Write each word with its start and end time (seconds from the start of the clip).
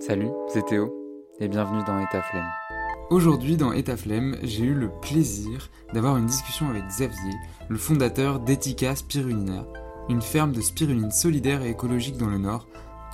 Salut, 0.00 0.30
c'est 0.48 0.64
Théo 0.64 0.94
et 1.40 1.48
bienvenue 1.48 1.84
dans 1.86 2.00
Etaflem. 2.00 2.46
Aujourd'hui 3.10 3.58
dans 3.58 3.72
Etaflem, 3.72 4.34
j'ai 4.42 4.64
eu 4.64 4.72
le 4.72 4.88
plaisir 4.88 5.68
d'avoir 5.92 6.16
une 6.16 6.24
discussion 6.24 6.70
avec 6.70 6.86
Xavier, 6.86 7.34
le 7.68 7.76
fondateur 7.76 8.40
d'Etica 8.40 8.96
Spirulina, 8.96 9.66
une 10.08 10.22
ferme 10.22 10.52
de 10.52 10.62
spiruline 10.62 11.10
solidaire 11.10 11.62
et 11.62 11.68
écologique 11.68 12.16
dans 12.16 12.28
le 12.28 12.38
Nord, 12.38 12.66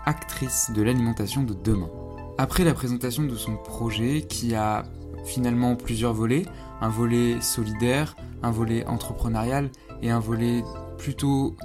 actrice 0.04 0.70
de 0.72 0.80
l'alimentation 0.80 1.42
de 1.42 1.54
demain. 1.54 1.90
Après 2.38 2.62
la 2.62 2.72
présentation 2.72 3.24
de 3.24 3.34
son 3.34 3.56
projet 3.56 4.22
qui 4.22 4.54
a 4.54 4.84
finalement 5.24 5.74
plusieurs 5.74 6.14
volets, 6.14 6.46
un 6.80 6.88
volet 6.88 7.40
solidaire, 7.40 8.14
un 8.44 8.52
volet 8.52 8.86
entrepreneurial 8.86 9.70
et 10.02 10.10
un 10.10 10.20
volet 10.20 10.62
plutôt 10.98 11.56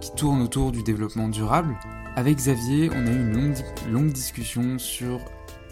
qui 0.00 0.12
tourne 0.16 0.42
autour 0.42 0.72
du 0.72 0.82
développement 0.82 1.28
durable, 1.28 1.76
avec 2.16 2.36
Xavier, 2.36 2.90
on 2.94 3.06
a 3.06 3.10
eu 3.10 3.20
une 3.20 3.54
longue, 3.90 4.12
discussion 4.12 4.78
sur 4.78 5.20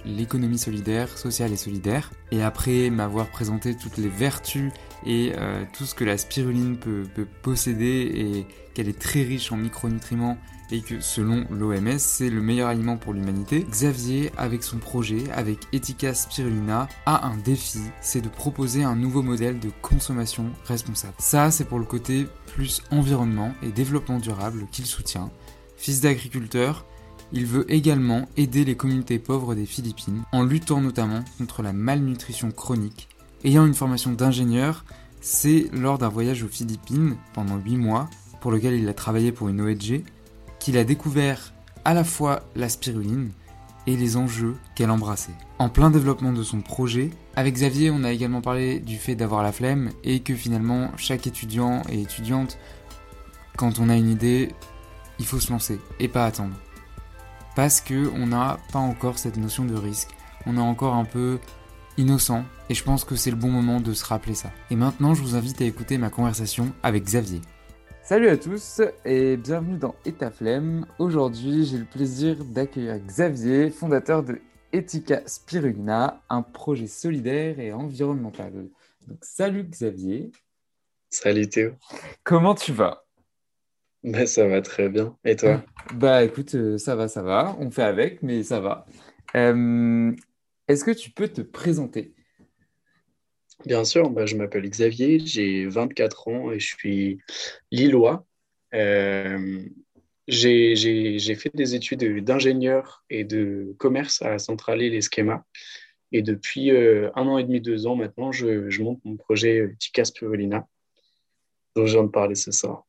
l'économie 0.05 0.59
solidaire, 0.59 1.17
sociale 1.17 1.53
et 1.53 1.57
solidaire. 1.57 2.11
Et 2.33 2.43
après 2.43 2.91
m'avoir 2.91 3.29
présenté 3.29 3.77
toutes 3.77 3.97
les 3.97 4.09
vertus 4.09 4.73
et 5.07 5.33
euh, 5.37 5.65
tout 5.73 5.85
ce 5.85 5.95
que 5.95 6.05
la 6.05 6.19
spiruline 6.19 6.77
peut, 6.77 7.05
posséder 7.43 8.11
et 8.15 8.47
qu'elle 8.75 8.89
est 8.89 8.99
très 8.99 9.23
riche 9.23 9.53
en 9.53 9.57
micronutriments 9.57 10.37
et 10.73 10.81
que 10.81 11.01
selon 11.01 11.45
l'OMS 11.51 11.99
c'est 11.99 12.31
le 12.31 12.41
meilleur 12.41 12.69
aliment 12.69 12.97
pour 12.97 13.13
l'humanité, 13.13 13.65
Xavier 13.69 14.33
avec 14.37 14.65
son 14.65 14.79
projet, 14.79 15.31
avec 15.33 15.59
Etika 15.73 16.15
Spirulina, 16.15 16.89
a 17.05 17.27
un 17.27 17.37
défi, 17.37 17.81
c'est 18.01 18.23
de 18.23 18.29
proposer 18.29 18.83
un 18.83 18.97
nouveau 18.97 19.23
modèle 19.23 19.61
de 19.61 19.71
consommation 19.83 20.47
responsable. 20.65 21.15
Ça 21.19 21.51
c'est 21.51 21.67
pour 21.67 21.79
le 21.79 21.85
côté 21.85 22.27
plus 22.47 22.83
environnement 22.91 23.53
et 23.63 23.69
développement 23.69 24.19
durable 24.19 24.67
qu'il 24.73 24.87
soutient. 24.87 25.31
Fils 25.83 26.01
d'agriculteur, 26.01 26.87
il 27.33 27.45
veut 27.45 27.67
également 27.69 28.29
aider 28.37 28.65
les 28.65 28.77
communautés 28.77 29.19
pauvres 29.19 29.57
des 29.57 29.67
Philippines 29.67 30.23
en 30.31 30.45
luttant 30.45 30.81
notamment 30.81 31.25
contre 31.39 31.61
la 31.61 31.73
malnutrition 31.73 32.53
chronique. 32.53 33.09
Ayant 33.43 33.67
une 33.67 33.75
formation 33.75 34.13
d'ingénieur, 34.13 34.85
c'est 35.21 35.69
lors 35.73 35.99
d'un 35.99 36.09
voyage 36.09 36.45
aux 36.45 36.49
Philippines 36.49 37.17
pendant 37.33 37.57
8 37.57 37.79
mois, 37.79 38.09
pour 38.41 38.53
lequel 38.53 38.75
il 38.75 38.89
a 38.89 38.95
travaillé 38.95 39.33
pour 39.33 39.49
une 39.49 39.61
ONG, 39.61 40.05
qu'il 40.61 40.79
a 40.79 40.85
découvert 40.85 41.53
à 41.85 41.95
la 41.95 42.05
fois 42.05 42.45
la 42.55 42.69
spiruline 42.69 43.33
et 43.89 43.97
les 43.97 44.17
enjeux 44.17 44.55
qu'elle 44.77 44.93
embrassait. 44.93 45.35
En 45.59 45.69
plein 45.69 45.91
développement 45.91 46.33
de 46.33 46.45
son 46.45 46.61
projet, 46.61 47.11
avec 47.35 47.55
Xavier, 47.55 47.91
on 47.91 48.05
a 48.05 48.13
également 48.13 48.41
parlé 48.41 48.79
du 48.79 48.99
fait 48.99 49.17
d'avoir 49.17 49.43
la 49.43 49.51
flemme 49.51 49.91
et 50.05 50.21
que 50.21 50.37
finalement 50.37 50.93
chaque 50.97 51.27
étudiant 51.27 51.83
et 51.89 52.03
étudiante, 52.03 52.57
quand 53.57 53.81
on 53.81 53.89
a 53.89 53.97
une 53.97 54.11
idée, 54.11 54.51
il 55.23 55.27
faut 55.27 55.39
se 55.39 55.53
lancer 55.53 55.79
et 56.01 56.09
pas 56.09 56.27
attendre. 56.27 56.57
Parce 57.55 57.81
que 57.81 58.11
on 58.17 58.27
n'a 58.27 58.59
pas 58.73 58.81
encore 58.81 59.19
cette 59.19 59.37
notion 59.37 59.65
de 59.65 59.77
risque. 59.77 60.09
On 60.47 60.57
est 60.57 60.61
encore 60.61 60.95
un 60.95 61.05
peu 61.05 61.39
innocent 61.97 62.45
et 62.69 62.75
je 62.75 62.83
pense 62.83 63.05
que 63.05 63.15
c'est 63.15 63.31
le 63.31 63.37
bon 63.37 63.51
moment 63.51 63.81
de 63.81 63.93
se 63.93 64.05
rappeler 64.05 64.35
ça. 64.35 64.51
Et 64.71 64.75
maintenant, 64.75 65.15
je 65.15 65.23
vous 65.23 65.37
invite 65.37 65.61
à 65.61 65.65
écouter 65.65 65.97
ma 65.97 66.11
conversation 66.11 66.73
avec 66.83 67.05
Xavier. 67.05 67.41
Salut 68.03 68.31
à 68.31 68.37
tous 68.37 68.81
et 69.05 69.37
bienvenue 69.37 69.79
dans 69.79 69.95
Etaflem. 70.05 70.87
Aujourd'hui, 70.99 71.67
j'ai 71.67 71.79
le 71.79 71.85
plaisir 71.85 72.45
d'accueillir 72.45 72.99
Xavier, 72.99 73.71
fondateur 73.71 74.25
de 74.25 74.41
Etika 74.73 75.23
Spirulina, 75.27 76.21
un 76.31 76.43
projet 76.43 76.89
solidaire 76.89 77.61
et 77.61 77.73
environnemental. 77.73 78.71
Donc, 79.07 79.19
salut 79.23 79.63
Xavier. 79.63 80.33
Salut 81.11 81.49
Théo. 81.49 81.75
Comment 82.25 82.57
tu 82.57 82.73
vas? 82.73 83.05
Bah, 84.05 84.27
ça 84.27 84.47
va 84.47 84.61
très 84.63 84.89
bien. 84.89 85.17
Et 85.25 85.37
toi? 85.37 85.65
Bah 85.95 86.25
écoute, 86.25 86.55
euh, 86.55 86.79
ça 86.79 86.97
va, 86.97 87.09
ça 87.09 87.23
va. 87.23 87.57
On 87.61 87.71
fait 87.71 87.83
avec, 87.83 88.23
mais 88.23 88.43
ça 88.43 88.61
va. 88.61 88.87
Euh, 89.37 90.13
est-ce 90.69 90.85
que 90.85 90.91
tu 90.91 91.11
peux 91.11 91.29
te 91.29 91.41
présenter? 91.41 92.15
Bien 93.65 93.85
sûr, 93.85 94.11
bah, 94.11 94.27
je 94.27 94.37
m'appelle 94.37 94.69
Xavier, 94.69 95.21
j'ai 95.21 95.67
24 95.67 96.29
ans 96.29 96.51
et 96.51 96.59
je 96.59 96.75
suis 96.75 97.19
lillois. 97.71 98.27
Euh, 98.75 99.61
j'ai 100.27 101.35
fait 101.37 101.55
des 101.55 101.75
études 101.77 102.25
d'ingénieur 102.25 103.05
et 103.09 103.23
de 103.23 103.75
commerce 103.79 104.23
à 104.23 104.39
Centrale 104.39 104.83
et 104.83 104.91
les 104.91 105.01
schémas. 105.03 105.43
Et 106.11 106.23
depuis 106.23 106.71
un 106.71 107.27
an 107.27 107.39
et 107.39 107.45
demi, 107.45 107.61
deux 107.61 107.87
ans 107.87 107.95
maintenant, 107.95 108.33
je, 108.33 108.83
monte 108.83 109.01
mon 109.05 109.17
projet 109.17 109.75
Ticas 109.79 110.07
Spirulina, 110.07 110.67
dont 111.77 111.87
je 111.87 111.93
viens 111.95 112.05
de 112.05 112.09
parler 112.09 112.35
ce 112.35 112.51
soir. 112.51 112.85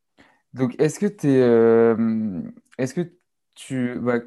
Donc, 0.54 0.76
est-ce 0.80 1.00
que 1.00 1.06
tu 1.06 1.30
es. 1.30 1.42
Euh, 1.42 2.42
est-ce 2.78 2.94
que 2.94 3.12
tu. 3.56 3.98
Bah, 4.00 4.20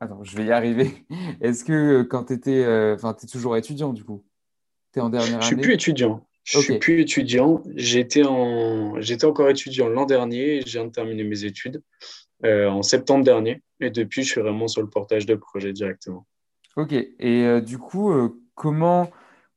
attends, 0.00 0.22
je 0.22 0.36
vais 0.36 0.44
y 0.44 0.52
arriver. 0.52 1.04
Est-ce 1.40 1.64
que 1.64 1.72
euh, 1.72 2.04
quand 2.04 2.24
tu 2.24 2.34
étais. 2.34 2.64
Euh, 2.64 2.94
enfin, 2.94 3.14
tu 3.14 3.26
es 3.26 3.28
toujours 3.28 3.56
étudiant, 3.56 3.92
du 3.92 4.04
coup? 4.04 4.24
Tu 4.92 5.00
es 5.00 5.02
en 5.02 5.10
dernière 5.10 5.34
année 5.34 5.42
Je 5.42 5.46
suis 5.46 5.56
plus 5.56 5.74
étudiant. 5.74 6.26
Je 6.44 6.58
suis 6.58 6.78
plus 6.78 7.00
étudiant. 7.00 7.62
J'étais 7.74 8.22
en... 8.22 9.00
J'étais 9.00 9.24
encore 9.24 9.48
étudiant 9.48 9.88
l'an 9.88 10.04
dernier. 10.04 10.60
Je 10.60 10.72
viens 10.72 10.84
de 10.84 10.90
terminer 10.90 11.24
mes 11.24 11.44
études 11.44 11.82
en 12.44 12.82
septembre 12.82 13.24
dernier. 13.24 13.62
Et 13.80 13.88
depuis, 13.88 14.24
je 14.24 14.32
suis 14.32 14.42
vraiment 14.42 14.68
sur 14.68 14.82
le 14.82 14.90
portage 14.90 15.24
de 15.24 15.36
projet 15.36 15.72
directement. 15.72 16.26
Ok. 16.76 16.92
Et 16.92 17.60
du 17.62 17.78
coup, 17.78 18.12
comment 18.54 19.10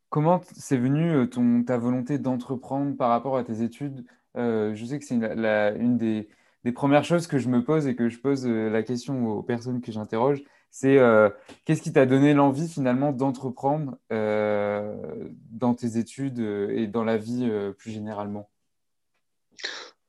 comment 0.07 0.39
c'est 0.55 0.77
venu 0.77 1.29
ton, 1.29 1.61
ta 1.63 1.77
volonté 1.77 2.19
d'entreprendre 2.19 2.95
par 2.95 3.09
rapport 3.09 3.35
à 3.35 3.43
tes 3.43 3.63
études 3.63 4.05
euh, 4.37 4.75
je 4.75 4.85
sais 4.85 4.99
que 4.99 5.05
c'est 5.05 5.15
une, 5.15 5.97
des, 5.97 6.27
premières 6.73 7.03
choses 7.03 7.27
que 7.27 7.37
je 7.37 7.47
me 7.47 7.63
pose 7.63 7.87
et 7.87 7.95
que 7.95 8.09
je 8.09 8.19
pose 8.19 8.45
euh, 8.45 8.69
la 8.69 8.83
question 8.83 9.27
aux 9.27 9.43
personnes 9.43 9.81
que 9.81 9.91
j'interroge, 9.91 10.43
c'est 10.69 10.97
euh, 10.97 11.29
qu'est-ce 11.65 11.81
qui 11.81 11.93
t'a 11.93 12.05
donné 12.05 12.33
l'envie 12.33 12.67
finalement 12.67 13.11
d'entreprendre 13.11 13.97
dans 14.09 15.73
tes 15.73 15.97
études 15.97 16.39
et 16.39 16.87
dans 16.87 17.03
la 17.03 17.17
vie 17.17 17.49
plus 17.77 17.91
généralement? 17.91 18.49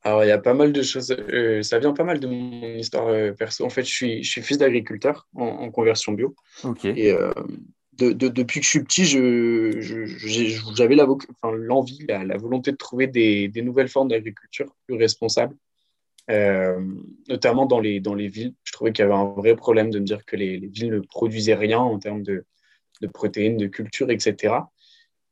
Alors, 0.03 0.25
il 0.25 0.29
y 0.29 0.33
a 0.33 0.39
pas 0.39 0.55
mal 0.55 0.73
de 0.73 0.83
choses. 0.83 1.15
ça 1.63 1.79
vient 1.79 1.93
pas 1.93 2.05
mal 2.05 2.21
de 2.21 2.27
mon 2.27 2.77
histoire 2.77 3.35
perso. 3.37 3.65
En 3.65 3.71
fait, 3.71 3.85
je 3.85 3.93
suis, 3.93 4.23
je 4.23 4.31
suis 4.31 4.43
fils 4.43 4.59
d'agriculteur 4.59 5.29
en, 5.35 5.71
conversion 5.71 6.13
bio. 6.13 6.35
Et 6.85 7.15
depuis 7.99 8.61
que 8.61 8.65
je 8.65 8.71
suis 8.71 8.83
petit, 8.85 9.05
j'avais 10.75 10.97
l'envie, 11.43 12.07
la, 12.09 12.37
volonté 12.37 12.71
de 12.71 12.77
trouver 12.77 13.07
des, 13.09 13.51
nouvelles 13.63 13.89
formes 13.89 14.09
d'agriculture 14.09 14.75
plus 14.87 14.97
responsables, 14.97 15.57
euh, 16.31 16.81
notamment 17.29 17.67
dans 17.67 17.81
les, 17.81 18.01
villes. 18.29 18.55
Je 18.63 18.73
trouvais 18.73 18.93
qu'il 18.93 19.05
y 19.05 19.07
avait 19.07 19.17
un 19.17 19.25
vrai 19.25 19.57
problème 19.57 19.91
de 19.91 19.99
me 19.99 20.05
dire 20.05 20.25
que 20.25 20.37
les, 20.37 20.59
villes 20.59 20.91
ne 20.91 21.01
produisaient 21.01 21.55
rien 21.55 21.81
en 21.81 21.99
termes 21.99 22.23
de, 22.23 22.45
protéines, 23.13 23.57
de 23.57 23.67
culture, 23.67 24.11
etc. 24.11 24.55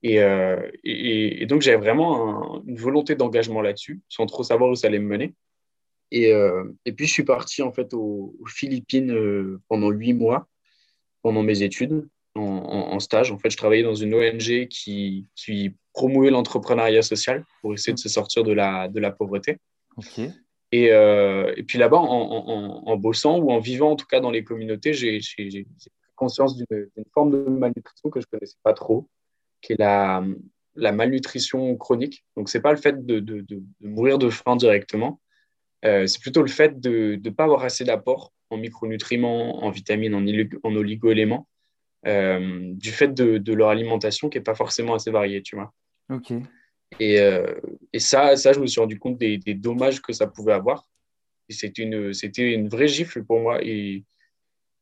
Euh, 0.05 0.71
et, 0.83 1.47
donc, 1.47 1.63
j'avais 1.63 1.79
vraiment 1.79 2.63
une 2.67 2.79
volonté 2.79 3.15
d'engagement 3.15 3.63
là-dessus, 3.63 4.01
sans 4.09 4.27
trop 4.27 4.43
savoir 4.43 4.71
où 4.71 4.75
ça 4.75 4.89
allait 4.89 4.99
me 4.99 5.07
mener. 5.07 5.35
Et, 6.11 6.33
euh, 6.33 6.65
puis, 6.97 7.07
je 7.07 7.13
suis 7.13 7.25
parti 7.25 7.63
en 7.63 7.73
fait 7.73 7.95
aux 7.95 8.37
Philippines 8.49 9.59
pendant 9.69 9.91
huit 9.91 10.15
mois, 10.15 10.49
pendant 11.23 11.45
mes 11.45 11.63
études 11.63 12.09
en, 12.39 13.01
stage. 13.01 13.33
En 13.33 13.39
fait, 13.39 13.51
je 13.51 13.57
travaillais 13.57 13.83
dans 13.83 13.95
une 13.95 14.15
ONG 14.15 14.69
qui, 14.69 15.27
qui 15.35 15.75
promouvait 15.93 16.31
l'entrepreneuriat 16.31 17.03
social 17.03 17.45
pour 17.61 17.75
essayer 17.75 17.95
de 17.95 17.99
se 17.99 18.09
sortir 18.09 18.45
de 18.45 18.53
la, 18.53 18.89
de 18.89 19.01
la 19.01 19.11
pauvreté. 19.11 19.59
Et, 20.73 20.93
euh, 20.93 21.53
et, 21.57 21.63
puis 21.63 21.79
là-bas, 21.79 21.99
en, 21.99 22.83
en, 22.87 22.97
bossant 22.97 23.39
ou 23.39 23.51
en 23.51 23.59
vivant, 23.59 23.93
en 23.93 23.97
tout 23.97 24.07
cas 24.07 24.21
dans 24.21 24.31
les 24.31 24.45
communautés, 24.45 24.93
j'ai 24.93 25.21
conscience 26.17 26.57
d'une 26.57 26.89
forme 27.13 27.31
de 27.31 27.39
malnutrition 27.51 28.11
que 28.11 28.21
je 28.21 28.27
ne 28.27 28.39
connaissais 28.39 28.59
pas 28.63 28.73
trop, 28.73 29.09
qui 29.61 29.75
est 29.75 29.79
la, 29.79 30.25
la 30.75 30.93
malnutrition 30.93 31.77
chronique. 31.77 32.25
Donc, 32.37 32.49
ce 32.49 32.59
n'est 32.59 32.63
pas 32.63 32.73
le 32.73 32.79
fait 32.79 33.05
de, 33.05 33.21
de, 33.21 33.43
de, 33.43 33.63
mourir 33.81 34.19
de 34.19 34.31
faim 34.31 34.57
directement, 34.57 35.21
euh, 35.85 36.07
c'est 36.07 36.21
plutôt 36.21 36.43
le 36.43 36.49
fait 36.49 36.81
de 36.81 37.21
ne 37.23 37.31
pas 37.31 37.45
avoir 37.45 37.65
assez 37.65 37.85
d'apport 37.85 38.33
en 38.51 38.57
micronutriments, 38.57 39.63
en 39.63 39.71
vitamines, 39.71 40.15
en, 40.15 40.25
en 40.63 40.77
oligo-éléments 40.77 41.47
euh, 42.07 42.73
du 42.75 42.91
fait 42.91 43.09
de, 43.09 43.53
leur 43.53 43.69
alimentation 43.69 44.29
qui 44.29 44.39
n'est 44.39 44.45
pas 44.45 44.55
forcément 44.55 44.95
assez 44.95 45.11
variée, 45.11 45.43
tu 45.43 45.57
vois. 45.57 45.73
Ok. 46.09 46.33
Et, 47.01 47.21
euh, 47.21 47.55
et, 47.93 47.99
ça, 47.99 48.37
ça, 48.37 48.53
je 48.53 48.61
me 48.61 48.67
suis 48.67 48.81
rendu 48.81 48.99
compte 48.99 49.19
des, 49.19 49.39
dommages 49.55 50.01
que 50.01 50.13
ça 50.13 50.29
pouvait 50.29 50.53
avoir. 50.53 50.89
C'était 51.49 51.83
une, 51.83 52.13
c'était 52.13 52.53
une 52.53 52.69
vraie 52.69 52.87
gifle 52.87 53.25
pour 53.25 53.41
moi. 53.41 53.59
Et, 53.63 54.05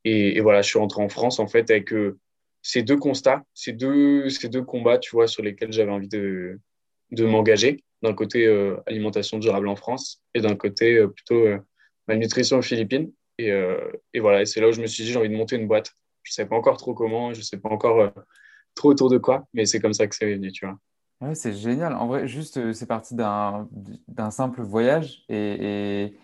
et, 0.04 0.40
voilà, 0.40 0.60
je 0.60 0.68
suis 0.68 0.78
rentré 0.78 1.02
en 1.02 1.08
France, 1.08 1.38
en 1.38 1.46
fait, 1.46 1.70
avec 1.70 1.94
euh, 1.94 2.18
ces 2.60 2.82
deux 2.82 2.98
constats, 2.98 3.42
ces 3.54 3.72
deux, 3.72 4.28
ces 4.28 4.50
deux 4.50 4.62
combats, 4.62 4.98
tu 4.98 5.10
vois, 5.12 5.26
sur 5.26 5.42
lesquels 5.42 5.72
j'avais 5.72 5.92
envie 5.92 6.08
de, 6.08 6.60
de 7.10 7.24
m'engager. 7.24 7.84
D'un 8.02 8.12
côté, 8.12 8.46
alimentation 8.84 9.38
durable 9.38 9.66
en 9.66 9.76
France 9.76 10.22
et 10.34 10.42
d'un 10.42 10.56
côté, 10.56 11.02
plutôt 11.08 11.46
malnutrition 12.06 12.58
aux 12.58 12.62
Philippines. 12.62 13.10
Et, 13.38 13.48
et 14.12 14.20
voilà, 14.20 14.44
c'est 14.44 14.60
là 14.60 14.68
où 14.68 14.72
je 14.72 14.82
me 14.82 14.86
suis 14.86 15.04
dit, 15.04 15.12
j'ai 15.12 15.18
envie 15.18 15.30
de 15.30 15.34
monter 15.34 15.56
une 15.56 15.66
boîte 15.66 15.94
je 16.24 16.32
sais 16.32 16.46
pas 16.46 16.56
encore 16.56 16.78
trop 16.78 16.94
comment, 16.94 17.32
je 17.32 17.42
sais 17.42 17.58
pas 17.58 17.68
encore 17.68 18.00
euh, 18.00 18.10
trop 18.74 18.88
autour 18.90 19.10
de 19.10 19.18
quoi, 19.18 19.46
mais 19.52 19.66
c'est 19.66 19.78
comme 19.78 19.92
ça 19.92 20.06
que 20.08 20.16
c'est 20.16 20.32
venu, 20.32 20.50
tu 20.50 20.66
vois. 20.66 20.78
Ouais, 21.20 21.34
c'est 21.34 21.52
génial. 21.52 21.94
En 21.94 22.08
vrai, 22.08 22.26
juste, 22.26 22.56
euh, 22.56 22.72
c'est 22.72 22.86
parti 22.86 23.14
d'un 23.14 24.30
simple 24.30 24.62
voyage 24.62 25.24
et, 25.28 26.16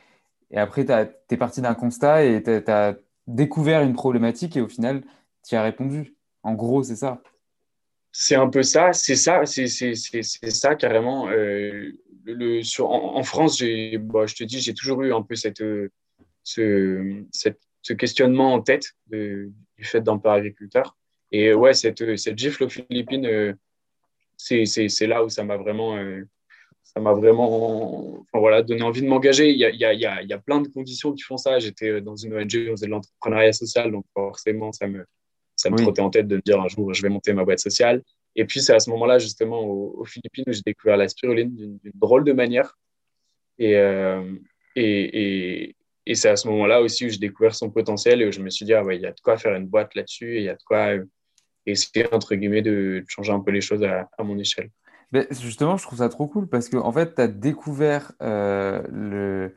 et, 0.51 0.59
après, 0.59 0.85
tu 0.85 0.93
es 0.93 1.37
parti 1.37 1.61
d'un 1.61 1.75
constat 1.75 2.25
et 2.25 2.43
tu 2.43 2.51
as, 2.51 2.97
découvert 3.27 3.83
une 3.83 3.93
problématique 3.93 4.57
et 4.57 4.61
au 4.61 4.69
final, 4.69 5.05
tu 5.47 5.55
as 5.55 5.63
répondu. 5.63 6.17
En 6.43 6.55
gros, 6.55 6.83
c'est 6.83 6.97
ça. 6.97 7.23
C'est 8.11 8.35
un 8.35 8.49
peu 8.49 8.65
ça, 8.65 8.93
c'est 8.93 9.15
ça, 9.15 9.47
c'est 9.47 9.95
ça 9.95 10.75
carrément. 10.75 11.29
Euh, 11.29 11.93
le, 12.25 12.63
sur, 12.63 12.91
en, 12.91 13.23
France, 13.23 13.63
bah, 13.63 14.27
je 14.27 14.35
te 14.35 14.43
dis, 14.43 14.61
j'ai 14.61 14.75
toujours 14.75 15.03
eu 15.03 15.15
un 15.15 15.23
peu 15.23 15.37
cette, 15.37 15.63
ce, 16.43 17.23
ce 17.83 17.93
questionnement 17.93 18.55
en 18.55 18.61
tête 18.61 18.97
du 19.81 19.87
fait 19.87 20.01
d'un 20.01 20.19
père 20.19 20.33
agriculteur. 20.33 20.97
Et 21.33 21.55
ouais, 21.55 21.75
cette, 21.75 22.17
cette 22.17 22.39
gifle 22.39 22.65
aux 22.65 22.69
Philippines, 22.69 23.27
euh, 23.27 23.55
c'est 24.37 25.07
là 25.07 25.25
où 25.25 25.29
ça 25.29 25.45
m'a 25.45 25.57
vraiment, 25.57 25.97
euh, 25.97 26.23
ça 26.83 27.01
m'a 27.01 27.13
vraiment 27.13 28.21
enfin, 28.21 28.39
voilà, 28.39 28.63
donné 28.63 28.83
envie 28.83 29.03
de 29.03 29.07
m'engager. 29.07 29.51
Il 29.51 29.59
y 29.59 29.65
a, 29.65 29.71
y, 29.71 29.85
a, 29.85 30.23
y 30.23 30.33
a, 30.33 30.39
plein 30.39 30.61
de 30.61 30.69
conditions 30.69 31.13
qui 31.13 31.23
font 31.23 31.37
ça. 31.37 31.59
J'étais 31.59 32.01
dans 32.01 32.17
une 32.17 32.35
ONG, 32.35 32.69
on 32.69 32.73
faisait 32.73 32.87
de 32.87 32.91
l'entrepreneuriat 32.91 33.53
social, 33.53 33.91
donc 33.91 34.05
forcément, 34.15 34.73
ça 34.73 34.87
me, 34.87 35.05
ça 35.57 35.71
me 35.71 35.77
trottait 35.77 36.03
en 36.03 36.11
tête 36.11 36.29
de 36.29 36.37
me 36.37 36.43
dire 36.43 36.61
un 36.61 36.69
jour, 36.69 36.93
je 36.93 37.03
vais 37.03 37.09
monter 37.09 37.33
ma 37.33 37.45
boîte 37.45 37.61
sociale. 37.61 38.03
Et 38.37 38.45
puis, 38.45 38.61
c'est 38.61 38.75
à 38.75 38.81
ce 38.81 38.91
moment-là, 38.91 39.19
justement, 39.19 39.61
aux, 39.63 40.05
Philippines, 40.05 40.45
où 40.47 40.53
j'ai 40.53 40.63
découvert 40.65 40.97
la 40.97 41.09
spiruline 41.09 41.55
d'une 41.55 41.79
drôle 41.95 42.25
de 42.25 42.33
manière. 42.33 42.79
Et, 43.59 43.77
euh, 43.77 44.23
et, 44.77 45.65
et, 45.65 45.77
et 46.07 46.15
c'est 46.15 46.29
à 46.29 46.37
ce 46.37 46.49
moment-là 46.49 46.81
aussi 46.81 47.07
où 47.07 47.09
j'ai 47.09 47.19
découvert 47.19 47.55
son 47.55 47.71
potentiel 47.71 48.23
et 48.23 48.27
où 48.27 48.33
je 48.33 48.41
me 48.41 48.51
suis 48.51 48.65
dit, 48.65 48.75
ah 48.75 48.83
ouais, 48.83 48.97
il 48.97 49.03
y 49.03 49.07
a 49.07 49.13
de 49.13 49.21
quoi 49.21 49.37
faire 49.37 49.55
une 49.55 49.67
boîte 49.67 49.95
là-dessus 49.95 50.37
et 50.37 50.39
il 50.39 50.45
y 50.45 50.49
a 50.49 50.55
de 50.55 50.63
quoi 50.65 50.95
essayer, 51.67 52.13
entre 52.13 52.35
guillemets, 52.35 52.63
de 52.63 53.05
changer 53.09 53.33
un 53.33 53.41
peu 53.41 53.51
les 53.51 53.61
choses 53.61 53.85
à, 53.85 54.09
mon 54.23 54.39
échelle. 54.39 54.71
Justement, 55.31 55.77
je 55.77 55.83
trouve 55.85 55.99
ça 55.99 56.09
trop 56.09 56.27
cool 56.27 56.49
parce 56.49 56.69
qu'en 56.69 56.87
en 56.87 56.93
fait, 56.93 57.15
tu 57.15 57.21
as 57.21 57.29
découvert 57.29 58.13
euh, 58.23 58.83
le, 58.91 59.55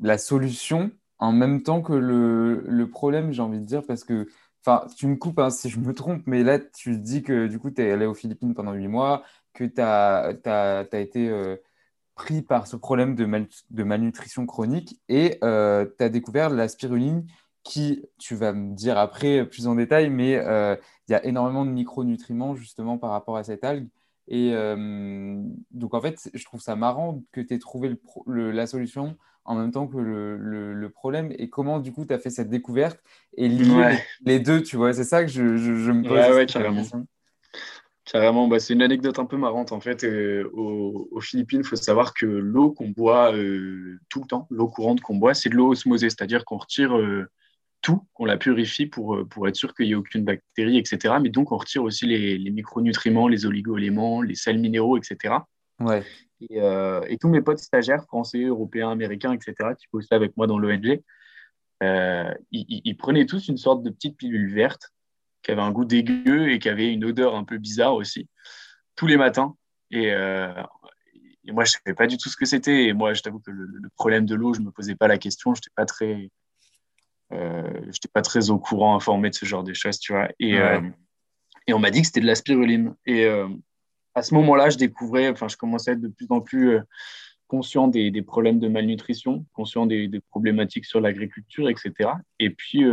la 0.00 0.18
solution 0.18 0.90
en 1.18 1.32
même 1.32 1.62
temps 1.62 1.82
que 1.82 1.92
le, 1.92 2.64
le 2.66 2.90
problème, 2.90 3.32
j'ai 3.32 3.42
envie 3.42 3.60
de 3.60 3.64
dire, 3.64 3.84
parce 3.86 4.02
que, 4.02 4.26
enfin, 4.64 4.86
tu 4.96 5.06
me 5.06 5.14
coupes 5.14 5.38
hein, 5.38 5.50
si 5.50 5.70
je 5.70 5.78
me 5.78 5.94
trompe, 5.94 6.22
mais 6.26 6.42
là, 6.42 6.58
tu 6.58 6.98
dis 6.98 7.22
que 7.22 7.46
du 7.46 7.60
coup, 7.60 7.70
tu 7.70 7.80
es 7.80 7.92
allé 7.92 8.06
aux 8.06 8.14
Philippines 8.14 8.54
pendant 8.54 8.72
huit 8.72 8.88
mois, 8.88 9.22
que 9.54 9.64
tu 9.64 9.80
as, 9.80 10.32
as, 10.44 10.98
été 10.98 11.28
euh, 11.28 11.56
pris 12.22 12.40
par 12.40 12.68
ce 12.68 12.76
problème 12.76 13.16
de, 13.16 13.28
de 13.70 13.82
malnutrition 13.82 14.46
chronique 14.46 15.00
et 15.08 15.38
euh, 15.42 15.84
tu 15.98 16.04
as 16.04 16.08
découvert 16.08 16.50
la 16.50 16.68
spiruline 16.68 17.26
qui, 17.64 18.04
tu 18.16 18.36
vas 18.36 18.52
me 18.52 18.76
dire 18.76 18.96
après 18.96 19.44
plus 19.44 19.66
en 19.66 19.74
détail, 19.74 20.08
mais 20.08 20.36
euh, 20.36 20.76
il 21.08 21.12
y 21.12 21.14
a 21.16 21.24
énormément 21.24 21.64
de 21.64 21.72
micronutriments 21.72 22.54
justement 22.54 22.96
par 22.96 23.10
rapport 23.10 23.36
à 23.36 23.42
cette 23.42 23.64
algue. 23.64 23.88
Et 24.28 24.52
euh, 24.52 25.42
donc 25.72 25.94
en 25.94 26.00
fait, 26.00 26.30
je 26.32 26.44
trouve 26.44 26.60
ça 26.60 26.76
marrant 26.76 27.24
que 27.32 27.40
tu 27.40 27.54
aies 27.54 27.58
trouvé 27.58 27.96
la 28.26 28.68
solution 28.68 29.16
en 29.44 29.56
même 29.56 29.72
temps 29.72 29.88
que 29.88 29.96
le, 29.96 30.90
problème. 30.90 31.32
Et 31.38 31.50
comment 31.50 31.80
du 31.80 31.92
coup 31.92 32.04
tu 32.04 32.14
as 32.14 32.20
fait 32.20 32.30
cette 32.30 32.50
découverte 32.50 33.00
et 33.36 33.48
lier 33.48 33.98
les, 34.24 34.38
deux, 34.38 34.62
tu 34.62 34.76
vois, 34.76 34.92
c'est 34.92 35.02
ça 35.02 35.24
que 35.24 35.30
je, 35.30 35.42
me 35.42 36.02
pose. 36.02 36.12
Ouais, 36.12 36.32
ouais, 36.32 36.46
carrément. 36.46 36.84
Carrément, 38.04 38.48
bah, 38.48 38.58
c'est 38.58 38.72
une 38.72 38.82
anecdote 38.82 39.18
un 39.18 39.26
peu 39.26 39.36
marrante 39.36 39.72
en 39.72 39.80
fait. 39.80 40.04
Euh, 40.04 40.50
aux, 40.52 41.20
Philippines, 41.20 41.60
il 41.60 41.66
faut 41.66 41.76
savoir 41.76 42.14
que 42.14 42.26
l'eau 42.26 42.72
qu'on 42.72 42.88
boit 42.88 43.32
tout 44.08 44.20
le 44.20 44.26
temps, 44.26 44.46
l'eau 44.50 44.68
courante 44.68 45.00
qu'on 45.00 45.16
boit, 45.16 45.34
c'est 45.34 45.48
de 45.48 45.54
l'eau 45.54 45.70
osmosée, 45.70 46.10
c'est-à-dire 46.10 46.44
qu'on 46.44 46.56
retire 46.56 46.96
tout, 47.82 48.00
qu'on 48.14 48.24
la 48.24 48.38
purifie 48.38 48.86
pour, 48.86 49.16
euh, 49.16 49.24
pour 49.24 49.46
être 49.48 49.56
sûr 49.56 49.74
qu'il 49.74 49.86
n'y 49.86 49.92
ait 49.92 49.96
aucune 49.96 50.24
bactérie, 50.24 50.78
etc. 50.78 51.16
Mais 51.20 51.28
donc, 51.28 51.52
on 51.52 51.56
retire 51.58 51.82
aussi 51.82 52.06
les, 52.06 52.38
les 52.38 52.50
micronutriments, 52.50 53.28
les 53.28 53.44
oligo-éléments, 53.44 54.22
les 54.22 54.36
sels 54.36 54.58
minéraux, 54.58 54.96
etc. 54.96 55.34
Ouais. 55.80 56.02
Euh, 56.52 57.02
et, 57.08 57.18
tous 57.18 57.28
mes 57.28 57.42
potes 57.42 57.58
stagiaires, 57.58 58.04
français, 58.04 58.44
européens, 58.44 58.90
américains, 58.90 59.32
etc., 59.32 59.54
qui 59.78 59.86
bossaient 59.92 60.14
avec 60.14 60.36
moi 60.36 60.46
dans 60.46 60.58
l'ONG, 60.58 61.02
euh, 61.82 62.34
ils, 62.52 62.96
prenaient 62.96 63.26
tous 63.26 63.48
une 63.48 63.56
sorte 63.56 63.82
de 63.82 63.90
petite 63.90 64.16
pilule 64.16 64.54
verte 64.54 64.92
qui 65.42 65.50
avait 65.50 65.62
un 65.62 65.72
goût 65.72 65.84
dégueu 65.84 66.50
et 66.50 66.58
qui 66.58 66.68
avait 66.68 66.92
une 66.92 67.04
odeur 67.04 67.34
un 67.34 67.44
peu 67.44 67.58
bizarre 67.58 67.94
aussi, 67.94 68.28
tous 68.96 69.06
les 69.06 69.16
matins. 69.16 69.54
Et, 69.90 70.06
et 71.44 71.52
moi, 71.52 71.64
je 71.64 71.72
ne 71.72 71.80
savais 71.84 71.94
pas 71.94 72.06
du 72.06 72.16
tout 72.16 72.28
ce 72.28 72.36
que 72.36 72.46
c'était. 72.46 72.84
Et 72.84 72.92
moi, 72.92 73.14
je 73.14 73.22
t'avoue 73.22 73.40
que 73.40 73.50
le, 73.50 73.66
le, 73.66 73.88
problème 73.90 74.26
de 74.26 74.34
l'eau, 74.34 74.54
je 74.54 74.60
ne 74.60 74.66
me 74.66 74.70
posais 74.70 74.94
pas 74.94 75.08
la 75.08 75.18
question. 75.18 75.54
Je 75.54 75.58
n'étais 75.58 75.72
pas 75.74 75.84
très 75.84 76.30
euh, 77.32 77.90
pas 78.12 78.22
très 78.22 78.50
au 78.50 78.58
courant, 78.58 78.94
informé 78.94 79.30
de 79.30 79.34
ce 79.34 79.46
genre 79.46 79.64
de 79.64 79.72
choses, 79.72 79.98
tu 79.98 80.12
vois. 80.12 80.28
Et, 80.38 80.58
euh, 80.58 80.80
et 81.66 81.72
on 81.72 81.78
m'a 81.78 81.90
dit 81.90 82.00
que 82.00 82.06
c'était 82.06 82.20
de 82.20 82.26
la 82.26 82.34
spiruline. 82.34 82.94
Et 83.06 83.24
euh, 83.24 83.48
à 84.14 84.22
ce 84.22 84.34
moment-là, 84.34 84.70
je 84.70 84.76
découvrais, 84.76 85.30
enfin, 85.30 85.48
je 85.48 85.56
commençais 85.56 85.92
à 85.92 85.94
être 85.94 86.00
de 86.00 86.08
plus 86.08 86.26
en 86.30 86.40
plus 86.40 86.78
conscient 87.48 87.88
des, 87.88 88.10
des, 88.10 88.22
problèmes 88.22 88.58
de 88.58 88.68
malnutrition, 88.68 89.46
conscient 89.52 89.86
des, 89.86 90.08
des 90.08 90.20
problématiques 90.20 90.84
sur 90.84 91.00
l'agriculture, 91.00 91.68
etc. 91.68 92.10
Et 92.38 92.50
puis, 92.50 92.84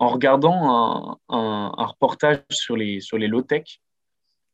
en 0.00 0.08
regardant 0.08 1.18
un, 1.28 1.68
un, 1.76 1.86
reportage 1.86 2.40
sur 2.50 2.76
les, 2.76 3.00
sur 3.00 3.18
les 3.18 3.28
low-tech, 3.28 3.80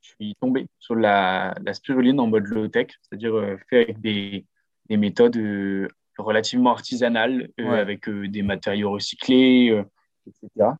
je 0.02 0.10
suis 0.10 0.34
tombé 0.40 0.66
sur 0.78 0.94
la, 0.94 1.54
la 1.64 1.72
spiruline 1.72 2.20
en 2.20 2.26
mode 2.26 2.46
low-tech, 2.46 2.88
c'est-à-dire 3.02 3.56
fait 3.70 3.84
avec 3.84 4.00
des, 4.00 4.44
des 4.88 4.96
méthodes 4.98 5.36
relativement 6.18 6.70
artisanal, 6.70 7.48
euh, 7.60 7.70
avec 7.70 8.08
euh, 8.08 8.28
des 8.28 8.42
matériaux 8.42 8.90
recyclés, 8.90 9.70
euh, 9.70 9.84
etc. 10.26 10.70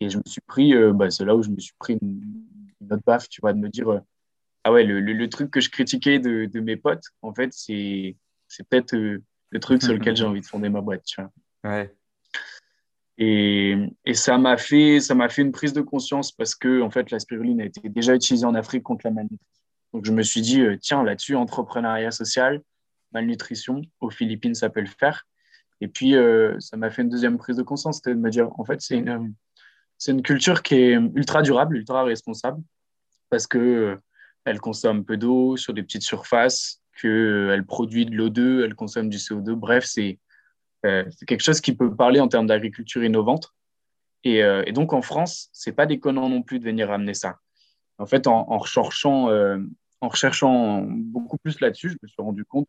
Et 0.00 0.08
je 0.08 0.18
me 0.18 0.22
suis 0.26 0.42
pris, 0.42 0.74
bah, 0.92 1.10
c'est 1.10 1.24
là 1.24 1.34
où 1.34 1.42
je 1.42 1.48
me 1.48 1.58
suis 1.58 1.74
pris 1.78 1.98
une, 2.00 2.20
autre 2.90 3.02
baffe, 3.06 3.28
tu 3.28 3.40
vois, 3.40 3.52
de 3.52 3.58
me 3.58 3.68
dire, 3.68 4.02
ah 4.64 4.72
ouais, 4.72 4.84
le, 4.84 5.00
le, 5.00 5.28
truc 5.28 5.50
que 5.50 5.60
je 5.60 5.70
critiquais 5.70 6.18
de, 6.18 6.44
de 6.44 6.60
mes 6.60 6.76
potes, 6.76 7.04
en 7.22 7.32
fait, 7.32 7.52
c'est 7.52 8.14
peut-être 8.68 8.94
le 8.94 9.60
truc 9.60 9.82
sur 9.82 9.94
lequel 9.94 10.14
j'ai 10.16 10.24
envie 10.26 10.42
de 10.42 10.46
fonder 10.46 10.68
ma 10.68 10.82
boîte, 10.82 11.04
tu 11.04 11.20
vois. 11.20 11.32
Ouais. 11.64 11.94
Et, 13.18 13.76
ça 14.12 14.38
m'a 14.38 14.56
fait, 14.56 15.00
fait 15.00 15.42
une 15.42 15.52
prise 15.52 15.72
de 15.72 15.80
conscience 15.80 16.32
parce 16.32 16.54
que 16.54 16.82
en 16.82 16.90
fait, 16.90 17.10
la 17.10 17.18
spiruline 17.18 17.60
a 17.60 17.64
été 17.64 17.88
déjà 17.88 18.14
utilisée 18.14 18.44
en 18.44 18.54
Afrique 18.54 18.82
contre 18.82 19.06
la 19.06 19.10
malnutrition. 19.10 19.46
Donc 19.92 20.04
je 20.04 20.12
me 20.12 20.22
suis 20.22 20.42
dit, 20.42 20.62
tiens, 20.80 21.02
là-dessus, 21.02 21.34
entrepreneuriat 21.34 22.10
social, 22.10 22.60
malnutrition. 23.12 23.82
Aux 24.00 24.10
Philippines, 24.10 24.54
ça 24.54 24.68
peut 24.68 24.80
le 24.80 24.86
faire. 24.86 25.26
Et 25.80 25.88
puis, 25.88 26.14
euh, 26.14 26.58
ça 26.60 26.76
m'a 26.76 26.90
fait 26.90 27.02
une 27.02 27.08
deuxième 27.08 27.38
prise 27.38 27.56
de 27.56 27.62
conscience, 27.62 27.96
c'était 27.96 28.14
de 28.14 28.20
me 28.20 28.30
dire, 28.30 28.48
en 28.58 28.64
fait, 28.64 28.80
c'est 28.80 28.96
une, 28.96 29.34
c'est 29.98 30.12
une 30.12 30.22
culture 30.22 30.62
qui 30.62 30.74
est 30.74 30.92
ultra 30.92 31.42
durable, 31.42 31.76
ultra 31.76 32.04
responsable, 32.04 32.62
parce 33.30 33.46
que 33.46 33.58
euh, 33.58 33.96
elle 34.44 34.60
consomme 34.60 35.04
peu 35.04 35.16
d'eau 35.16 35.56
sur 35.56 35.74
des 35.74 35.82
petites 35.82 36.02
surfaces, 36.02 36.82
qu'elle 37.00 37.10
euh, 37.10 37.62
produit 37.62 38.06
de 38.06 38.14
l'O2, 38.14 38.64
elle 38.64 38.74
consomme 38.74 39.10
du 39.10 39.18
CO2. 39.18 39.52
Bref, 39.52 39.84
c'est 39.84 40.18
c'est 41.10 41.26
quelque 41.26 41.42
chose 41.42 41.60
qui 41.60 41.74
peut 41.74 41.94
parler 41.94 42.20
en 42.20 42.28
termes 42.28 42.46
d'agriculture 42.46 43.04
innovante. 43.04 43.52
Et, 44.24 44.38
et, 44.38 44.72
donc, 44.72 44.92
en 44.92 45.02
France, 45.02 45.48
c'est 45.52 45.72
pas 45.72 45.86
déconnant 45.86 46.28
non 46.28 46.42
plus 46.42 46.58
de 46.58 46.64
venir 46.64 46.88
ramener 46.88 47.14
ça. 47.14 47.38
En 47.98 48.06
fait, 48.06 48.26
en, 48.26 48.50
en 48.50 48.58
recherchant, 48.58 49.28
en 50.00 50.08
recherchant 50.08 50.82
beaucoup 50.82 51.38
plus 51.38 51.60
là-dessus, 51.60 51.90
je 51.90 51.96
me 52.02 52.08
suis 52.08 52.22
rendu 52.22 52.44
compte 52.44 52.66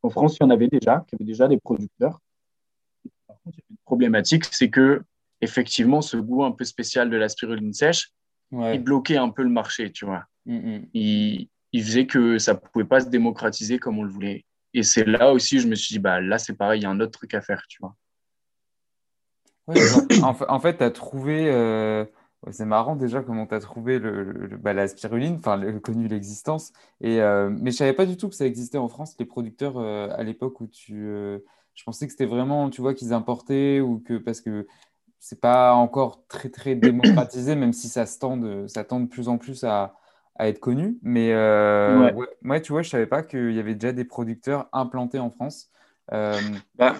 qu'en 0.00 0.10
France, 0.10 0.36
il 0.38 0.42
y 0.42 0.46
en 0.46 0.50
avait 0.50 0.68
déjà, 0.68 1.04
qu'il 1.06 1.18
y 1.18 1.22
avait 1.22 1.30
déjà 1.30 1.48
des 1.48 1.58
producteurs. 1.58 2.20
Par 3.26 3.36
contre, 3.42 3.58
il 3.58 3.60
y 3.60 3.64
avait 3.64 3.70
une 3.70 3.84
problématique, 3.84 4.44
c'est 4.46 4.70
que 4.70 5.02
effectivement, 5.40 6.02
ce 6.02 6.16
goût 6.16 6.44
un 6.44 6.52
peu 6.52 6.64
spécial 6.64 7.10
de 7.10 7.16
la 7.16 7.28
spiruline 7.28 7.72
sèche, 7.72 8.12
il 8.52 8.82
bloquait 8.82 9.16
un 9.16 9.30
peu 9.30 9.42
le 9.42 9.48
marché, 9.48 9.92
tu 9.92 10.04
vois. 10.04 10.24
Mm, 10.46 10.56
mm. 10.56 10.86
il, 10.94 11.48
il, 11.72 11.84
faisait 11.84 12.06
que 12.06 12.38
ça 12.38 12.54
ne 12.54 12.58
pouvait 12.58 12.84
pas 12.84 13.00
se 13.00 13.08
démocratiser 13.08 13.78
comme 13.78 13.98
on 13.98 14.02
le 14.02 14.10
voulait. 14.10 14.44
Et 14.74 14.82
c'est 14.82 15.04
là 15.04 15.32
aussi, 15.32 15.60
je 15.60 15.68
me 15.68 15.74
suis 15.74 15.94
dit, 15.94 15.98
bah, 15.98 16.20
là, 16.20 16.38
c'est 16.38 16.54
pareil, 16.54 16.80
il 16.80 16.82
y 16.84 16.86
a 16.86 16.90
un 16.90 17.00
autre 17.00 17.12
truc 17.12 17.34
à 17.34 17.40
faire, 17.40 17.64
tu 17.68 17.78
vois. 17.80 17.94
en, 20.22 20.60
fait, 20.60 20.78
tu 20.78 20.84
as 20.84 20.90
trouvé, 20.90 21.50
euh, 21.50 22.04
c'est 22.50 22.64
marrant 22.64 22.96
déjà 22.96 23.22
comment 23.22 23.46
tu 23.46 23.54
as 23.54 23.60
trouvé 23.60 23.98
le, 23.98 24.56
bah, 24.60 24.72
la 24.72 24.88
spiruline, 24.88 25.36
enfin 25.36 25.78
connu 25.80 26.08
l'existence. 26.08 26.72
Euh, 27.04 27.50
mais 27.50 27.70
je 27.70 27.76
savais 27.76 27.92
pas 27.92 28.06
du 28.06 28.16
tout 28.16 28.28
que 28.28 28.34
ça 28.34 28.46
existait 28.46 28.78
en 28.78 28.88
France, 28.88 29.14
les 29.18 29.26
producteurs 29.26 29.78
euh, 29.78 30.08
à 30.16 30.22
l'époque 30.22 30.60
où 30.60 30.66
tu. 30.66 31.06
Je 31.74 31.84
pensais 31.84 32.06
que 32.06 32.12
c'était 32.12 32.26
vraiment, 32.26 32.68
tu 32.68 32.80
vois, 32.80 32.94
qu'ils 32.94 33.12
importaient 33.12 33.80
ou 33.80 34.00
que 34.00 34.18
parce 34.18 34.40
que 34.40 34.66
c'est 35.20 35.40
pas 35.40 35.72
encore 35.74 36.26
très 36.26 36.48
très 36.48 36.74
démocratisé, 36.74 37.54
même 37.54 37.72
si 37.72 37.88
ça 37.88 38.06
tend 38.06 38.36
de 38.36 39.06
plus 39.06 39.28
en 39.28 39.38
plus 39.38 39.64
à, 39.64 39.94
à 40.36 40.48
être 40.48 40.60
connu. 40.60 40.98
Mais 41.02 41.34
ouais. 41.34 42.62
tu 42.62 42.72
vois, 42.72 42.82
je 42.82 42.90
savais 42.90 43.06
pas 43.06 43.22
qu'il 43.22 43.52
y 43.52 43.58
avait 43.58 43.74
déjà 43.74 43.92
des 43.92 44.04
producteurs 44.04 44.68
implantés 44.72 45.18
en 45.18 45.30
France. 45.30 45.70
Bah, 46.10 46.96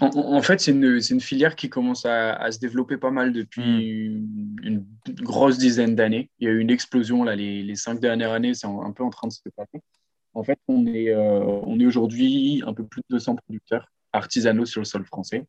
en, 0.00 0.42
fait, 0.42 0.60
c'est 0.60 0.70
une, 0.70 1.00
une, 1.10 1.20
filière 1.20 1.54
qui 1.54 1.68
commence 1.68 2.06
à, 2.06 2.32
à, 2.34 2.50
se 2.50 2.58
développer 2.58 2.96
pas 2.96 3.10
mal 3.10 3.32
depuis 3.32 4.08
hmm. 4.08 4.56
une, 4.62 4.86
grosse 5.20 5.58
dizaine 5.58 5.94
d'années. 5.94 6.30
Il 6.38 6.48
y 6.48 6.50
a 6.50 6.54
eu 6.54 6.58
une 6.58 6.70
explosion 6.70 7.24
là, 7.24 7.36
les, 7.36 7.62
les 7.62 7.76
cinq 7.76 8.00
dernières 8.00 8.32
années, 8.32 8.54
c'est 8.54 8.66
un 8.66 8.92
peu 8.92 9.04
en 9.04 9.10
train 9.10 9.28
de 9.28 9.32
se 9.32 9.40
passer. 9.54 9.82
En 10.34 10.44
fait, 10.44 10.58
on 10.66 10.86
est, 10.86 11.10
euh, 11.10 11.40
on 11.44 11.78
est 11.78 11.86
aujourd'hui 11.86 12.62
un 12.66 12.72
peu 12.72 12.84
plus 12.84 13.02
de 13.02 13.16
200 13.16 13.36
producteurs 13.36 13.90
artisanaux 14.12 14.64
sur 14.64 14.80
le 14.80 14.86
sol 14.86 15.04
français. 15.04 15.46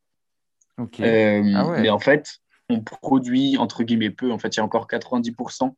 Euh, 0.80 1.54
ah 1.56 1.78
mais 1.80 1.90
en 1.90 2.00
fait, 2.00 2.40
on 2.70 2.82
produit 2.82 3.58
entre 3.58 3.84
guillemets 3.84 4.10
peu. 4.10 4.32
En 4.32 4.40
fait, 4.40 4.56
il 4.56 4.58
y 4.58 4.60
a 4.60 4.64
encore 4.64 4.88
90% 4.88 5.70
de 5.70 5.74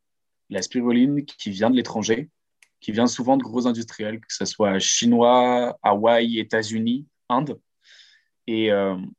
la 0.50 0.62
spiruline 0.62 1.25
qui 1.25 1.50
vient 1.50 1.70
de 1.70 1.75
l'étranger, 1.75 2.30
qui 2.80 2.92
vient 2.92 3.08
souvent 3.08 3.38
de 3.38 3.44
gros 3.44 3.68
industriels, 3.68 4.20
que 4.20 4.34
ce 4.34 4.46
soit 4.46 4.80
chinois, 4.80 5.78
Hawaï, 5.82 6.40
États-Unis, 6.40 7.08
Inde. 7.30 7.60
Et, 8.48 8.68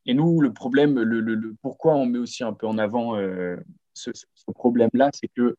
et 0.07 0.15
nous, 0.15 0.41
le 0.41 0.53
problème, 0.53 1.01
le, 1.01 1.57
pourquoi 1.63 1.97
on 1.97 2.07
met 2.07 2.19
aussi 2.19 2.45
un 2.45 2.53
peu 2.53 2.69
en 2.69 2.79
avant 2.79 3.17
ce, 3.93 4.11
ce 4.13 4.51
problème-là, 4.55 5.11
c'est 5.13 5.29
que 5.29 5.57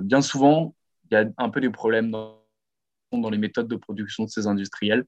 bien 0.00 0.22
souvent, 0.22 0.74
il 1.10 1.14
y 1.14 1.16
a 1.18 1.26
un 1.36 1.50
peu 1.50 1.60
des 1.60 1.68
problèmes 1.68 2.10
dans, 2.10 2.42
dans 3.12 3.28
les 3.28 3.38
méthodes 3.38 3.68
de 3.68 3.76
production 3.76 4.24
de 4.24 4.30
ces 4.30 4.46
industriels. 4.46 5.04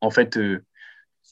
En 0.00 0.10
fait, 0.10 0.38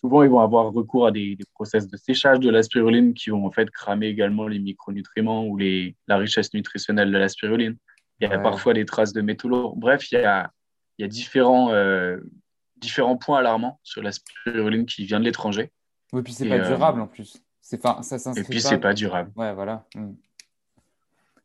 souvent, 0.01 0.23
ils 0.23 0.29
vont 0.29 0.41
avoir 0.41 0.73
recours 0.73 1.07
à 1.07 1.11
des, 1.11 1.39
process 1.55 1.89
de 1.89 1.97
séchage 1.97 2.39
de 2.41 2.51
la 2.51 2.63
spiruline 2.63 3.15
qui 3.15 3.31
vont 3.31 3.47
en 3.47 3.51
fait 3.51 3.71
cramer 3.71 4.09
également 4.09 4.47
les 4.47 4.59
micronutriments 4.59 5.47
ou 5.47 5.57
les, 5.57 5.97
la 6.07 6.19
richesse 6.19 6.53
nutritionnelle 6.53 7.11
de 7.11 7.19
la 7.19 7.29
spiruline. 7.29 7.77
Il 8.21 8.29
y 8.29 8.33
a 8.33 8.39
parfois 8.39 8.73
des 8.75 8.85
traces 8.85 9.13
de 9.13 9.21
métaux 9.21 9.49
lourds. 9.49 9.77
Bref, 9.77 10.11
il 10.11 10.17
y 10.17 10.25
a, 10.25 10.51
il 10.99 11.03
y 11.03 11.05
a 11.05 11.09
différents, 11.09 11.71
euh, 11.73 12.19
différents 12.77 13.17
points 13.17 13.39
alarmants 13.39 13.81
sur 13.83 14.03
la 14.03 14.13
spiruline 14.13 14.87
qui 14.87 15.05
vient 15.05 15.21
de 15.21 15.25
l'étranger. 15.25 15.71
Oui, 16.13 16.23
puis 16.23 16.33
c'est 16.33 16.49
pas 16.49 16.57
euh, 16.57 16.67
durable 16.67 17.01
en 17.01 17.07
plus. 17.07 17.43
C'est 17.61 17.83
ça 17.83 18.01
Et 18.37 18.43
puis 18.45 18.61
c'est 18.61 18.79
pas 18.79 18.95
durable. 18.95 19.33
Ouais, 19.35 19.53
voilà. 19.55 19.87
Mm. 19.95 20.13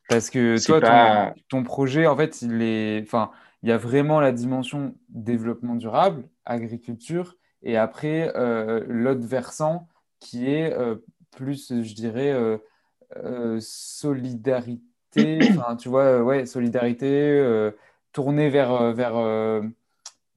Parce 0.08 0.30
que 0.30 0.64
toi, 0.66 1.34
ton, 1.48 1.64
projet, 1.64 2.06
en 2.06 2.18
fait, 2.18 2.42
il 2.42 2.62
est, 2.62 3.02
enfin, 3.02 3.32
il 3.64 3.70
y 3.70 3.72
a 3.72 3.78
vraiment 3.78 4.20
la 4.20 4.34
dimension 4.34 4.94
développement 5.08 5.76
durable, 5.76 6.28
agriculture, 6.44 7.38
et 7.64 7.78
après, 7.78 8.32
euh, 8.36 8.84
l'autre 8.88 9.26
versant 9.26 9.88
qui 10.20 10.50
est 10.50 10.74
euh, 10.74 10.96
plus, 11.32 11.82
je 11.84 11.96
dirais, 11.96 12.32
euh, 12.32 13.60
solidarité, 13.60 15.40
tu 15.80 15.90
vois, 15.90 16.24
ouais, 16.24 16.46
solidarité, 16.46 17.72
tournée 18.14 18.50
vers, 18.50 18.94
vers, 18.94 19.14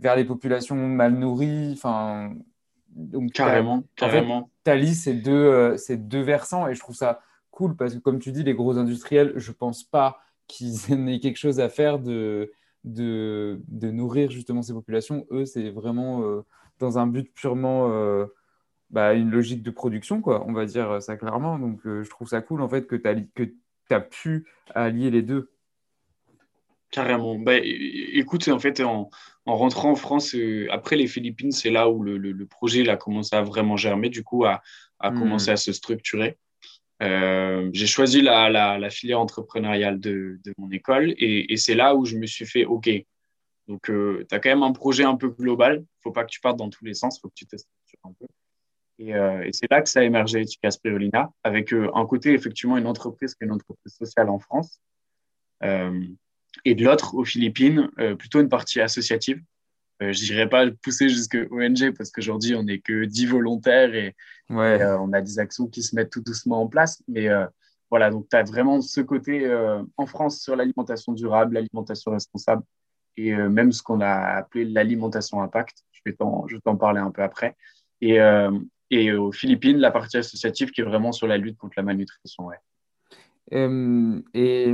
vers 0.00 0.16
les 0.16 0.24
populations 0.24 0.76
mal 0.76 1.14
nourries, 1.14 1.72
enfin. 1.76 2.32
Donc, 2.90 3.32
carrément, 3.32 3.82
carrément. 3.96 4.50
tu 4.64 4.70
allies 4.70 4.94
ces 4.94 5.14
deux, 5.14 5.76
ces 5.76 5.96
deux 5.96 6.20
versants 6.20 6.68
et 6.68 6.74
je 6.74 6.80
trouve 6.80 6.94
ça 6.94 7.20
cool 7.50 7.74
parce 7.74 7.92
que, 7.94 7.98
comme 7.98 8.20
tu 8.20 8.30
dis, 8.30 8.44
les 8.44 8.54
gros 8.54 8.78
industriels, 8.78 9.32
je 9.34 9.50
pense 9.50 9.82
pas 9.82 10.20
qu'ils 10.46 10.76
aient 11.08 11.18
quelque 11.18 11.38
chose 11.38 11.58
à 11.58 11.68
faire 11.68 11.98
de, 11.98 12.52
de, 12.84 13.60
de 13.66 13.90
nourrir 13.90 14.30
justement 14.30 14.62
ces 14.62 14.72
populations. 14.72 15.26
Eux, 15.32 15.44
c'est 15.44 15.70
vraiment 15.70 16.44
dans 16.78 16.98
un 16.98 17.06
but 17.06 17.32
purement 17.34 17.90
euh, 17.90 18.26
bah, 18.90 19.14
une 19.14 19.30
logique 19.30 19.62
de 19.62 19.70
production, 19.70 20.20
quoi. 20.20 20.44
On 20.46 20.52
va 20.52 20.66
dire 20.66 21.02
ça 21.02 21.16
clairement. 21.16 21.58
Donc, 21.58 21.80
euh, 21.86 22.02
je 22.02 22.10
trouve 22.10 22.28
ça 22.28 22.40
cool 22.40 22.60
en 22.62 22.68
fait 22.68 22.86
que 22.86 22.96
tu 22.96 23.08
as, 23.08 23.14
que 23.34 23.44
as 23.90 24.00
pu 24.00 24.46
allier 24.74 25.10
les 25.10 25.22
deux. 25.22 25.50
Carrément. 26.90 27.36
Bah, 27.36 27.56
écoute, 27.58 28.46
en 28.48 28.60
fait, 28.60 28.80
en, 28.80 29.10
en 29.46 29.56
rentrant 29.56 29.90
en 29.90 29.96
France, 29.96 30.34
euh, 30.34 30.68
après 30.70 30.96
les 30.96 31.08
Philippines, 31.08 31.50
c'est 31.50 31.70
là 31.70 31.90
où 31.90 32.02
le, 32.02 32.18
le, 32.18 32.46
projet 32.46 32.88
a 32.88 32.96
commencé 32.96 33.34
à 33.34 33.42
vraiment 33.42 33.76
germer, 33.76 34.10
du 34.10 34.22
coup, 34.22 34.44
à, 34.44 34.62
à 35.00 35.10
hmm. 35.10 35.18
commencer 35.18 35.50
à 35.50 35.56
se 35.56 35.72
structurer. 35.72 36.38
j'ai 37.00 37.86
choisi 37.86 38.22
la, 38.22 38.48
la, 38.48 38.78
la, 38.78 38.90
filière 38.90 39.20
entrepreneuriale 39.20 39.98
de, 39.98 40.38
de 40.44 40.54
mon 40.56 40.70
école 40.70 41.14
et, 41.18 41.52
et 41.52 41.56
c'est 41.56 41.74
là 41.74 41.96
où 41.96 42.04
je 42.04 42.16
me 42.16 42.26
suis 42.26 42.46
fait, 42.46 42.64
OK, 42.64 42.88
donc, 43.68 43.88
euh, 43.88 44.24
tu 44.28 44.34
as 44.34 44.40
quand 44.40 44.50
même 44.50 44.62
un 44.62 44.72
projet 44.72 45.04
un 45.04 45.16
peu 45.16 45.28
global. 45.28 45.76
Il 45.76 45.80
ne 45.80 46.02
faut 46.02 46.12
pas 46.12 46.24
que 46.24 46.30
tu 46.30 46.40
partes 46.40 46.58
dans 46.58 46.70
tous 46.70 46.84
les 46.84 46.94
sens, 46.94 47.16
il 47.16 47.20
faut 47.20 47.28
que 47.28 47.34
tu 47.34 47.46
te 47.46 47.56
structures 47.56 47.98
un 48.04 48.12
peu. 48.12 48.26
Et, 48.98 49.14
euh, 49.14 49.42
et 49.44 49.52
c'est 49.52 49.70
là 49.70 49.82
que 49.82 49.88
ça 49.88 50.00
a 50.00 50.02
émergé 50.02 50.42
Etica 50.42 50.70
Spirulina, 50.70 51.32
avec 51.42 51.72
euh, 51.72 51.90
un 51.94 52.06
côté, 52.06 52.32
effectivement, 52.32 52.76
une 52.76 52.86
entreprise 52.86 53.34
qui 53.34 53.44
est 53.44 53.46
une 53.46 53.52
entreprise 53.52 53.94
sociale 53.94 54.28
en 54.28 54.38
France, 54.38 54.80
et 56.66 56.74
de 56.74 56.84
l'autre, 56.84 57.14
aux 57.14 57.24
Philippines, 57.24 57.88
plutôt 58.18 58.38
une 58.38 58.50
partie 58.50 58.82
associative. 58.82 59.42
je 59.98 60.30
n'irai 60.30 60.46
pas 60.46 60.70
pousser 60.82 61.08
jusqu'à 61.08 61.38
ONG 61.50 61.90
parce 61.96 62.10
qu'aujourd'hui, 62.10 62.54
on 62.54 62.64
n'est 62.64 62.80
que 62.80 63.06
10 63.06 63.26
volontaires 63.26 63.94
et, 63.94 64.14
ouais. 64.50 64.84
on 64.84 65.14
a 65.14 65.22
des 65.22 65.38
actions 65.38 65.66
qui 65.66 65.82
se 65.82 65.96
mettent 65.96 66.10
tout 66.10 66.20
doucement 66.20 66.60
en 66.60 66.66
place. 66.66 67.02
Mais 67.08 67.28
voilà, 67.88 68.10
donc 68.10 68.28
tu 68.28 68.36
as 68.36 68.42
vraiment 68.42 68.82
ce 68.82 69.00
côté 69.00 69.50
en 69.96 70.04
France 70.04 70.42
sur 70.42 70.54
l'alimentation 70.54 71.14
durable, 71.14 71.54
l'alimentation 71.54 72.10
responsable 72.10 72.62
et 73.16 73.34
euh, 73.34 73.48
même 73.48 73.72
ce 73.72 73.82
qu'on 73.82 74.00
a 74.00 74.12
appelé 74.12 74.64
l'alimentation 74.64 75.42
impact. 75.42 75.84
Je 75.92 76.10
vais 76.10 76.16
t'en 76.16 76.76
parler 76.76 77.00
un 77.00 77.10
peu 77.10 77.22
après. 77.22 77.56
Et, 78.00 78.20
euh, 78.20 78.50
et 78.90 79.12
aux 79.12 79.32
Philippines, 79.32 79.78
la 79.78 79.90
partie 79.90 80.18
associative 80.18 80.70
qui 80.70 80.82
est 80.82 80.84
vraiment 80.84 81.12
sur 81.12 81.26
la 81.26 81.38
lutte 81.38 81.56
contre 81.56 81.74
la 81.76 81.82
malnutrition. 81.82 82.46
Ouais. 82.46 82.56
Euh, 83.52 84.20
et 84.34 84.72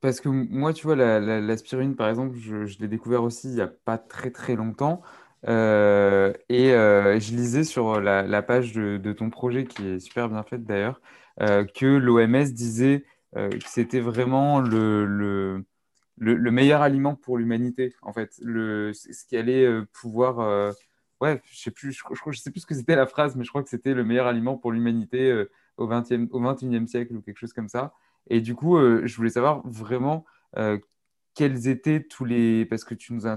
parce 0.00 0.20
que 0.20 0.28
moi, 0.28 0.72
tu 0.72 0.86
vois, 0.86 0.96
l'aspirine, 0.96 1.90
la, 1.90 1.96
par 1.96 2.08
exemple, 2.08 2.36
je, 2.36 2.66
je 2.66 2.78
l'ai 2.80 2.88
découvert 2.88 3.22
aussi 3.22 3.48
il 3.48 3.54
n'y 3.54 3.60
a 3.60 3.66
pas 3.66 3.98
très 3.98 4.30
très 4.30 4.56
longtemps. 4.56 5.02
Euh, 5.46 6.32
et 6.48 6.72
euh, 6.72 7.20
je 7.20 7.34
lisais 7.34 7.64
sur 7.64 8.00
la, 8.00 8.22
la 8.22 8.42
page 8.42 8.72
de, 8.72 9.12
ton 9.12 9.30
projet, 9.30 9.64
qui 9.64 9.86
est 9.86 9.98
super 10.00 10.28
bien 10.28 10.42
faite 10.42 10.64
d'ailleurs, 10.64 11.00
euh, 11.40 11.64
que 11.64 11.86
l'OMS 11.86 12.52
disait 12.52 13.04
que 13.34 13.68
c'était 13.68 14.00
vraiment 14.00 14.58
le, 14.58 15.64
le, 16.20 16.50
meilleur 16.50 16.82
aliment 16.82 17.14
pour 17.14 17.38
l'humanité, 17.38 17.94
en 18.02 18.12
fait. 18.12 18.38
Le, 18.42 18.92
ce 18.92 19.24
qui 19.26 19.36
allait 19.36 19.64
euh, 19.64 19.86
pouvoir. 19.92 20.40
Euh, 20.40 20.72
ouais, 21.20 21.40
je 21.50 21.58
sais 21.58 21.70
plus, 21.70 21.92
je, 21.92 22.02
je, 22.30 22.38
sais 22.38 22.50
plus 22.50 22.60
ce 22.60 22.66
que 22.66 22.74
c'était 22.74 22.96
la 22.96 23.06
phrase, 23.06 23.36
mais 23.36 23.44
je 23.44 23.50
crois 23.50 23.62
que 23.62 23.68
c'était 23.68 23.94
le 23.94 24.04
meilleur 24.04 24.26
aliment 24.26 24.56
pour 24.56 24.72
l'humanité 24.72 25.30
euh, 25.30 25.50
au, 25.76 25.88
20e, 25.88 26.28
au 26.30 26.40
21e 26.40 26.86
siècle 26.86 27.16
ou 27.16 27.22
quelque 27.22 27.38
chose 27.38 27.52
comme 27.52 27.68
ça. 27.68 27.94
Et 28.28 28.40
du 28.40 28.54
coup, 28.54 28.78
je 28.78 29.16
voulais 29.16 29.30
savoir 29.30 29.66
vraiment 29.66 30.26
quels 31.34 31.68
étaient 31.68 32.02
tous 32.02 32.26
les. 32.26 32.66
Parce 32.66 32.84
que 32.84 32.94
tu 32.94 33.14
nous 33.14 33.26
as 33.26 33.36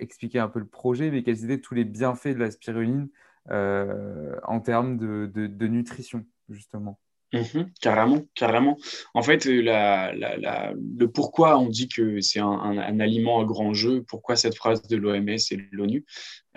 expliqué 0.00 0.40
un 0.40 0.48
peu 0.48 0.58
le 0.58 0.66
projet, 0.66 1.12
mais 1.12 1.22
quels 1.22 1.44
étaient 1.44 1.60
tous 1.60 1.74
les 1.74 1.84
bienfaits 1.84 2.28
de 2.28 2.38
la 2.38 2.50
spiruline 2.50 3.08
en 3.48 4.60
termes 4.60 4.96
de, 4.96 5.30
de 5.32 5.66
nutrition, 5.68 6.26
justement? 6.48 6.98
Mhm, 7.32 7.70
carrément, 7.80 8.22
carrément. 8.34 8.76
En 9.14 9.22
fait, 9.22 9.46
euh, 9.46 9.62
la, 9.62 10.12
la, 10.14 10.74
le 10.74 11.10
pourquoi 11.10 11.58
on 11.58 11.68
dit 11.68 11.88
que 11.88 12.20
c'est 12.20 12.40
un, 12.40 13.00
aliment 13.00 13.40
à 13.40 13.44
grand 13.44 13.72
jeu, 13.72 14.02
pourquoi 14.06 14.36
cette 14.36 14.54
phrase 14.54 14.82
de 14.82 14.96
l'OMS 14.96 15.28
et 15.28 15.56
de 15.56 15.62
l'ONU, 15.72 16.04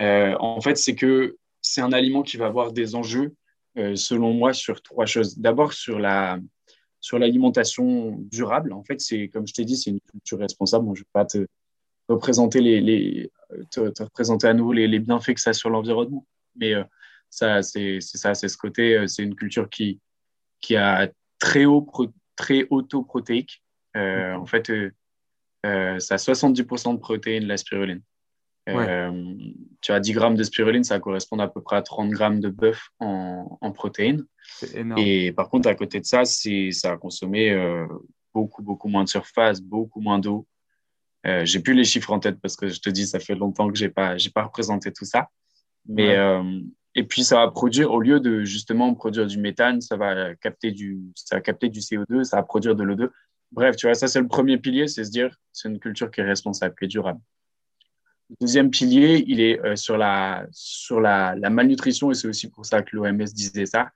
euh, 0.02 0.36
en 0.38 0.60
fait, 0.60 0.76
c'est 0.76 0.94
que 0.94 1.38
c'est 1.62 1.80
un 1.80 1.92
aliment 1.92 2.22
qui 2.22 2.36
va 2.36 2.46
avoir 2.46 2.72
des 2.72 2.94
enjeux, 2.94 3.34
euh, 3.78 3.96
selon 3.96 4.34
moi, 4.34 4.52
sur 4.52 4.82
trois 4.82 5.06
choses. 5.06 5.38
D'abord, 5.38 5.72
sur 5.72 5.98
la 5.98 6.38
sur 7.00 7.18
l'alimentation 7.18 8.16
durable. 8.32 8.72
En 8.72 8.82
fait, 8.82 9.00
c'est 9.00 9.28
comme 9.28 9.46
je 9.46 9.54
t'ai 9.54 9.64
dit, 9.64 9.76
c'est 9.76 9.90
une 9.90 10.00
culture 10.00 10.38
responsable. 10.38 10.84
je 10.88 10.90
ne 10.90 11.04
vais 11.04 11.10
pas 11.12 11.24
te 11.24 11.46
représenter 12.08 12.60
les, 12.60 12.80
les 12.80 13.30
te, 13.70 13.88
te, 13.90 14.02
représenter 14.02 14.48
à 14.48 14.54
nouveau 14.54 14.72
les, 14.72 14.88
les, 14.88 14.98
bienfaits 14.98 15.34
que 15.34 15.40
ça 15.40 15.50
a 15.50 15.52
sur 15.52 15.70
l'environnement, 15.70 16.26
mais 16.56 16.72
ça, 17.30 17.62
c'est 17.62 18.00
ça, 18.00 18.34
c'est 18.34 18.48
ce 18.48 18.56
côté. 18.56 19.06
C'est 19.08 19.22
une 19.22 19.36
culture 19.36 19.70
qui 19.70 20.00
qui 20.60 20.76
a 20.76 21.10
très 21.38 21.64
haut, 21.64 21.86
très 22.36 22.66
autoprotéique. 22.70 23.62
Euh, 23.96 24.34
en 24.34 24.46
fait, 24.46 24.70
euh, 24.70 24.92
euh, 25.64 25.98
ça 25.98 26.14
a 26.14 26.18
70% 26.18 26.94
de 26.94 26.98
protéines, 26.98 27.46
la 27.46 27.56
spiruline. 27.56 28.02
tu 28.66 29.92
as 29.92 30.00
10 30.00 30.12
grammes 30.12 30.36
de 30.36 30.42
spiruline, 30.42 30.84
ça 30.84 30.98
correspond 30.98 31.38
à 31.38 31.48
peu 31.48 31.60
près 31.60 31.76
à 31.76 31.82
30 31.82 32.10
grammes 32.10 32.40
de 32.40 32.48
bœuf 32.48 32.88
en, 32.98 33.58
en 33.60 33.72
protéines. 33.72 34.24
Et 34.96 35.32
par 35.32 35.48
contre, 35.48 35.68
à 35.68 35.74
côté 35.74 36.00
de 36.00 36.06
ça, 36.06 36.24
ça 36.24 36.92
a 36.92 36.96
consommé 36.96 37.54
beaucoup, 38.34 38.62
beaucoup 38.62 38.88
moins 38.88 39.04
de 39.04 39.08
surface, 39.08 39.60
beaucoup 39.60 40.00
moins 40.00 40.18
d'eau. 40.18 40.46
Euh, 41.26 41.44
j'ai 41.44 41.60
plus 41.60 41.74
les 41.74 41.84
chiffres 41.84 42.12
en 42.12 42.20
tête 42.20 42.38
parce 42.40 42.56
que 42.56 42.68
je 42.68 42.80
te 42.80 42.90
dis, 42.90 43.06
ça 43.06 43.18
fait 43.18 43.34
longtemps 43.34 43.68
que 43.68 43.76
j'ai 43.76 43.88
pas, 43.88 44.16
j'ai 44.16 44.30
pas 44.30 44.44
représenté 44.44 44.92
tout 44.92 45.04
ça. 45.04 45.28
Mais, 45.88 46.16
et 46.98 47.04
puis, 47.04 47.24
ça 47.24 47.36
va 47.36 47.50
produire, 47.50 47.92
au 47.92 48.00
lieu 48.00 48.20
de 48.20 48.42
justement 48.44 48.94
produire 48.94 49.26
du 49.26 49.38
méthane, 49.38 49.82
ça 49.82 49.98
va 49.98 50.34
capter 50.36 50.70
du, 50.70 50.98
ça 51.14 51.36
va 51.36 51.42
capter 51.42 51.68
du 51.68 51.80
CO2, 51.80 52.24
ça 52.24 52.38
va 52.38 52.42
produire 52.42 52.74
de 52.74 52.82
l'O2. 52.82 53.10
Bref, 53.52 53.76
tu 53.76 53.86
vois, 53.86 53.94
ça, 53.94 54.08
c'est 54.08 54.18
le 54.18 54.28
premier 54.28 54.56
pilier, 54.56 54.88
c'est 54.88 55.04
se 55.04 55.10
dire, 55.10 55.36
c'est 55.52 55.68
une 55.68 55.78
culture 55.78 56.10
qui 56.10 56.22
est 56.22 56.24
responsable, 56.24 56.74
qui 56.78 56.86
est 56.86 56.88
durable. 56.88 57.20
Le 58.30 58.36
deuxième 58.40 58.70
pilier, 58.70 59.22
il 59.28 59.40
est 59.40 59.60
euh, 59.60 59.76
sur, 59.76 59.98
la, 59.98 60.46
sur 60.52 60.98
la, 60.98 61.36
malnutrition, 61.50 62.10
et 62.10 62.14
c'est 62.14 62.28
aussi 62.28 62.48
pour 62.48 62.64
ça 62.64 62.80
que 62.80 62.96
l'OMS 62.96 63.24
disait 63.24 63.66
ça. 63.66 63.90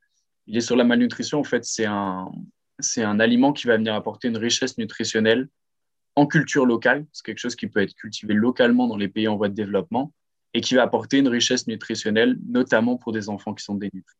Il 0.46 0.58
est 0.58 0.60
sur 0.60 0.76
la 0.76 0.84
malnutrition, 0.84 1.40
en 1.40 1.44
fait, 1.44 1.64
c'est 1.64 1.86
un, 1.86 2.30
c'est 2.80 3.02
un 3.02 3.18
aliment 3.18 3.54
qui 3.54 3.66
va 3.66 3.78
venir 3.78 3.94
apporter 3.94 4.28
une 4.28 4.36
richesse 4.36 4.76
nutritionnelle 4.76 5.48
en 6.16 6.26
culture 6.26 6.66
locale. 6.66 7.06
C'est 7.12 7.24
quelque 7.24 7.38
chose 7.38 7.56
qui 7.56 7.66
peut 7.66 7.80
être 7.80 7.94
cultivé 7.94 8.34
localement 8.34 8.88
dans 8.88 8.98
les 8.98 9.08
pays 9.08 9.26
en 9.26 9.38
voie 9.38 9.48
de 9.48 9.54
développement 9.54 10.12
et 10.54 10.60
qui 10.60 10.74
va 10.74 10.82
apporter 10.82 11.18
une 11.18 11.28
richesse 11.28 11.66
nutritionnelle, 11.66 12.36
notamment 12.46 12.96
pour 12.96 13.12
des 13.12 13.28
enfants 13.28 13.54
qui 13.54 13.64
sont 13.64 13.74
dénutris. 13.74 14.16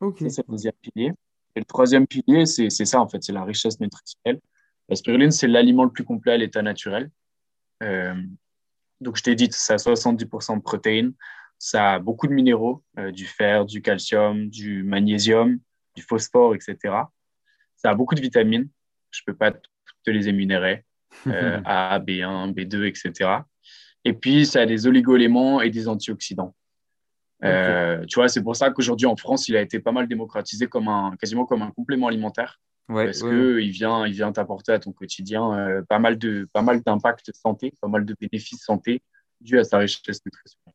Okay. 0.00 0.30
C'est 0.30 0.46
le 0.46 0.52
deuxième 0.52 0.74
pilier. 0.80 1.12
Et 1.56 1.60
le 1.60 1.64
troisième 1.64 2.06
pilier, 2.06 2.46
c'est 2.46 2.70
ça, 2.70 3.00
en 3.00 3.08
fait, 3.08 3.22
c'est 3.22 3.32
la 3.32 3.44
richesse 3.44 3.80
nutritionnelle. 3.80 4.40
La 4.88 4.96
spiruline, 4.96 5.30
c'est 5.30 5.48
l'aliment 5.48 5.84
le 5.84 5.90
plus 5.90 6.04
complet 6.04 6.32
à 6.32 6.36
l'état 6.36 6.62
naturel. 6.62 7.10
Euh, 7.82 8.14
donc, 9.00 9.16
je 9.16 9.22
t'ai 9.22 9.34
dit, 9.34 9.48
ça 9.50 9.74
a 9.74 9.76
70% 9.76 10.56
de 10.56 10.62
protéines, 10.62 11.12
ça 11.58 11.94
a 11.94 11.98
beaucoup 11.98 12.26
de 12.26 12.32
minéraux, 12.32 12.82
euh, 12.98 13.10
du 13.10 13.26
fer, 13.26 13.66
du 13.66 13.82
calcium, 13.82 14.48
du 14.48 14.82
magnésium, 14.82 15.58
du 15.94 16.02
phosphore, 16.02 16.54
etc. 16.54 16.76
Ça 17.76 17.90
a 17.90 17.94
beaucoup 17.94 18.14
de 18.14 18.20
vitamines. 18.20 18.68
Je 19.10 19.22
ne 19.26 19.32
peux 19.32 19.36
pas 19.36 19.52
te 19.52 20.10
les 20.10 20.28
énumérer. 20.28 20.84
Euh, 21.26 21.60
A, 21.64 21.98
B1, 21.98 22.54
B2, 22.54 22.84
etc. 22.84 23.30
Et 24.04 24.12
puis, 24.12 24.46
ça 24.46 24.62
a 24.62 24.66
des 24.66 24.86
oligoéléments 24.86 25.60
et 25.60 25.70
des 25.70 25.88
antioxydants. 25.88 26.54
Euh, 27.44 28.04
tu 28.06 28.16
vois, 28.16 28.28
c'est 28.28 28.42
pour 28.42 28.56
ça 28.56 28.70
qu'aujourd'hui 28.70 29.06
en 29.06 29.16
France, 29.16 29.48
il 29.48 29.56
a 29.56 29.62
été 29.62 29.80
pas 29.80 29.92
mal 29.92 30.08
démocratisé 30.08 30.66
comme 30.66 30.88
un, 30.88 31.16
quasiment 31.18 31.46
comme 31.46 31.62
un 31.62 31.70
complément 31.70 32.08
alimentaire. 32.08 32.60
parce 32.86 33.22
qu'il 33.22 33.70
vient, 33.70 34.06
il 34.06 34.12
vient 34.12 34.32
t'apporter 34.32 34.72
à 34.72 34.78
ton 34.78 34.92
quotidien 34.92 35.52
euh, 35.58 35.82
pas 35.88 35.98
mal 35.98 36.18
de, 36.18 36.48
pas 36.52 36.62
mal 36.62 36.82
d'impact 36.82 37.30
santé, 37.34 37.72
pas 37.80 37.88
mal 37.88 38.04
de 38.04 38.14
bénéfices 38.20 38.62
santé 38.62 39.02
dus 39.40 39.58
à 39.58 39.64
sa 39.64 39.78
richesse 39.78 40.20
nutritionnelle. 40.26 40.74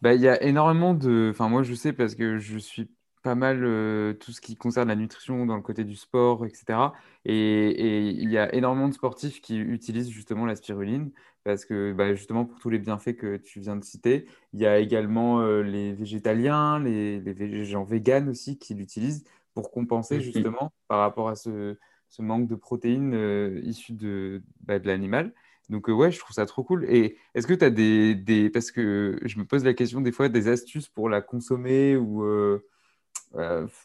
Bah, 0.00 0.14
il 0.14 0.20
y 0.20 0.28
a 0.28 0.42
énormément 0.42 0.94
de. 0.94 1.30
Enfin, 1.32 1.48
moi, 1.48 1.62
je 1.62 1.74
sais 1.74 1.92
parce 1.92 2.14
que 2.14 2.38
je 2.38 2.58
suis 2.58 2.88
pas 3.24 3.34
mal 3.34 3.64
euh, 3.64 4.12
tout 4.12 4.32
ce 4.32 4.42
qui 4.42 4.54
concerne 4.54 4.88
la 4.88 4.96
nutrition 4.96 5.46
dans 5.46 5.56
le 5.56 5.62
côté 5.62 5.82
du 5.82 5.96
sport, 5.96 6.44
etc. 6.44 6.78
Et, 7.24 8.10
il 8.10 8.30
y 8.30 8.36
a 8.36 8.54
énormément 8.54 8.86
de 8.88 8.92
sportifs 8.92 9.40
qui 9.40 9.58
utilisent 9.58 10.10
justement 10.10 10.44
la 10.44 10.56
spiruline 10.56 11.10
parce 11.42 11.64
que 11.64 11.92
bah, 11.92 12.14
justement 12.14 12.44
pour 12.44 12.60
tous 12.60 12.68
les 12.68 12.78
bienfaits 12.78 13.16
que 13.16 13.38
tu 13.38 13.60
viens 13.60 13.76
de 13.76 13.84
citer, 13.84 14.26
il 14.52 14.60
y 14.60 14.66
a 14.66 14.78
également 14.78 15.40
euh, 15.40 15.62
les 15.62 15.94
végétaliens, 15.94 16.78
les, 16.78 17.18
les 17.20 17.64
gens 17.64 17.84
véganes 17.84 18.28
aussi 18.28 18.58
qui 18.58 18.74
l'utilisent 18.74 19.24
pour 19.54 19.70
compenser 19.70 20.18
mm-hmm. 20.18 20.20
justement 20.20 20.72
par 20.88 20.98
rapport 20.98 21.30
à 21.30 21.34
ce, 21.34 21.78
ce 22.10 22.20
manque 22.20 22.46
de 22.46 22.56
protéines 22.56 23.14
euh, 23.14 23.58
issues 23.64 23.94
de, 23.94 24.42
bah, 24.60 24.78
de 24.78 24.86
l'animal. 24.86 25.32
Donc 25.70 25.88
ouais, 25.88 26.10
je 26.10 26.18
trouve 26.18 26.34
ça 26.34 26.44
trop 26.44 26.62
cool. 26.62 26.84
Et 26.90 27.16
est-ce 27.34 27.46
que 27.46 27.54
tu 27.54 27.64
as 27.64 27.70
des, 27.70 28.14
des, 28.14 28.50
Parce 28.50 28.70
que 28.70 29.18
je 29.24 29.38
me 29.38 29.46
pose 29.46 29.64
la 29.64 29.72
question 29.72 30.02
des 30.02 30.12
fois, 30.12 30.28
des 30.28 30.48
astuces 30.48 30.88
pour 30.88 31.08
la 31.08 31.22
consommer 31.22 31.96
ou 31.96 32.22
euh, 32.22 32.66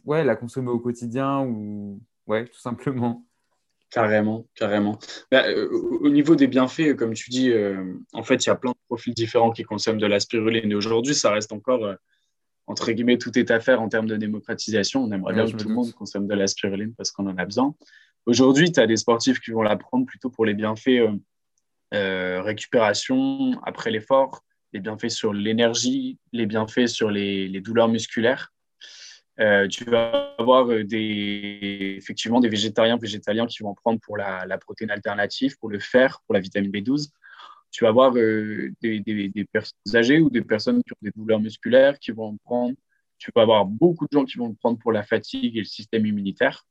ouais, 0.05 0.23
la 0.23 0.35
consommer 0.35 0.69
au 0.69 0.79
quotidien 0.79 1.41
ou 1.41 2.01
ouais, 2.27 2.45
tout 2.45 2.59
simplement. 2.59 3.25
Carrément, 3.91 4.45
carrément. 4.53 4.99
Bah, 5.31 5.47
euh, 5.47 5.67
au 6.01 6.09
niveau 6.09 6.35
des 6.35 6.47
bienfaits, 6.47 6.95
comme 6.95 7.13
tu 7.13 7.31
dis, 7.31 7.51
euh, 7.51 7.95
en 8.13 8.23
fait, 8.23 8.45
il 8.45 8.49
y 8.49 8.51
a 8.51 8.55
plein 8.55 8.71
de 8.71 8.77
profils 8.87 9.13
différents 9.15 9.51
qui 9.51 9.63
consomment 9.63 9.97
de 9.97 10.05
la 10.05 10.19
spiruline. 10.19 10.71
Et 10.71 10.75
aujourd'hui, 10.75 11.15
ça 11.15 11.31
reste 11.31 11.51
encore, 11.51 11.95
entre 12.67 12.91
guillemets, 12.91 13.17
tout 13.17 13.37
est 13.39 13.49
à 13.49 13.59
faire 13.59 13.81
en 13.81 13.89
termes 13.89 14.05
de 14.05 14.15
démocratisation. 14.15 15.03
On 15.03 15.11
aimerait 15.11 15.33
bien 15.33 15.45
que 15.45 15.57
tout 15.57 15.67
le 15.67 15.73
monde 15.73 15.91
consomme 15.93 16.27
de 16.27 16.35
la 16.35 16.45
spiruline 16.45 16.93
parce 16.93 17.11
qu'on 17.11 17.25
en 17.27 17.37
a 17.37 17.45
besoin. 17.45 17.73
Aujourd'hui, 18.27 18.71
tu 18.71 18.79
as 18.79 18.85
des 18.85 18.97
sportifs 18.97 19.39
qui 19.39 19.49
vont 19.51 19.63
la 19.63 19.75
prendre 19.75 20.05
plutôt 20.05 20.29
pour 20.29 20.45
les 20.45 20.53
bienfaits 20.53 21.09
récupération 21.91 23.59
après 23.63 23.89
l'effort, 23.89 24.43
les 24.73 24.79
bienfaits 24.79 25.09
sur 25.09 25.33
l'énergie, 25.33 26.19
les 26.31 26.45
bienfaits 26.45 26.85
sur 26.85 27.09
les 27.09 27.61
douleurs 27.61 27.87
musculaires. 27.87 28.53
Euh, 29.39 29.67
tu 29.69 29.85
vas 29.85 30.35
avoir 30.37 30.69
euh, 30.69 30.83
des, 30.83 31.95
effectivement 31.97 32.41
des 32.41 32.49
végétariens, 32.49 32.97
végétaliens 32.97 33.47
qui 33.47 33.63
vont 33.63 33.69
en 33.69 33.73
prendre 33.73 33.99
pour 34.01 34.17
la, 34.17 34.57
protéine 34.57 34.91
alternative, 34.91 35.57
pour 35.59 35.69
le 35.69 35.79
fer, 35.79 36.21
pour 36.25 36.33
la 36.33 36.41
vitamine 36.41 36.71
B12. 36.71 37.09
Tu 37.71 37.83
vas 37.83 37.89
avoir 37.89 38.15
euh, 38.17 38.71
des, 38.81 39.47
personnes 39.51 39.95
âgées 39.95 40.19
ou 40.19 40.29
des 40.29 40.41
personnes 40.41 40.83
qui 40.83 40.91
ont 40.91 40.97
des 41.01 41.11
douleurs 41.15 41.39
musculaires 41.39 41.99
qui 41.99 42.11
vont 42.11 42.29
en 42.29 42.37
prendre. 42.37 42.75
Tu 43.17 43.31
vas 43.33 43.43
avoir 43.43 43.65
beaucoup 43.65 44.05
de 44.05 44.17
gens 44.17 44.25
qui 44.25 44.37
vont 44.37 44.49
le 44.49 44.55
prendre 44.55 44.77
pour 44.79 44.91
la 44.91 45.03
fatigue 45.03 45.55
et 45.55 45.59
le 45.59 45.65
système 45.65 46.05
immunitaire. 46.05 46.65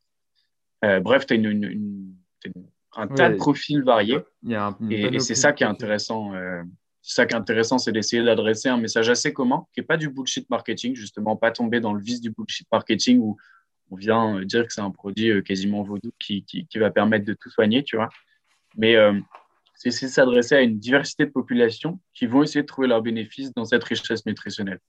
bref, 0.82 1.26
tu 1.26 1.34
as 1.34 3.00
un 3.00 3.06
tas 3.08 3.30
de 3.30 3.37
profils 3.37 3.82
variés. 3.82 4.18
et, 4.90 5.20
c'est 5.20 5.34
ça 5.34 5.52
qui 5.52 5.62
est 5.62 5.66
intéressant 5.66 6.32
ça 7.14 7.26
qui 7.26 7.34
est 7.34 7.38
intéressant, 7.38 7.78
c'est 7.78 7.92
d'essayer 7.92 8.22
d'adresser 8.22 8.68
un 8.68 8.76
message 8.76 9.08
assez 9.08 9.32
commun, 9.32 9.64
qui 9.72 9.80
n'est 9.80 9.86
pas 9.86 9.96
du 9.96 10.10
bullshit 10.10 10.48
marketing, 10.50 10.94
justement, 10.94 11.36
pas 11.36 11.50
tomber 11.50 11.80
dans 11.80 11.94
le 11.94 12.02
vice 12.02 12.20
du 12.20 12.30
bullshit 12.30 12.66
marketing 12.70 13.18
où 13.18 13.38
on 13.90 13.96
vient 13.96 14.36
euh, 14.36 14.44
dire 14.44 14.66
que 14.66 14.72
c'est 14.72 14.82
un 14.82 14.90
produit 14.90 15.30
euh, 15.30 15.40
quasiment 15.40 15.82
vaudou 15.82 16.10
qui, 16.18 16.44
qui, 16.44 16.78
va 16.78 16.90
permettre 16.90 17.24
de 17.24 17.32
tout 17.32 17.48
soigner, 17.48 17.82
tu 17.82 17.96
vois. 17.96 18.10
Mais 18.76 18.96
euh, 18.96 19.18
c'est 19.74 19.88
essayer 19.88 20.08
de 20.08 20.12
s'adresser 20.12 20.54
à 20.54 20.60
une 20.60 20.78
diversité 20.78 21.24
de 21.24 21.30
populations 21.30 21.98
qui 22.12 22.26
vont 22.26 22.42
essayer 22.42 22.60
de 22.60 22.66
trouver 22.66 22.88
leurs 22.88 23.02
bénéfices 23.02 23.54
dans 23.54 23.64
cette 23.64 23.84
richesse 23.84 24.26
nutritionnelle. 24.26 24.80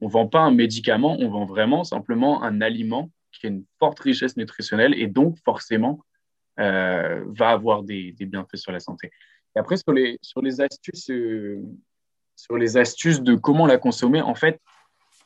On 0.00 0.06
ne 0.06 0.12
vend 0.12 0.26
pas 0.26 0.40
un 0.40 0.52
médicament, 0.52 1.16
on 1.20 1.28
vend 1.28 1.44
vraiment 1.44 1.84
simplement 1.84 2.42
un 2.42 2.60
aliment 2.62 3.10
qui 3.32 3.46
a 3.46 3.50
une 3.50 3.64
forte 3.78 4.00
richesse 4.00 4.36
nutritionnelle 4.38 4.94
et 4.98 5.08
donc 5.08 5.36
forcément 5.44 6.00
va 6.58 7.50
avoir 7.50 7.82
des 7.82 8.14
bienfaits 8.18 8.56
sur 8.56 8.72
la 8.72 8.80
santé. 8.80 9.10
Et 9.56 9.58
après, 9.58 9.78
sur 9.78 9.92
les, 9.92 10.18
sur 10.20 10.42
les, 10.42 10.60
astuces, 10.60 11.10
euh, 11.10 11.62
sur 12.36 12.58
les 12.58 12.76
astuces 12.76 13.22
de 13.22 13.34
comment 13.34 13.66
la 13.66 13.78
consommer, 13.78 14.20
en 14.20 14.34
fait, 14.34 14.60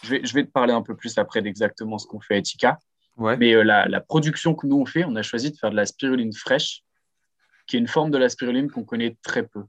je 0.04 0.10
vais, 0.10 0.20
je 0.24 0.32
vais 0.32 0.44
te 0.44 0.50
parler 0.50 0.72
un 0.72 0.82
peu 0.82 0.94
plus 0.94 1.18
après 1.18 1.42
d'exactement 1.42 1.98
ce 1.98 2.06
qu'on 2.06 2.20
fait 2.20 2.34
à 2.34 2.38
Etika. 2.38 2.78
Mais 3.18 3.54
euh, 3.54 3.62
la, 3.62 3.86
la, 3.86 4.00
production 4.00 4.54
que 4.54 4.66
nous 4.66 4.78
on 4.78 4.86
fait, 4.86 5.04
on 5.04 5.14
a 5.16 5.22
choisi 5.22 5.50
de 5.50 5.56
faire 5.56 5.70
de 5.70 5.76
la 5.76 5.84
spiruline 5.84 6.32
fraîche, 6.32 6.82
qui 7.66 7.76
est 7.76 7.78
une 7.78 7.88
forme 7.88 8.10
de 8.10 8.16
la 8.16 8.30
spiruline 8.30 8.70
qu'on 8.70 8.84
connaît 8.84 9.18
très 9.22 9.46
peu. 9.46 9.64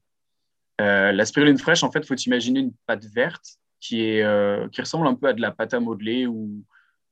Euh, 0.79 1.11
la 1.11 1.25
spiruline 1.25 1.57
fraîche, 1.57 1.83
en 1.83 1.91
fait, 1.91 1.99
il 1.99 2.05
faut 2.05 2.15
imaginer 2.15 2.61
une 2.61 2.73
pâte 2.85 3.03
verte 3.05 3.57
qui, 3.81 4.01
est, 4.03 4.71
qui 4.71 4.79
ressemble 4.79 5.07
un 5.07 5.15
peu 5.15 5.27
à 5.27 5.33
de 5.33 5.41
la 5.41 5.51
pâte 5.51 5.73
à 5.73 5.79
modeler 5.79 6.27
ou, 6.27 6.63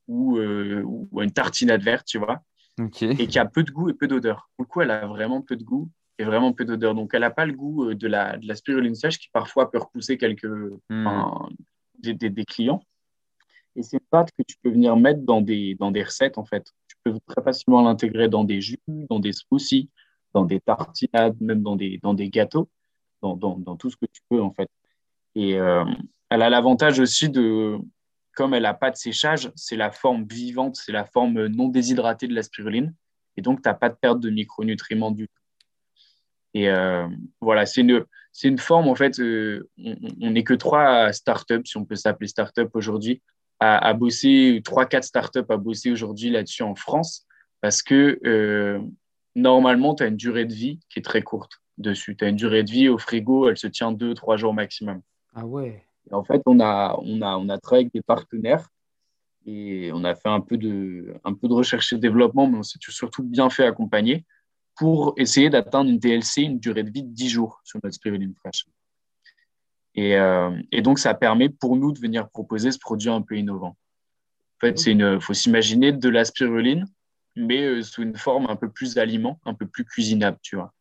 ou, 0.06 0.38
ou 0.38 1.20
à 1.20 1.24
une 1.24 1.32
tartinade 1.32 1.82
verte, 1.82 2.06
tu 2.06 2.18
vois. 2.18 2.42
Et 3.02 3.26
qui 3.26 3.38
a 3.38 3.44
peu 3.44 3.64
de 3.64 3.70
goût 3.70 3.90
et 3.90 3.94
peu 3.94 4.06
d'odeur. 4.06 4.48
Du 4.58 4.64
coup, 4.64 4.80
elle 4.80 4.92
a 4.92 5.06
vraiment 5.06 5.42
peu 5.42 5.56
de 5.56 5.64
goût 5.64 5.90
vraiment 6.24 6.52
peu 6.52 6.64
d'odeur. 6.64 6.94
Donc, 6.94 7.10
elle 7.14 7.20
n'a 7.20 7.30
pas 7.30 7.46
le 7.46 7.52
goût 7.52 7.90
euh, 7.90 7.94
de 7.94 8.08
la, 8.08 8.36
de 8.36 8.46
la 8.46 8.54
spiruline 8.54 8.94
sèche 8.94 9.18
qui 9.18 9.28
parfois 9.32 9.70
peut 9.70 9.78
repousser 9.78 10.18
quelques, 10.18 10.46
hmm. 10.88 11.08
des, 11.98 12.14
des, 12.14 12.44
clients. 12.44 12.82
Et 13.76 13.82
c'est 13.82 13.98
une 13.98 14.06
pâte 14.10 14.30
que 14.36 14.42
tu 14.42 14.56
peux 14.62 14.70
venir 14.70 14.96
mettre 14.96 15.22
dans 15.22 15.40
des, 15.40 15.74
dans 15.76 15.90
des 15.90 16.02
recettes, 16.02 16.38
en 16.38 16.44
fait. 16.44 16.64
Tu 16.88 16.96
peux 17.04 17.18
très 17.26 17.42
facilement 17.42 17.82
l'intégrer 17.82 18.28
dans 18.28 18.44
des 18.44 18.60
jus, 18.60 18.80
dans 18.88 19.20
des 19.20 19.32
smoothies, 19.32 19.88
dans 20.34 20.44
des 20.44 20.60
tartinades, 20.60 21.40
même 21.40 21.62
dans 21.62 21.76
des, 21.76 21.98
dans 22.02 22.14
des 22.14 22.28
gâteaux, 22.28 22.68
dans, 23.22 23.36
dans, 23.36 23.56
dans 23.58 23.76
tout 23.76 23.90
ce 23.90 23.96
que 23.96 24.06
tu 24.06 24.20
peux, 24.28 24.42
en 24.42 24.52
fait. 24.52 24.68
Et 25.34 25.54
euh, 25.54 25.84
elle 26.30 26.42
a 26.42 26.50
l'avantage 26.50 26.98
aussi 26.98 27.28
de, 27.28 27.78
comme 28.34 28.54
elle 28.54 28.62
n'a 28.62 28.74
pas 28.74 28.90
de 28.90 28.96
séchage, 28.96 29.50
c'est 29.54 29.76
la 29.76 29.90
forme 29.90 30.24
vivante, 30.24 30.76
c'est 30.76 30.92
la 30.92 31.04
forme 31.04 31.46
non 31.46 31.68
déshydratée 31.68 32.28
de 32.28 32.34
la 32.34 32.42
spiruline. 32.42 32.94
Et 33.36 33.42
donc, 33.42 33.62
tu 33.62 33.68
n'as 33.68 33.74
pas 33.74 33.88
de 33.88 33.94
perte 33.94 34.20
de 34.20 34.30
micronutriments 34.30 35.10
du 35.10 35.28
tout. 35.28 35.39
Et 36.54 36.68
euh, 36.68 37.06
voilà, 37.40 37.66
c'est 37.66 37.82
une, 37.82 38.04
c'est 38.32 38.48
une 38.48 38.58
forme, 38.58 38.88
en 38.88 38.94
fait, 38.94 39.18
euh, 39.20 39.68
on 40.20 40.30
n'est 40.30 40.44
que 40.44 40.54
trois 40.54 41.12
startups, 41.12 41.64
si 41.64 41.76
on 41.76 41.84
peut 41.84 41.96
s'appeler 41.96 42.28
startup 42.28 42.70
aujourd'hui, 42.74 43.22
à, 43.60 43.78
à, 43.78 43.94
bosser, 43.94 44.60
trois, 44.64 44.86
quatre 44.86 45.04
startups 45.04 45.44
à 45.48 45.56
bosser 45.56 45.90
aujourd'hui 45.90 46.30
là-dessus 46.30 46.62
en 46.62 46.74
France, 46.74 47.26
parce 47.60 47.82
que 47.82 48.18
euh, 48.24 48.80
normalement, 49.34 49.94
tu 49.94 50.02
as 50.02 50.06
une 50.06 50.16
durée 50.16 50.46
de 50.46 50.54
vie 50.54 50.80
qui 50.88 50.98
est 50.98 51.02
très 51.02 51.22
courte 51.22 51.60
dessus. 51.78 52.16
Tu 52.16 52.24
as 52.24 52.28
une 52.28 52.36
durée 52.36 52.62
de 52.62 52.70
vie 52.70 52.88
au 52.88 52.98
frigo, 52.98 53.48
elle 53.48 53.58
se 53.58 53.66
tient 53.66 53.92
deux, 53.92 54.14
trois 54.14 54.36
jours 54.36 54.54
maximum. 54.54 55.00
Ah 55.34 55.46
ouais. 55.46 55.84
Et 56.10 56.14
en 56.14 56.24
fait, 56.24 56.42
on 56.46 56.60
a, 56.60 56.98
on, 57.02 57.22
a, 57.22 57.36
on 57.36 57.48
a 57.48 57.58
travaillé 57.58 57.84
avec 57.84 57.94
des 57.94 58.02
partenaires 58.02 58.68
et 59.46 59.90
on 59.92 60.04
a 60.04 60.14
fait 60.14 60.28
un 60.28 60.40
peu 60.40 60.56
de, 60.56 61.14
un 61.24 61.34
peu 61.34 61.48
de 61.48 61.54
recherche 61.54 61.92
et 61.92 61.98
développement, 61.98 62.46
mais 62.48 62.58
on 62.58 62.62
s'est 62.62 62.78
surtout 62.80 63.22
bien 63.22 63.50
fait 63.50 63.64
accompagner 63.64 64.24
pour 64.80 65.12
essayer 65.18 65.50
d'atteindre 65.50 65.90
une 65.90 65.98
DLC, 65.98 66.40
une 66.40 66.58
durée 66.58 66.82
de 66.82 66.90
vie 66.90 67.02
de 67.02 67.12
10 67.12 67.28
jours 67.28 67.60
sur 67.64 67.78
notre 67.84 67.94
spiruline 67.94 68.34
fraîche. 68.34 68.64
Et, 69.94 70.16
euh, 70.16 70.58
et, 70.72 70.80
donc, 70.80 70.98
ça 70.98 71.12
permet 71.12 71.50
pour 71.50 71.76
nous 71.76 71.92
de 71.92 71.98
venir 72.00 72.30
proposer 72.30 72.70
ce 72.70 72.78
produit 72.78 73.10
un 73.10 73.20
peu 73.20 73.36
innovant. 73.36 73.76
En 74.56 74.60
fait, 74.60 74.86
il 74.86 75.20
faut 75.20 75.34
s'imaginer 75.34 75.92
de 75.92 76.08
la 76.08 76.24
spiruline, 76.24 76.86
mais 77.36 77.62
euh, 77.62 77.82
sous 77.82 78.00
une 78.00 78.16
forme 78.16 78.46
un 78.48 78.56
peu 78.56 78.70
plus 78.70 78.96
aliment, 78.96 79.38
un 79.44 79.52
peu 79.52 79.66
plus 79.66 79.84
cuisinable, 79.84 80.38
tu 80.40 80.56
vois. 80.56 80.72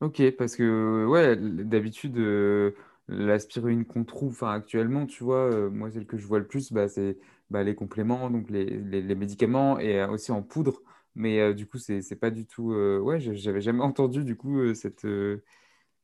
Ok, 0.00 0.28
parce 0.36 0.56
que 0.56 1.06
ouais, 1.06 1.36
d'habitude, 1.36 2.18
euh, 2.18 2.72
la 3.06 3.38
spiruline 3.38 3.84
qu'on 3.84 4.02
trouve 4.02 4.42
actuellement, 4.42 5.06
tu 5.06 5.22
vois, 5.22 5.70
moi, 5.70 5.88
celle 5.92 6.06
que 6.06 6.16
je 6.16 6.26
vois 6.26 6.40
le 6.40 6.48
plus, 6.48 6.72
bah, 6.72 6.88
c'est 6.88 7.16
bah, 7.50 7.62
les 7.62 7.76
compléments, 7.76 8.28
donc 8.28 8.50
les, 8.50 8.64
les, 8.64 9.02
les, 9.02 9.14
médicaments 9.14 9.78
et 9.78 10.02
aussi 10.02 10.32
en 10.32 10.42
poudre. 10.42 10.82
Mais 11.16 11.54
du 11.54 11.66
coup, 11.66 11.78
c'est 11.78 12.20
pas 12.20 12.30
du 12.30 12.46
tout. 12.46 12.72
Ouais, 13.02 13.18
j'avais 13.20 13.60
jamais 13.60 13.82
entendu 13.82 14.22
du 14.22 14.36
coup 14.36 14.74
cette, 14.74 15.06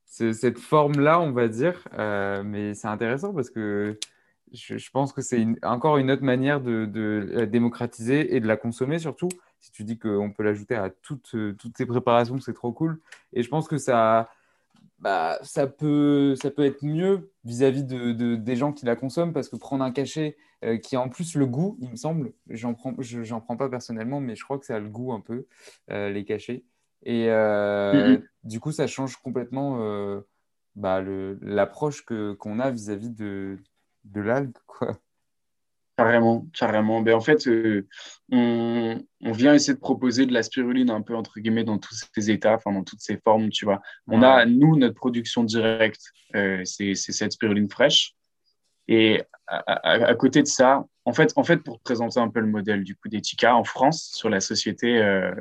cette 0.06 0.58
forme-là, 0.58 1.20
on 1.20 1.32
va 1.32 1.48
dire. 1.48 1.86
mais 2.44 2.74
c'est 2.74 2.88
intéressant 2.88 3.32
parce 3.32 3.50
que 3.50 3.98
je, 4.52 4.90
pense 4.90 5.12
que 5.12 5.22
c'est 5.22 5.46
encore 5.62 5.98
une 5.98 6.10
autre 6.10 6.24
manière 6.24 6.60
de, 6.60 6.86
de, 6.86 7.28
la 7.32 7.46
démocratiser 7.46 8.34
et 8.34 8.40
de 8.40 8.46
la 8.46 8.56
consommer 8.56 8.98
surtout. 8.98 9.28
Si 9.60 9.70
tu 9.70 9.84
dis 9.84 9.98
qu'on 9.98 10.32
peut 10.32 10.42
l'ajouter 10.42 10.74
à 10.74 10.90
toutes, 10.90 11.36
toutes 11.58 11.76
ces 11.76 11.86
préparations, 11.86 12.40
c'est 12.40 12.52
trop 12.52 12.72
cool. 12.72 13.00
Et 13.32 13.42
je 13.42 13.48
pense 13.48 13.68
que 13.68 13.78
ça, 13.78 14.28
bah, 15.02 15.40
ça, 15.42 15.66
peut, 15.66 16.36
ça 16.36 16.52
peut 16.52 16.64
être 16.64 16.84
mieux 16.84 17.32
vis-à-vis 17.44 17.82
de, 17.82 18.12
de, 18.12 18.36
des 18.36 18.54
gens 18.54 18.72
qui 18.72 18.86
la 18.86 18.94
consomment 18.94 19.32
parce 19.32 19.48
que 19.48 19.56
prendre 19.56 19.82
un 19.82 19.90
cachet 19.90 20.36
euh, 20.64 20.78
qui 20.78 20.94
a 20.94 21.00
en 21.00 21.08
plus 21.08 21.34
le 21.34 21.44
goût, 21.44 21.76
il 21.80 21.90
me 21.90 21.96
semble. 21.96 22.32
J'en 22.48 22.72
prends, 22.72 22.94
j'en 23.00 23.40
prends 23.40 23.56
pas 23.56 23.68
personnellement, 23.68 24.20
mais 24.20 24.36
je 24.36 24.44
crois 24.44 24.60
que 24.60 24.64
ça 24.64 24.76
a 24.76 24.78
le 24.78 24.88
goût 24.88 25.12
un 25.12 25.20
peu, 25.20 25.48
euh, 25.90 26.08
les 26.08 26.24
cachets. 26.24 26.62
Et 27.02 27.28
euh, 27.30 28.16
mm-hmm. 28.16 28.22
du 28.44 28.60
coup, 28.60 28.70
ça 28.70 28.86
change 28.86 29.16
complètement 29.16 30.22
bah, 30.76 31.02
l'approche 31.40 32.04
que, 32.04 32.34
qu'on 32.34 32.60
a 32.60 32.70
vis-à-vis 32.70 33.10
de, 33.10 33.58
de 34.04 34.20
l'algue. 34.20 34.56
Quoi. 34.68 34.96
Carrément, 35.96 36.46
carrément. 36.54 37.02
Ben, 37.02 37.14
en 37.14 37.20
fait, 37.20 37.46
on, 38.30 39.04
on, 39.20 39.32
vient 39.32 39.54
essayer 39.54 39.74
de 39.74 39.78
proposer 39.78 40.24
de 40.24 40.32
la 40.32 40.42
spiruline 40.42 40.90
un 40.90 41.02
peu 41.02 41.14
entre 41.14 41.38
guillemets 41.38 41.64
dans 41.64 41.78
tous 41.78 42.06
ces 42.14 42.30
états, 42.30 42.54
enfin 42.54 42.72
dans 42.72 42.82
toutes 42.82 43.02
ces 43.02 43.18
formes, 43.18 43.50
tu 43.50 43.66
vois. 43.66 43.82
On 44.08 44.22
a, 44.22 44.46
nous, 44.46 44.76
notre 44.76 44.94
production 44.94 45.44
directe, 45.44 46.00
c'est, 46.32 46.94
c'est 46.94 47.12
cette 47.12 47.32
spiruline 47.32 47.68
fraîche. 47.68 48.14
Et 48.88 49.22
à, 49.46 50.14
côté 50.14 50.42
de 50.42 50.46
ça, 50.46 50.86
en 51.04 51.12
fait, 51.12 51.32
en 51.36 51.44
fait, 51.44 51.58
pour 51.58 51.80
présenter 51.80 52.20
un 52.20 52.28
peu 52.28 52.40
le 52.40 52.46
modèle 52.46 52.84
du 52.84 52.96
coup 52.96 53.08
en 53.44 53.64
France 53.64 54.10
sur 54.14 54.28
la 54.28 54.40
société, 54.40 54.98
euh, 54.98 55.34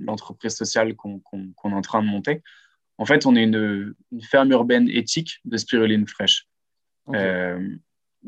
l'entreprise 0.00 0.54
sociale 0.54 0.94
qu'on 0.94 1.20
est 1.20 1.74
en 1.74 1.80
train 1.80 2.02
de 2.02 2.08
monter, 2.08 2.42
en 2.98 3.04
fait, 3.04 3.26
on 3.26 3.36
est 3.36 3.44
une, 3.44 3.94
ferme 4.22 4.50
urbaine 4.50 4.88
éthique 4.88 5.40
de 5.44 5.56
spiruline 5.56 6.06
fraîche. 6.06 6.48
Euh, 7.14 7.76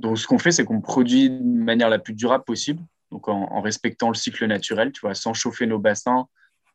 donc, 0.00 0.18
ce 0.18 0.26
qu'on 0.26 0.38
fait, 0.38 0.50
c'est 0.50 0.64
qu'on 0.64 0.80
produit 0.80 1.30
de 1.30 1.42
manière 1.42 1.90
la 1.90 1.98
plus 1.98 2.14
durable 2.14 2.44
possible, 2.44 2.82
donc 3.10 3.28
en, 3.28 3.60
respectant 3.60 4.08
le 4.08 4.14
cycle 4.14 4.46
naturel, 4.46 4.92
tu 4.92 5.00
vois, 5.00 5.14
sans 5.14 5.34
chauffer 5.34 5.66
nos 5.66 5.78
bassins, 5.78 6.26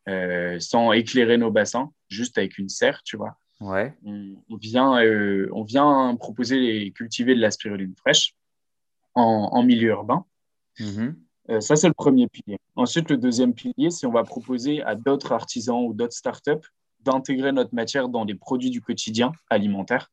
euh, 0.08 0.60
sans 0.60 0.92
éclairer 0.92 1.36
nos 1.36 1.50
bassins, 1.50 1.90
juste 2.08 2.38
avec 2.38 2.56
une 2.58 2.68
serre, 2.68 3.02
tu 3.04 3.16
vois. 3.16 3.36
Ouais. 3.60 3.94
On, 4.04 4.56
vient, 4.56 5.02
euh, 5.02 5.48
on 5.52 5.64
vient 5.64 6.14
proposer 6.16 6.86
et 6.86 6.92
cultiver 6.92 7.34
de 7.34 7.40
la 7.40 7.50
spiruline 7.50 7.94
fraîche 7.96 8.34
en, 9.14 9.62
milieu 9.62 9.88
urbain. 9.88 10.24
Mhm. 10.78 11.16
Euh, 11.48 11.60
ça, 11.60 11.74
c'est 11.74 11.88
le 11.88 11.94
premier 11.94 12.28
pilier. 12.28 12.58
Ensuite, 12.76 13.10
le 13.10 13.16
deuxième 13.16 13.54
pilier, 13.54 13.90
c'est 13.90 14.06
on 14.06 14.12
va 14.12 14.24
proposer 14.24 14.82
à 14.82 14.94
d'autres 14.94 15.32
artisans 15.32 15.84
ou 15.84 15.94
d'autres 15.94 16.16
startups 16.16 16.68
d'intégrer 17.00 17.52
notre 17.52 17.74
matière 17.74 18.08
dans 18.08 18.24
des 18.24 18.34
produits 18.34 18.70
du 18.70 18.82
quotidien 18.82 19.32
alimentaire. 19.48 20.10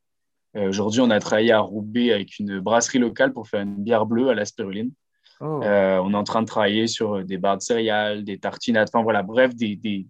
Euh, 0.56 0.70
aujourd'hui, 0.70 1.02
on 1.02 1.10
a 1.10 1.20
travaillé 1.20 1.52
à 1.52 1.60
Roubaix 1.60 2.12
avec 2.12 2.40
une 2.40 2.60
brasserie 2.60 3.00
locale 3.00 3.34
pour 3.34 3.48
faire 3.48 3.62
une 3.62 3.84
bière 3.84 4.06
bleue 4.06 4.30
à 4.30 4.36
la 4.36 4.46
spiruline. 4.46 4.92
Oh. 5.42 5.60
on 5.64 6.14
est 6.14 6.16
en 6.16 6.24
train 6.24 6.42
de 6.42 6.48
travailler 6.48 6.88
sur 6.88 7.26
des 7.26 7.38
barres 7.38 7.58
de 7.58 7.64
céréales, 7.64 8.24
des 8.24 8.38
tartinades, 8.38 8.88
enfin 8.88 9.04
voilà, 9.04 9.24
bref, 9.24 9.54
des, 9.54 10.08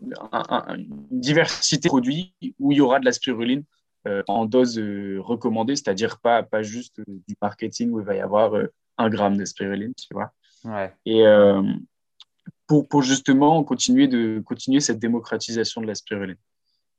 une 0.00 0.86
diversité 1.10 1.88
de 1.88 1.88
produits 1.88 2.34
où 2.58 2.72
il 2.72 2.78
y 2.78 2.80
aura 2.80 3.00
de 3.00 3.04
la 3.04 3.12
spiruline 3.12 3.64
euh, 4.06 4.22
en 4.28 4.46
dose 4.46 4.78
euh, 4.78 5.18
recommandée, 5.20 5.76
c'est-à-dire 5.76 6.18
pas, 6.20 6.42
pas 6.42 6.62
juste 6.62 7.00
du 7.06 7.34
marketing 7.42 7.90
où 7.90 8.00
il 8.00 8.06
va 8.06 8.14
y 8.14 8.20
avoir 8.20 8.54
euh, 8.54 8.66
un 8.96 9.08
gramme 9.08 9.36
de 9.36 9.44
spiruline, 9.44 9.94
tu 9.94 10.14
vois. 10.14 10.32
Et 11.04 11.22
pour, 12.66 12.88
pour, 12.88 13.02
justement 13.02 13.62
continuer, 13.64 14.08
de, 14.08 14.42
continuer 14.44 14.80
cette 14.80 14.98
démocratisation 14.98 15.80
de 15.80 15.86
la 15.86 15.94
spiruline. 15.94 16.36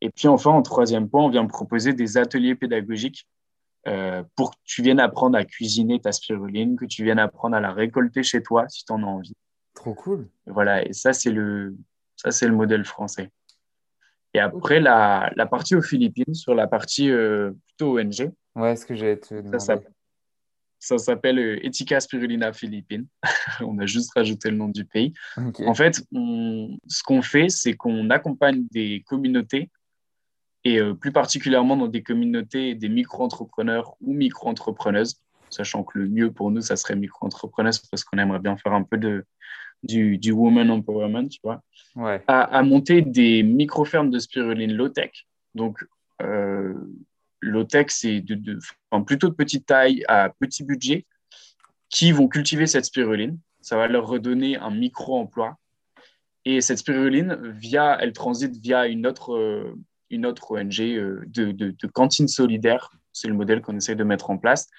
Et 0.01 0.09
puis 0.09 0.27
enfin, 0.27 0.51
en 0.51 0.61
troisième 0.61 1.09
point, 1.09 1.23
on 1.23 1.29
vient 1.29 1.45
proposer 1.45 1.93
des 1.93 2.17
ateliers 2.17 2.55
pédagogiques 2.55 3.27
pour 4.35 4.51
que 4.51 4.57
tu 4.65 4.83
viennes 4.83 4.99
apprendre 4.99 5.37
à 5.37 5.45
cuisiner 5.45 5.99
ta 5.99 6.11
spiruline, 6.11 6.75
que 6.75 6.85
tu 6.85 7.03
viennes 7.03 7.19
apprendre 7.19 7.55
à 7.55 7.59
la 7.59 7.71
récolter 7.71 8.23
chez 8.23 8.43
toi 8.43 8.67
si 8.69 8.85
tu 8.85 8.91
en 8.91 9.01
as 9.03 9.07
envie. 9.07 9.35
Trop 9.73 9.93
cool. 9.93 10.27
Voilà, 10.45 10.85
et 10.85 10.93
ça, 10.93 11.13
c'est 11.13 11.31
le, 11.31 11.75
ça, 12.17 12.31
c'est 12.31 12.47
le 12.47 12.53
modèle 12.53 12.83
français. 12.83 13.31
Et 14.33 14.39
après, 14.39 14.79
la, 14.79 15.31
la, 15.35 15.45
partie 15.45 15.75
aux 15.75 15.81
Philippines, 15.81 16.33
sur 16.33 16.53
la 16.53 16.67
partie 16.67 17.09
euh, 17.09 17.51
plutôt 17.65 17.97
ONG. 17.97 18.31
Ouais, 18.55 18.75
ce 18.75 18.85
que 18.85 18.93
j'ai 18.95 19.19
te 19.19 19.41
Ça 20.79 20.97
s'appelle 20.97 21.39
euh, 21.39 21.65
Etika 21.65 21.99
Spirulina 21.99 22.53
Philippines. 22.53 23.07
on 23.61 23.79
a 23.79 23.85
juste 23.85 24.11
rajouté 24.13 24.51
le 24.51 24.57
nom 24.57 24.67
du 24.67 24.85
pays. 24.85 25.13
En 25.65 25.73
fait, 25.73 25.95
ce 25.95 27.03
qu'on 27.03 27.21
fait, 27.21 27.49
c'est 27.49 27.73
qu'on 27.73 28.09
accompagne 28.09 28.67
des 28.71 29.03
communautés 29.07 29.71
et 30.69 30.79
euh, 30.79 30.93
plus 30.93 31.11
particulièrement 31.11 31.77
dans 31.77 31.87
des 31.87 32.03
communautés 32.03 32.75
des 32.75 32.89
micro-entrepreneurs 32.89 33.95
ou 34.01 34.13
micro-entrepreneuses, 34.13 35.21
sachant 35.49 35.83
que 35.83 35.97
le 35.97 36.07
mieux 36.07 36.31
pour 36.31 36.51
nous, 36.51 36.61
ça 36.61 36.75
serait 36.75 36.95
micro-entrepreneuses 36.95 37.79
parce 37.79 38.03
qu'on 38.03 38.17
aimerait 38.17 38.39
bien 38.39 38.57
faire 38.57 38.73
un 38.73 38.83
peu 38.83 38.97
de, 38.97 39.25
du, 39.83 40.17
du 40.17 40.31
woman 40.31 40.69
empowerment, 40.69 41.29
tu 41.29 41.39
vois, 41.43 41.63
ouais. 41.95 42.21
à, 42.27 42.61
monter 42.63 43.01
des 43.01 43.43
micro-fermes 43.43 44.09
de 44.09 44.19
spiruline 44.19 44.73
low-tech. 44.73 45.11
Donc, 45.55 45.83
euh, 46.21 46.73
low-tech, 47.41 47.87
c'est 47.89 48.21
de, 48.21 48.35
de, 48.35 48.59
plutôt 49.05 49.29
de 49.29 49.35
petite 49.35 49.65
taille 49.65 50.03
à 50.07 50.29
petit 50.39 50.63
budget 50.63 51.05
qui 51.89 52.11
vont 52.11 52.27
cultiver 52.27 52.67
cette 52.67 52.85
spiruline. 52.85 53.39
Ça 53.61 53.75
va 53.77 53.87
leur 53.87 54.07
redonner 54.07 54.57
un 54.57 54.71
micro-emploi. 54.71 55.57
Et 56.45 56.61
cette 56.61 56.77
spiruline, 56.77 57.37
via, 57.57 57.97
elle 57.99 58.13
transite 58.13 58.55
via 58.57 58.87
une 58.87 59.05
autre, 59.05 59.33
euh, 59.33 59.75
une 60.09 60.25
autre 60.25 60.51
ONG 60.51 60.79
euh, 60.81 61.23
de, 61.27 61.51
de, 61.51 61.71
de, 61.71 61.87
cantine 61.87 62.27
solidaire. 62.27 62.91
C'est 63.11 63.27
le 63.27 63.33
modèle 63.33 63.61
qu'on 63.61 63.75
essaie 63.75 63.95
de 63.95 64.03
mettre 64.03 64.29
en 64.29 64.37
place 64.37 64.69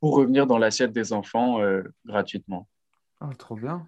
pour 0.00 0.14
revenir 0.14 0.46
dans 0.46 0.58
l'assiette 0.58 0.92
des 0.92 1.12
enfants 1.12 1.60
euh, 1.60 1.82
gratuitement. 2.04 2.68
Oh, 3.20 3.32
trop 3.36 3.56
bien. 3.56 3.86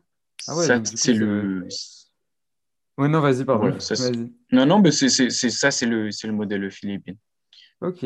Ah 0.48 0.56
ouais, 0.56 0.66
c'est 0.84 1.12
le. 1.12 1.66
Oui, 2.98 3.08
non, 3.08 3.20
vas-y, 3.20 3.44
pardon. 3.44 3.76
non, 4.52 4.66
non, 4.66 4.80
mais 4.80 4.90
c'est 4.90 5.08
ça, 5.08 5.70
c'est 5.70 5.86
le, 5.86 6.08
le 6.08 6.32
modèle 6.32 6.70
philippin. 6.70 7.14
Ok. 7.80 8.04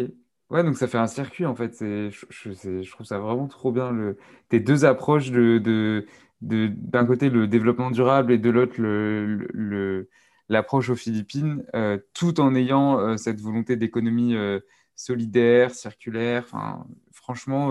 Ouais, 0.51 0.63
donc 0.63 0.77
ça 0.77 0.87
fait 0.87 0.99
un 0.99 1.07
circuit 1.07 1.47
en 1.47 1.55
fait. 1.55 1.77
Je, 1.81 2.11
je, 2.29 2.83
je 2.83 2.91
trouve 2.91 3.07
ça 3.07 3.19
vraiment 3.19 3.49
trop 3.49 3.73
bien. 3.73 3.91
Le... 3.91 4.19
Tes 4.49 4.61
deux 4.61 4.85
approches 4.85 5.31
de, 5.31 6.07
d'un 6.45 7.07
côté 7.07 7.31
le 7.31 7.47
développement 7.47 7.91
durable 7.91 8.33
et 8.33 8.39
de 8.39 8.51
l'autre 8.51 8.75
le, 8.79 9.49
le, 9.53 10.09
l'approche 10.49 10.91
aux 10.91 10.97
Philippines, 10.97 11.65
euh, 11.75 11.99
tout 12.13 12.41
en 12.41 12.55
ayant 12.55 12.99
euh, 12.99 13.17
cette 13.17 13.41
volonté 13.41 13.77
d'économie 13.77 14.35
euh, 14.35 14.61
solidaire, 14.95 15.75
circulaire. 15.75 16.45
Enfin, 16.47 16.87
franchement, 17.13 17.71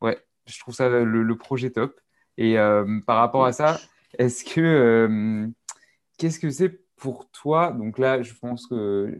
ouais, 0.00 0.18
je 0.46 0.60
trouve 0.60 0.74
ça 0.74 0.88
le, 0.88 1.36
projet 1.36 1.70
top. 1.70 2.00
Et 2.38 2.56
par 3.06 3.16
rapport 3.16 3.46
à 3.46 3.52
ça, 3.52 3.80
est-ce 4.18 4.44
que 4.44 5.48
qu'est-ce 6.18 6.38
que 6.38 6.50
c'est 6.50 6.84
pour 6.94 7.28
toi? 7.30 7.72
Donc 7.72 7.98
là, 7.98 8.22
je 8.22 8.32
pense 8.34 8.68
que 8.68 9.18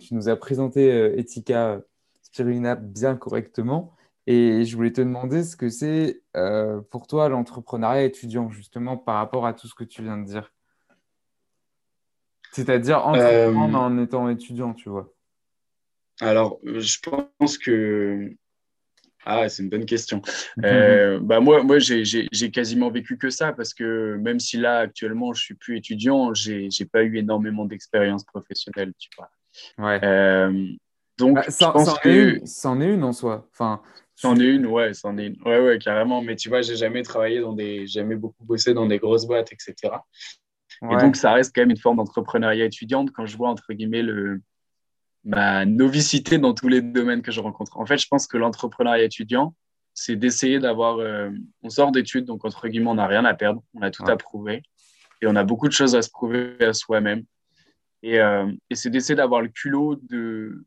tu 0.00 0.14
nous 0.14 0.28
as 0.28 0.36
présenté 0.36 1.18
Etika 1.18 1.80
Spirulina 2.22 2.74
bien 2.74 3.16
correctement. 3.16 3.94
Et 4.26 4.64
je 4.64 4.76
voulais 4.76 4.92
te 4.92 5.00
demander 5.00 5.44
ce 5.44 5.56
que 5.56 5.70
c'est 5.70 6.22
pour 6.90 7.06
toi 7.06 7.30
l'entrepreneuriat 7.30 8.04
étudiant, 8.04 8.50
justement, 8.50 8.98
par 8.98 9.14
rapport 9.14 9.46
à 9.46 9.54
tout 9.54 9.66
ce 9.66 9.74
que 9.74 9.84
tu 9.84 10.02
viens 10.02 10.18
de 10.18 10.26
dire. 10.26 10.52
C'est-à-dire 12.56 13.06
entreprendre 13.06 13.78
en 13.78 14.02
étant 14.02 14.30
étudiant, 14.30 14.72
tu 14.72 14.88
vois. 14.88 15.12
Alors, 16.22 16.58
je 16.64 16.96
pense 17.02 17.58
que 17.58 18.30
ah, 19.26 19.46
c'est 19.50 19.62
une 19.62 19.68
bonne 19.68 19.84
question. 19.84 20.22
Euh, 20.64 21.20
bah 21.20 21.40
moi, 21.40 21.62
moi 21.62 21.78
j'ai 21.78 22.50
quasiment 22.50 22.90
vécu 22.90 23.18
que 23.18 23.28
ça 23.28 23.52
parce 23.52 23.74
que 23.74 24.16
même 24.16 24.40
si 24.40 24.56
là, 24.56 24.78
actuellement, 24.78 25.34
je 25.34 25.42
suis 25.42 25.54
plus 25.54 25.76
étudiant, 25.76 26.32
j'ai 26.32 26.70
pas 26.90 27.02
eu 27.02 27.18
énormément 27.18 27.66
d'expérience 27.66 28.24
professionnelle, 28.24 28.94
tu 28.98 29.10
vois. 29.18 29.28
Ouais. 29.86 30.00
Euh, 30.02 30.66
donc, 31.18 31.34
bah, 31.34 31.44
ça, 31.50 31.66
je 31.66 31.72
pense 31.72 31.98
que... 31.98 32.40
C'en 32.46 32.80
est 32.80 32.94
une 32.94 33.04
en 33.04 33.12
soi. 33.12 33.46
Enfin, 33.52 33.82
C'en 34.14 34.40
est 34.40 34.48
une, 34.48 34.64
ouais, 34.64 34.94
c'en 34.94 35.18
est 35.18 35.26
une. 35.26 35.42
Ouais, 35.44 35.60
ouais, 35.60 35.78
carrément. 35.78 36.22
Mais 36.22 36.36
tu 36.36 36.48
vois, 36.48 36.62
j'ai 36.62 36.76
jamais 36.76 37.02
travaillé 37.02 37.40
dans 37.40 37.52
des... 37.52 37.86
Jamais 37.86 38.16
beaucoup 38.16 38.44
bossé 38.44 38.72
dans 38.72 38.86
des 38.86 38.98
grosses 38.98 39.26
boîtes, 39.26 39.52
etc. 39.52 39.92
Et 40.82 40.96
donc, 40.96 41.16
ça 41.16 41.32
reste 41.32 41.54
quand 41.54 41.62
même 41.62 41.70
une 41.70 41.78
forme 41.78 41.96
d'entrepreneuriat 41.96 42.64
étudiante 42.64 43.10
quand 43.12 43.26
je 43.26 43.36
vois, 43.36 43.48
entre 43.48 43.72
guillemets, 43.72 44.02
le 44.02 44.40
ma 45.24 45.64
novicité 45.64 46.38
dans 46.38 46.54
tous 46.54 46.68
les 46.68 46.80
domaines 46.80 47.20
que 47.20 47.32
je 47.32 47.40
rencontre. 47.40 47.76
En 47.76 47.84
fait, 47.84 47.98
je 47.98 48.06
pense 48.06 48.28
que 48.28 48.36
l'entrepreneuriat 48.36 49.04
étudiant, 49.04 49.54
c'est 49.92 50.14
d'essayer 50.14 50.60
d'avoir. 50.60 50.98
Euh, 50.98 51.30
on 51.62 51.70
sort 51.70 51.90
d'études, 51.90 52.26
donc 52.26 52.44
entre 52.44 52.68
guillemets, 52.68 52.90
on 52.90 52.94
n'a 52.94 53.06
rien 53.06 53.24
à 53.24 53.34
perdre, 53.34 53.62
on 53.74 53.82
a 53.82 53.90
tout 53.90 54.04
à 54.06 54.16
prouver 54.16 54.62
et 55.20 55.26
on 55.26 55.34
a 55.34 55.44
beaucoup 55.44 55.66
de 55.66 55.72
choses 55.72 55.96
à 55.96 56.02
se 56.02 56.10
prouver 56.10 56.56
à 56.60 56.72
soi-même. 56.72 57.24
Et, 58.02 58.20
euh, 58.20 58.50
et 58.70 58.74
c'est 58.74 58.90
d'essayer 58.90 59.16
d'avoir 59.16 59.40
le 59.40 59.48
culot 59.48 59.96
de, 59.96 60.64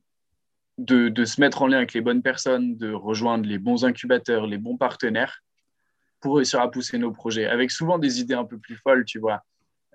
de, 0.77 1.09
de, 1.09 1.25
se 1.25 1.39
mettre 1.39 1.61
en 1.61 1.67
lien 1.67 1.77
avec 1.77 1.93
les 1.93 2.01
bonnes 2.01 2.21
personnes, 2.21 2.75
de 2.75 2.91
rejoindre 2.91 3.47
les 3.47 3.59
bons 3.59 3.85
incubateurs, 3.85 4.47
les 4.47 4.57
bons 4.57 4.77
partenaires 4.77 5.41
pour 6.19 6.35
réussir 6.35 6.59
à 6.59 6.69
pousser 6.69 6.97
nos 6.97 7.11
projets, 7.11 7.45
avec 7.45 7.71
souvent 7.71 7.97
des 7.97 8.19
idées 8.19 8.33
un 8.33 8.43
peu 8.43 8.57
plus 8.57 8.75
folles, 8.75 9.05
tu 9.05 9.19
vois. 9.19 9.45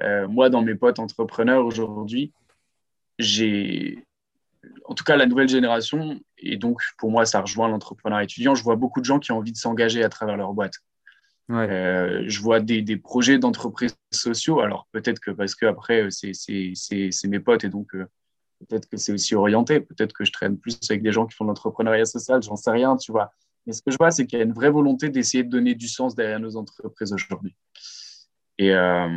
Euh, 0.03 0.27
moi, 0.29 0.51
dans 0.51 0.63
mes 0.63 0.75
potes 0.75 0.99
entrepreneurs 0.99 1.65
aujourd'hui, 1.65 2.33
j'ai 3.19 4.05
en 4.87 4.95
tout 4.95 5.05
cas, 5.05 5.17
la 5.17 5.27
nouvelle 5.27 5.49
génération, 5.49 6.21
et 6.39 6.57
donc 6.57 6.81
pour 6.99 7.11
moi, 7.11 7.27
ça 7.27 7.41
rejoint 7.41 7.69
l'entrepreneur 7.69 8.21
étudiant, 8.21 8.55
je 8.55 8.63
vois 8.63 8.77
beaucoup 8.77 9.01
de 9.01 9.05
gens 9.05 9.19
qui 9.19 9.33
ont 9.33 9.39
envie 9.39 9.53
de 9.53 9.57
s'engager 9.57 10.03
à 10.03 10.09
travers 10.09 10.37
leur 10.37 10.53
boîte. 10.53 10.75
Euh, 11.51 12.25
je 12.27 12.41
vois 12.41 12.61
des, 12.61 12.97
projets 12.97 13.39
d'entreprises 13.39 13.97
sociaux. 14.11 14.61
Alors 14.61 14.89
peut-être 14.93 15.21
que 15.21 15.31
parce 15.31 15.55
que 15.55 15.67
après 15.67 16.09
c'est 16.11 17.29
mes 17.29 17.41
potes 17.41 17.65
et 17.65 17.69
donc 17.69 17.95
euh, 17.95 18.07
peut-être 18.61 18.89
que 18.89 18.97
c'est 18.97 19.13
aussi 19.13 19.35
orienté. 19.35 19.81
Peut-être 19.81 20.13
que 20.13 20.25
je 20.25 20.33
traîne 20.33 20.59
plus 20.59 20.79
avec 20.89 21.03
des 21.03 21.13
gens 21.13 21.27
qui 21.27 21.37
font 21.37 21.45
de 21.45 21.49
l'entrepreneuriat 21.51 22.07
social. 22.07 22.43
J'en 22.43 22.57
sais 22.57 22.71
rien, 22.71 22.97
tu 22.97 23.13
vois. 23.13 23.33
Mais 23.67 23.73
ce 23.73 23.83
que 23.83 23.91
je 23.91 23.97
vois, 23.97 24.11
c'est 24.11 24.27
qu'il 24.27 24.39
y 24.39 24.43
a 24.43 24.45
une 24.45 24.53
vraie 24.53 24.71
volonté 24.71 25.09
d'essayer 25.09 25.43
de 25.43 25.51
donner 25.51 25.75
du 25.75 25.89
sens 25.89 26.15
derrière 26.15 26.41
nos 26.41 26.57
entreprises 26.57 27.13
aujourd'hui. 27.13 27.55
Et 28.59 28.73
euh, 28.73 29.09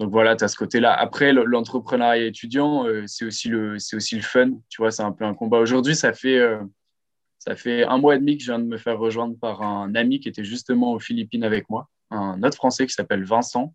donc 0.00 0.10
voilà, 0.10 0.36
tu 0.36 0.44
as 0.44 0.48
ce 0.48 0.56
côté-là. 0.56 0.92
Après, 0.92 1.32
l'entrepreneuriat 1.32 2.26
étudiant, 2.26 2.86
euh, 2.86 3.04
c'est 3.06 3.26
aussi, 3.26 3.48
le, 3.48 3.74
aussi 3.74 4.16
le 4.16 4.22
fun. 4.22 4.52
Tu 4.68 4.80
vois, 4.80 4.90
c'est 4.90 5.02
un 5.02 5.12
peu 5.12 5.24
un 5.24 5.34
combat. 5.34 5.58
Aujourd'hui, 5.58 5.94
ça 5.94 6.12
fait, 6.12 6.38
euh, 6.38 6.62
ça 7.38 7.56
fait 7.56 7.84
un 7.84 7.98
mois 7.98 8.16
et 8.16 8.18
demi 8.18 8.38
que 8.38 8.42
je 8.42 8.50
viens 8.50 8.58
de 8.58 8.64
me 8.64 8.78
faire 8.78 8.98
rejoindre 8.98 9.36
par 9.38 9.62
un 9.62 9.94
ami 9.94 10.18
qui 10.18 10.28
était 10.28 10.44
justement 10.44 10.92
aux 10.92 10.98
Philippines 10.98 11.44
avec 11.44 11.68
moi, 11.68 11.88
un 12.10 12.42
autre 12.42 12.56
Français 12.56 12.86
qui 12.86 12.94
s'appelle 12.94 13.24
Vincent, 13.24 13.74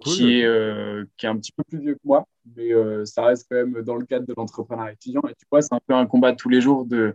qui, 0.00 0.40
est, 0.40 1.06
qui 1.16 1.26
est 1.26 1.28
un 1.28 1.36
petit 1.36 1.52
peu 1.52 1.62
plus 1.62 1.78
vieux 1.78 1.94
que 1.94 2.00
moi, 2.04 2.26
mais 2.56 2.70
ça 3.04 3.26
reste 3.26 3.46
quand 3.48 3.56
même 3.56 3.82
dans 3.82 3.96
le 3.96 4.06
cadre 4.06 4.26
de 4.26 4.34
l'entrepreneuriat 4.36 4.92
étudiant. 4.92 5.22
Et 5.28 5.34
tu 5.34 5.46
vois, 5.50 5.62
c'est 5.62 5.74
un 5.74 5.80
peu 5.86 5.94
un 5.94 6.06
combat 6.06 6.32
tous 6.32 6.48
les 6.48 6.60
jours 6.60 6.84
de 6.86 7.14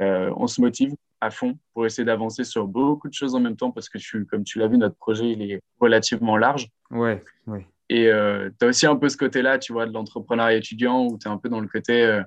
on 0.00 0.46
se 0.46 0.60
motive 0.60 0.94
à 1.22 1.30
fond 1.30 1.56
pour 1.72 1.86
essayer 1.86 2.04
d'avancer 2.04 2.44
sur 2.44 2.66
beaucoup 2.66 3.08
de 3.08 3.14
choses 3.14 3.34
en 3.34 3.40
même 3.40 3.56
temps 3.56 3.70
parce 3.70 3.88
que, 3.88 3.96
tu, 3.98 4.26
comme 4.26 4.44
tu 4.44 4.58
l'as 4.58 4.66
vu, 4.66 4.76
notre 4.76 4.96
projet, 4.96 5.30
il 5.30 5.40
est 5.42 5.62
relativement 5.80 6.36
large. 6.36 6.68
Ouais, 6.90 7.22
ouais. 7.46 7.66
Et 7.88 8.10
tu 8.58 8.64
as 8.64 8.68
aussi 8.68 8.86
un 8.86 8.96
peu 8.96 9.08
ce 9.08 9.16
côté-là, 9.16 9.58
tu 9.58 9.72
vois, 9.72 9.86
de 9.86 9.92
l'entrepreneuriat 9.92 10.56
étudiant 10.56 11.06
où 11.06 11.18
tu 11.18 11.28
es 11.28 11.30
un 11.30 11.38
peu 11.38 11.48
dans 11.48 11.60
le 11.60 11.68
côté, 11.68 12.22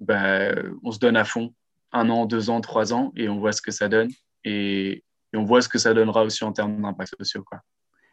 bah, 0.00 0.54
on 0.82 0.90
se 0.90 0.98
donne 0.98 1.16
à 1.16 1.24
fond, 1.24 1.52
un 1.92 2.08
an, 2.10 2.26
deux 2.26 2.48
ans, 2.48 2.60
trois 2.60 2.92
ans, 2.92 3.12
et 3.16 3.28
on 3.28 3.38
voit 3.38 3.52
ce 3.52 3.60
que 3.60 3.72
ça 3.72 3.88
donne. 3.88 4.08
Et, 4.44 5.04
et 5.32 5.36
on 5.36 5.44
voit 5.44 5.60
ce 5.60 5.68
que 5.68 5.78
ça 5.78 5.94
donnera 5.94 6.22
aussi 6.24 6.44
en 6.44 6.52
termes 6.52 6.80
d'impact 6.80 7.14
social. 7.18 7.42
Quoi. 7.44 7.60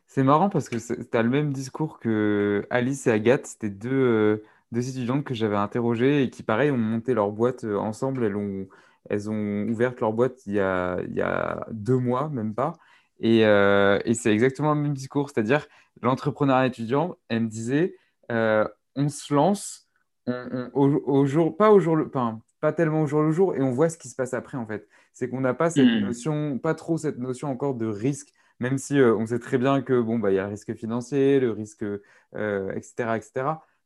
C'est 0.07 0.23
marrant 0.23 0.49
parce 0.49 0.69
que 0.69 0.77
tu 0.77 1.17
as 1.17 1.23
le 1.23 1.29
même 1.29 1.53
discours 1.53 1.99
que 1.99 2.65
Alice 2.69 3.07
et 3.07 3.11
Agathe. 3.11 3.45
C'était 3.45 3.69
deux, 3.69 3.89
euh, 3.91 4.43
deux 4.71 4.89
étudiantes 4.89 5.23
que 5.23 5.33
j'avais 5.33 5.55
interrogées 5.55 6.23
et 6.23 6.29
qui, 6.29 6.43
pareil, 6.43 6.71
ont 6.71 6.77
monté 6.77 7.13
leur 7.13 7.31
boîte 7.31 7.63
euh, 7.63 7.77
ensemble. 7.77 8.23
Elles 8.25 8.35
ont, 8.35 8.67
elles 9.09 9.29
ont 9.29 9.67
ouvert 9.67 9.93
leur 9.99 10.13
boîte 10.13 10.45
il 10.45 10.53
y 10.53 10.59
a, 10.59 10.99
il 11.07 11.13
y 11.13 11.21
a 11.21 11.65
deux 11.71 11.97
mois, 11.97 12.29
même 12.29 12.53
pas. 12.53 12.73
Et, 13.19 13.45
euh, 13.45 13.99
et 14.05 14.13
c'est 14.13 14.33
exactement 14.33 14.73
le 14.73 14.81
même 14.81 14.93
discours. 14.93 15.29
C'est-à-dire, 15.29 15.67
l'entrepreneuriat 16.01 16.67
étudiant, 16.67 17.15
elle 17.29 17.43
me 17.43 17.47
disait, 17.47 17.95
on 18.29 19.09
se 19.09 19.33
lance 19.33 19.87
au, 20.27 21.25
jour, 21.25 21.55
pas 21.55 21.71
au 21.71 21.79
jour, 21.79 21.97
enfin, 22.07 22.41
pas 22.59 22.73
tellement 22.73 23.03
au 23.03 23.07
jour 23.07 23.21
le 23.21 23.31
jour, 23.31 23.55
et 23.55 23.61
on 23.61 23.71
voit 23.71 23.89
ce 23.89 23.97
qui 23.97 24.09
se 24.09 24.15
passe 24.15 24.33
après, 24.33 24.57
en 24.57 24.65
fait. 24.65 24.87
C'est 25.13 25.29
qu'on 25.29 25.41
n'a 25.41 25.53
pas 25.53 25.69
cette 25.69 25.85
hmm. 25.85 26.05
notion, 26.05 26.57
pas 26.57 26.73
trop 26.73 26.97
cette 26.97 27.19
notion 27.19 27.49
encore 27.49 27.75
de 27.75 27.85
risque, 27.85 28.29
même 28.59 28.77
si 28.77 28.99
euh, 28.99 29.15
on 29.15 29.25
sait 29.25 29.39
très 29.39 29.57
bien 29.57 29.81
que 29.81 29.99
bon, 30.01 30.19
bah, 30.19 30.31
il 30.31 30.35
y 30.35 30.39
a 30.39 30.43
le 30.43 30.49
risque 30.49 30.73
financier, 30.75 31.39
le 31.39 31.51
risque, 31.51 31.83
etc., 31.83 32.01
euh, 32.35 33.15
etc. 33.15 33.31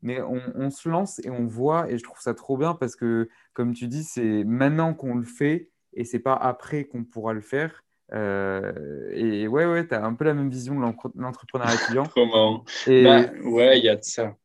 Mais 0.01 0.21
on, 0.21 0.69
se 0.69 0.87
lance 0.87 1.19
et 1.25 1.29
on 1.29 1.45
voit, 1.45 1.91
et 1.91 1.97
je 1.97 2.03
trouve 2.03 2.19
ça 2.19 2.33
trop 2.33 2.57
bien 2.57 2.73
parce 2.73 2.95
que, 2.95 3.27
comme 3.53 3.73
tu 3.73 3.87
dis, 3.87 4.03
c'est 4.03 4.45
maintenant 4.45 4.93
qu'on 4.93 5.15
le 5.15 5.25
fait 5.25 5.69
et 5.93 6.05
c'est 6.05 6.19
pas 6.19 6.35
après 6.35 6.85
qu'on 6.85 7.03
pourra 7.03 7.33
le 7.33 7.41
faire. 7.41 7.83
Euh, 8.13 9.09
et 9.11 9.47
ouais, 9.47 9.65
ouais, 9.65 9.87
tu 9.87 9.93
as 9.93 10.03
un 10.03 10.13
peu 10.13 10.23
la 10.23 10.33
même 10.33 10.49
vision 10.49 10.75
de 10.75 10.85
l'entrepreneuriat 11.15 11.75
étudiant. 11.83 12.05
Comment 12.13 12.63
et... 12.87 13.03
Bah, 13.03 13.25
ouais, 13.43 13.79
il 13.79 13.83
y 13.83 13.89
a 13.89 13.97
de 13.97 14.03
ça. 14.03 14.35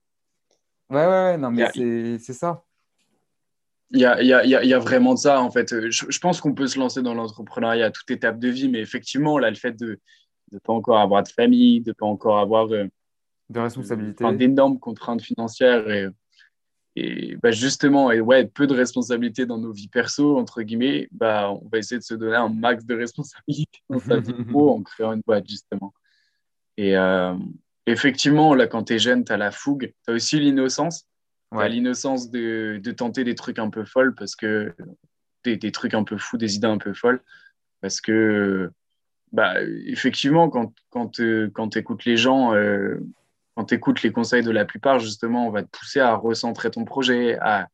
Ouais, 0.90 1.06
ouais, 1.06 1.38
non, 1.38 1.50
mais 1.50 1.70
c'est 2.18 2.32
ça. 2.32 2.64
Il 3.90 4.00
y 4.00 4.06
a, 4.06 4.20
y, 4.22 4.32
a, 4.32 4.44
y 4.44 4.74
a, 4.74 4.78
vraiment 4.80 5.14
de 5.14 5.18
ça, 5.20 5.40
en 5.40 5.50
fait. 5.52 5.88
Je, 5.88 6.18
pense 6.18 6.40
qu'on 6.40 6.52
peut 6.52 6.66
se 6.66 6.80
lancer 6.80 7.00
dans 7.00 7.14
l'entrepreneuriat 7.14 7.86
à 7.86 7.90
toute 7.92 8.10
étape 8.10 8.40
de 8.40 8.48
vie, 8.48 8.68
mais 8.68 8.80
effectivement, 8.80 9.38
là, 9.38 9.50
le 9.50 9.56
fait 9.56 9.72
de 9.72 10.00
ne 10.52 10.58
pas 10.58 10.72
encore 10.72 10.98
avoir 10.98 11.22
de 11.22 11.28
famille, 11.28 11.80
de 11.80 11.90
ne 11.90 11.94
pas 11.94 12.06
encore 12.06 12.38
avoir 12.38 12.70
euh, 12.72 12.86
de 13.50 13.60
responsabilités, 13.60 14.24
d'énormes 14.34 14.78
contraintes 14.78 15.22
financières 15.22 15.88
et, 15.90 16.08
et 16.96 17.36
bah, 17.36 17.50
justement, 17.50 18.12
et 18.12 18.20
ouais, 18.20 18.46
peu 18.46 18.66
de 18.66 18.74
responsabilités 18.74 19.46
dans 19.46 19.58
nos 19.58 19.72
vies 19.72 19.88
perso, 19.88 20.38
entre 20.38 20.62
guillemets, 20.62 21.08
bah, 21.10 21.50
on 21.50 21.68
va 21.68 21.78
essayer 21.78 21.98
de 21.98 22.04
se 22.04 22.14
donner 22.14 22.36
un 22.36 22.48
max 22.48 22.84
de 22.84 22.94
responsabilités 22.94 23.80
dans 23.88 24.00
sa 24.00 24.18
vie 24.18 24.44
pro 24.44 24.70
en 24.76 24.82
créant 24.82 25.12
une 25.12 25.22
boîte, 25.26 25.48
justement. 25.48 25.92
Et 26.76 26.96
euh, 26.96 27.34
effectivement, 27.86 28.54
là, 28.54 28.66
quand 28.66 28.84
tu 28.84 28.94
es 28.94 28.98
jeune, 28.98 29.24
tu 29.24 29.32
as 29.32 29.36
la 29.36 29.50
fougue, 29.50 29.92
tu 30.04 30.10
as 30.10 30.14
aussi 30.14 30.38
l'innocence 30.38 31.06
ouais. 31.54 31.68
l'innocence 31.68 32.30
de, 32.30 32.80
de, 32.82 32.90
tenter 32.92 33.24
des 33.24 33.34
trucs 33.34 33.58
un 33.58 33.70
peu 33.70 33.84
folles 33.84 34.14
parce 34.14 34.36
que 34.36 34.74
des, 35.44 35.56
des, 35.56 35.72
trucs 35.72 35.94
un 35.94 36.04
peu 36.04 36.18
fous, 36.18 36.36
des 36.36 36.56
idées 36.56 36.66
un 36.66 36.78
peu 36.78 36.94
folles. 36.94 37.22
Parce 37.80 38.00
que, 38.00 38.70
bah, 39.32 39.62
effectivement, 39.86 40.48
quand, 40.48 40.72
quand, 40.90 41.20
euh, 41.20 41.50
quand 41.52 41.70
tu 41.70 41.78
écoutes 41.78 42.04
les 42.04 42.16
gens, 42.16 42.54
euh, 42.54 42.98
quand 43.54 43.64
tu 43.66 43.74
écoutes 43.74 44.02
les 44.02 44.12
conseils 44.12 44.42
de 44.42 44.50
la 44.50 44.64
plupart, 44.64 44.98
justement, 44.98 45.46
on 45.46 45.50
va 45.50 45.62
te 45.62 45.68
pousser 45.68 46.00
à 46.00 46.14
recentrer 46.14 46.70
ton 46.70 46.84
projet, 46.84 47.38
à, 47.40 47.68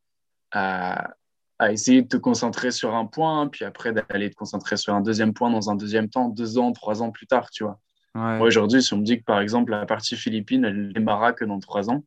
à, 0.53 1.14
à 1.59 1.73
essayer 1.73 2.03
de 2.03 2.09
te 2.09 2.16
concentrer 2.16 2.71
sur 2.71 2.95
un 2.95 3.07
point, 3.07 3.49
puis 3.49 3.64
après 3.64 3.93
d'aller 3.93 4.31
te 4.31 4.35
concentrer 4.35 4.77
sur 4.77 4.95
un 4.95 5.01
deuxième 5.01 5.33
point 5.33 5.51
dans 5.51 5.71
un 5.71 5.77
deuxième 5.77 6.09
temps, 6.09 6.29
deux 6.29 6.59
ans, 6.59 6.73
trois 6.73 7.03
ans 7.03 7.11
plus 7.11 7.27
tard, 7.27 7.51
tu 7.51 7.64
vois. 7.64 7.79
Moi, 8.14 8.49
aujourd'hui, 8.49 8.83
si 8.83 8.93
on 8.93 8.99
me 8.99 9.05
dit 9.05 9.19
que, 9.21 9.25
par 9.25 9.40
exemple, 9.40 9.71
la 9.71 9.87
partie 9.87 10.16
philippine, 10.16 10.64
elle 10.64 10.93
démarra 10.93 11.33
que 11.33 11.45
dans 11.45 11.61
trois 11.61 11.90
ans, 11.90 12.05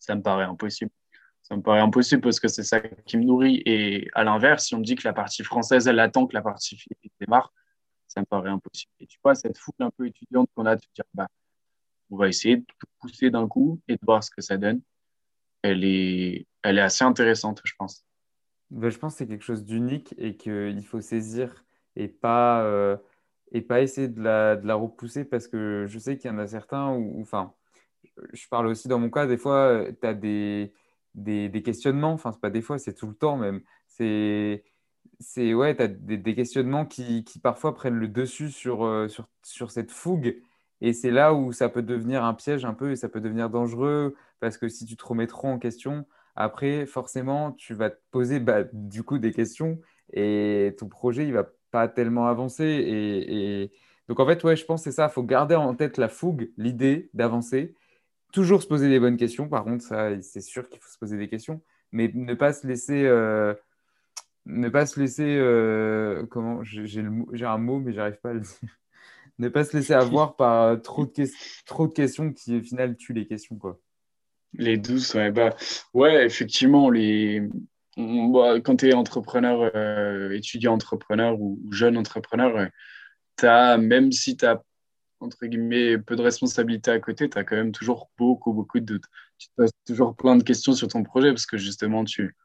ça 0.00 0.16
me 0.16 0.22
paraît 0.22 0.44
impossible. 0.44 0.90
Ça 1.42 1.56
me 1.56 1.62
paraît 1.62 1.80
impossible 1.80 2.20
parce 2.20 2.40
que 2.40 2.48
c'est 2.48 2.64
ça 2.64 2.80
qui 2.80 3.16
me 3.16 3.24
nourrit. 3.24 3.62
Et 3.64 4.08
à 4.14 4.24
l'inverse, 4.24 4.66
si 4.66 4.74
on 4.74 4.78
me 4.78 4.84
dit 4.84 4.96
que 4.96 5.06
la 5.06 5.14
partie 5.14 5.44
française, 5.44 5.86
elle 5.86 6.00
attend 6.00 6.26
que 6.26 6.34
la 6.34 6.42
partie 6.42 6.76
philippine 6.76 7.10
démarre, 7.20 7.52
ça 8.08 8.20
me 8.20 8.26
paraît 8.26 8.50
impossible. 8.50 8.90
Et 9.00 9.06
tu 9.06 9.18
vois, 9.22 9.34
cette 9.34 9.56
foule 9.56 9.74
un 9.78 9.90
peu 9.90 10.06
étudiante 10.06 10.50
qu'on 10.54 10.66
a 10.66 10.74
de 10.74 10.82
dire, 10.94 11.04
bah, 11.14 11.28
on 12.10 12.16
va 12.16 12.28
essayer 12.28 12.56
de 12.58 12.66
pousser 13.00 13.30
d'un 13.30 13.46
coup 13.46 13.80
et 13.88 13.94
de 13.94 14.00
voir 14.02 14.22
ce 14.24 14.30
que 14.30 14.40
ça 14.40 14.56
donne, 14.56 14.80
elle 15.62 15.84
est, 15.84 16.46
elle 16.62 16.78
est 16.78 16.82
assez 16.82 17.04
intéressante, 17.04 17.60
je 17.64 17.74
pense. 17.78 18.04
Ben, 18.70 18.90
je 18.90 18.98
pense 18.98 19.14
que 19.14 19.18
c'est 19.18 19.26
quelque 19.26 19.44
chose 19.44 19.64
d'unique 19.64 20.14
et 20.18 20.36
qu'il 20.36 20.84
faut 20.84 21.00
saisir 21.00 21.64
et 21.96 22.08
pas, 22.08 22.62
euh, 22.64 22.96
et 23.52 23.62
pas 23.62 23.80
essayer 23.80 24.08
de 24.08 24.22
la, 24.22 24.56
de 24.56 24.66
la, 24.66 24.74
repousser 24.74 25.24
parce 25.24 25.48
que 25.48 25.86
je 25.88 25.98
sais 25.98 26.18
qu'il 26.18 26.30
y 26.30 26.34
en 26.34 26.38
a 26.38 26.46
certains 26.46 26.90
où, 26.90 27.20
enfin, 27.20 27.54
je 28.32 28.46
parle 28.48 28.66
aussi 28.66 28.88
dans 28.88 28.98
mon 28.98 29.10
cas, 29.10 29.26
des 29.26 29.38
fois, 29.38 29.68
euh, 29.68 29.92
tu 30.00 30.06
as 30.06 30.14
des, 30.14 30.72
des, 31.14 31.62
questionnements, 31.62 32.12
enfin, 32.12 32.32
c'est 32.32 32.40
pas 32.40 32.50
des 32.50 32.62
fois, 32.62 32.78
c'est 32.78 32.94
tout 32.94 33.06
le 33.06 33.14
temps 33.14 33.36
même. 33.36 33.62
C'est, 33.86 34.64
c'est 35.20 35.54
ouais, 35.54 35.76
tu 35.76 35.82
as 35.82 35.88
des, 35.88 36.18
des, 36.18 36.34
questionnements 36.34 36.86
qui, 36.86 37.24
qui, 37.24 37.38
parfois 37.40 37.74
prennent 37.74 37.98
le 37.98 38.08
dessus 38.08 38.50
sur, 38.50 38.84
euh, 38.84 39.08
sur, 39.08 39.28
sur 39.42 39.70
cette 39.70 39.90
fougue. 39.90 40.40
Et 40.80 40.92
c'est 40.92 41.10
là 41.10 41.34
où 41.34 41.52
ça 41.52 41.68
peut 41.68 41.82
devenir 41.82 42.24
un 42.24 42.34
piège 42.34 42.64
un 42.64 42.74
peu 42.74 42.92
et 42.92 42.96
ça 42.96 43.08
peut 43.08 43.20
devenir 43.20 43.50
dangereux 43.50 44.14
parce 44.40 44.58
que 44.58 44.68
si 44.68 44.84
tu 44.86 44.96
te 44.96 45.04
remets 45.04 45.26
trop 45.26 45.48
en 45.48 45.58
question, 45.58 46.06
après, 46.36 46.86
forcément, 46.86 47.50
tu 47.52 47.74
vas 47.74 47.90
te 47.90 48.00
poser 48.12 48.38
bah, 48.38 48.62
du 48.72 49.02
coup 49.02 49.18
des 49.18 49.32
questions 49.32 49.80
et 50.12 50.76
ton 50.78 50.88
projet, 50.88 51.26
il 51.26 51.32
va 51.32 51.48
pas 51.70 51.88
tellement 51.88 52.28
avancer. 52.28 52.64
Et. 52.64 53.72
Donc, 54.08 54.20
en 54.20 54.26
fait, 54.26 54.42
ouais, 54.44 54.56
je 54.56 54.64
pense 54.64 54.84
que 54.84 54.90
c'est 54.90 54.96
ça. 54.96 55.08
Il 55.10 55.12
faut 55.12 55.24
garder 55.24 55.56
en 55.56 55.74
tête 55.74 55.98
la 55.98 56.08
fougue, 56.08 56.50
l'idée 56.56 57.10
d'avancer 57.12 57.74
Toujours 58.32 58.62
se 58.62 58.68
poser 58.68 58.88
des 58.88 59.00
bonnes 59.00 59.16
questions, 59.16 59.48
par 59.48 59.64
contre, 59.64 59.84
c'est 60.20 60.40
sûr 60.40 60.68
qu'il 60.68 60.80
faut 60.80 60.90
se 60.90 60.98
poser 60.98 61.16
des 61.16 61.28
questions, 61.28 61.62
mais 61.92 62.10
ne 62.14 62.34
pas 62.34 62.52
se 62.52 62.66
laisser. 62.66 63.04
Euh, 63.06 63.54
ne 64.46 64.68
pas 64.68 64.86
se 64.86 65.00
laisser. 65.00 65.36
Euh, 65.38 66.24
comment 66.26 66.62
J'ai 66.62 67.02
un 67.46 67.58
mot, 67.58 67.80
mais 67.80 67.92
j'arrive 67.92 68.18
pas 68.20 68.30
à 68.30 68.34
le 68.34 68.40
dire. 68.40 68.58
Ne 69.38 69.48
pas 69.48 69.64
se 69.64 69.76
laisser 69.76 69.92
avoir 69.92 70.36
par 70.36 70.62
euh, 70.64 70.76
trop 70.76 71.06
de, 71.06 71.28
trop 71.66 71.86
de 71.86 71.92
questions 71.92 72.32
qui, 72.32 72.56
au 72.56 72.62
final, 72.62 72.96
tuent 72.96 73.14
les 73.14 73.26
questions. 73.26 73.56
Quoi. 73.56 73.78
Les 74.54 74.76
douces, 74.76 75.14
ouais. 75.14 75.30
Bah, 75.30 75.54
ouais, 75.94 76.24
effectivement, 76.24 76.90
les... 76.90 77.42
Bah, 77.96 78.60
quand 78.60 78.76
tu 78.76 78.88
es 78.88 78.94
entrepreneur, 78.94 79.74
étudiant 80.32 80.74
entrepreneur 80.74 81.40
ou, 81.40 81.60
jeune 81.72 81.96
entrepreneur, 81.96 82.68
as, 83.42 83.76
même 83.76 84.12
si 84.12 84.36
tu 84.36 84.46
as 84.46 84.62
entre 85.20 85.46
guillemets, 85.46 85.98
peu 85.98 86.16
de 86.16 86.22
responsabilités 86.22 86.90
à 86.90 87.00
côté, 87.00 87.28
tu 87.28 87.38
as 87.38 87.44
quand 87.44 87.56
même 87.56 87.72
toujours 87.72 88.10
beaucoup, 88.18 88.52
beaucoup 88.52 88.80
de 88.80 88.84
doutes. 88.84 89.04
Tu 89.38 89.48
te 89.48 89.52
poses 89.56 89.70
toujours 89.86 90.14
plein 90.16 90.36
de 90.36 90.42
questions 90.42 90.74
sur 90.74 90.88
ton 90.88 91.02
projet 91.02 91.30
parce 91.30 91.46
que 91.46 91.56
justement, 91.56 92.04
tu, 92.04 92.36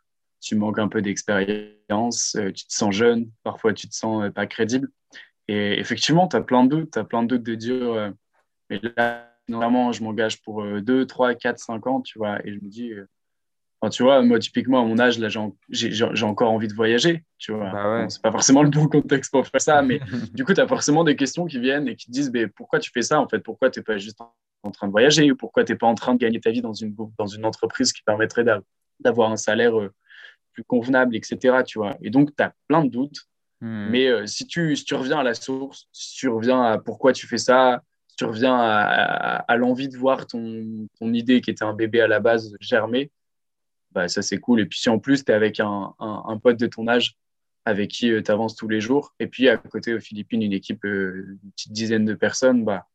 tu 0.41 0.55
manques 0.55 0.79
un 0.79 0.87
peu 0.87 1.01
d'expérience, 1.01 2.35
euh, 2.35 2.51
tu 2.51 2.65
te 2.65 2.73
sens 2.73 2.93
jeune, 2.93 3.29
parfois 3.43 3.73
tu 3.73 3.87
te 3.87 3.95
sens 3.95 4.23
euh, 4.23 4.29
pas 4.31 4.47
crédible. 4.47 4.89
Et 5.47 5.79
effectivement, 5.79 6.27
tu 6.27 6.35
as 6.35 6.41
plein 6.41 6.63
de 6.63 6.69
doutes, 6.69 6.91
tu 6.91 6.99
as 6.99 7.03
plein 7.03 7.23
de 7.23 7.27
doutes 7.27 7.43
de 7.43 7.55
dire, 7.55 7.93
euh, 7.93 8.09
mais 8.69 8.79
là, 8.95 9.29
normalement, 9.47 9.91
je 9.91 10.03
m'engage 10.03 10.41
pour 10.41 10.63
2, 10.63 11.05
3, 11.05 11.35
4, 11.35 11.59
5 11.59 11.87
ans, 11.87 12.01
tu 12.01 12.17
vois, 12.17 12.45
et 12.45 12.53
je 12.53 12.59
me 12.59 12.69
dis, 12.69 12.93
tu 13.89 14.03
vois, 14.03 14.21
moi, 14.21 14.39
typiquement, 14.39 14.81
à 14.81 14.85
mon 14.85 14.99
âge, 14.99 15.19
là, 15.19 15.27
j'ai 15.69 16.25
encore 16.25 16.51
envie 16.51 16.67
de 16.67 16.73
voyager, 16.73 17.25
tu 17.37 17.51
vois. 17.51 17.69
Bah 17.71 18.09
c'est 18.09 18.21
pas 18.21 18.31
forcément 18.31 18.63
le 18.63 18.69
bon 18.69 18.87
contexte 18.87 19.31
pour 19.31 19.45
faire 19.45 19.61
ça, 19.61 19.81
mais 19.81 19.99
du 20.33 20.45
coup, 20.45 20.53
tu 20.53 20.61
as 20.61 20.67
forcément 20.67 21.03
des 21.03 21.15
questions 21.15 21.45
qui 21.45 21.59
viennent 21.59 21.87
et 21.87 21.95
qui 21.95 22.07
te 22.07 22.11
disent, 22.11 22.31
mais 22.31 22.47
pourquoi 22.47 22.79
tu 22.79 22.91
fais 22.91 23.01
ça, 23.01 23.19
en 23.19 23.27
fait? 23.27 23.39
Pourquoi 23.39 23.69
tu 23.69 23.79
n'es 23.79 23.83
pas 23.83 23.97
juste 23.97 24.19
en 24.63 24.71
train 24.71 24.87
de 24.87 24.91
voyager 24.91 25.31
ou 25.31 25.35
pourquoi 25.35 25.63
tu 25.63 25.73
n'es 25.73 25.77
pas 25.77 25.87
en 25.87 25.95
train 25.95 26.13
de 26.13 26.19
gagner 26.19 26.39
ta 26.39 26.51
vie 26.51 26.61
dans 26.61 26.73
une, 26.73 26.95
dans 27.17 27.27
une 27.27 27.45
entreprise 27.45 27.91
qui 27.91 28.03
permettrait 28.03 28.45
d'avoir 28.99 29.31
un 29.31 29.37
salaire 29.37 29.77
euh, 29.77 29.91
plus 30.53 30.63
convenable, 30.63 31.15
etc., 31.15 31.63
tu 31.65 31.79
vois. 31.79 31.97
Et 32.01 32.09
donc, 32.09 32.35
tu 32.35 32.43
as 32.43 32.53
plein 32.67 32.85
de 32.85 32.89
doutes, 32.89 33.27
hmm. 33.63 33.89
mais 33.89 34.07
euh, 34.07 34.25
si, 34.25 34.45
tu, 34.45 34.75
si 34.75 34.85
tu 34.85 34.95
reviens 34.95 35.19
à 35.19 35.23
la 35.23 35.33
source, 35.33 35.87
si 35.91 36.15
tu 36.17 36.29
reviens 36.29 36.61
à 36.61 36.77
pourquoi 36.77 37.13
tu 37.13 37.27
fais 37.27 37.37
ça, 37.37 37.81
si 38.07 38.17
tu 38.17 38.25
reviens 38.25 38.55
à, 38.55 39.37
à 39.47 39.55
l'envie 39.57 39.87
de 39.87 39.97
voir 39.97 40.27
ton, 40.27 40.87
ton 40.99 41.13
idée 41.13 41.41
qui 41.41 41.49
était 41.49 41.63
un 41.63 41.73
bébé 41.73 42.01
à 42.01 42.07
la 42.07 42.19
base 42.19 42.55
germer, 42.59 43.11
bah, 43.91 44.07
ça 44.07 44.21
c'est 44.21 44.39
cool. 44.39 44.61
Et 44.61 44.65
puis 44.65 44.79
si 44.79 44.89
en 44.89 44.99
plus 44.99 45.23
tu 45.23 45.31
es 45.31 45.35
avec 45.35 45.59
un, 45.59 45.95
un, 45.99 46.37
pote 46.37 46.57
de 46.57 46.67
ton 46.67 46.87
âge 46.87 47.15
avec 47.65 47.91
qui 47.91 48.11
euh, 48.11 48.21
tu 48.21 48.31
avances 48.31 48.55
tous 48.55 48.67
les 48.67 48.81
jours, 48.81 49.15
et 49.19 49.27
puis 49.27 49.47
à 49.47 49.57
côté 49.57 49.93
aux 49.93 49.99
Philippines, 49.99 50.41
une 50.41 50.53
équipe, 50.53 50.83
euh, 50.85 51.39
une 51.43 51.51
petite 51.51 51.71
dizaine 51.71 52.05
de 52.05 52.13
personnes, 52.13 52.65
bah, 52.65 52.87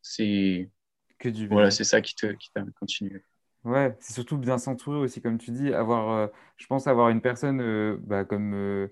c'est 0.00 0.70
que 1.18 1.28
du 1.28 1.48
voilà, 1.48 1.70
c'est 1.70 1.84
ça 1.84 2.00
qui 2.00 2.14
te 2.14 2.26
qui 2.26 2.50
de 2.56 2.70
continuer. 2.78 3.24
Ouais, 3.64 3.96
c'est 3.98 4.12
surtout 4.12 4.36
bien 4.36 4.58
s'entourer 4.58 4.98
aussi, 4.98 5.22
comme 5.22 5.38
tu 5.38 5.50
dis, 5.50 5.72
avoir, 5.72 6.30
je 6.58 6.66
pense 6.66 6.86
avoir 6.86 7.08
une 7.08 7.22
personne 7.22 7.96
bah, 8.02 8.24
comme, 8.26 8.90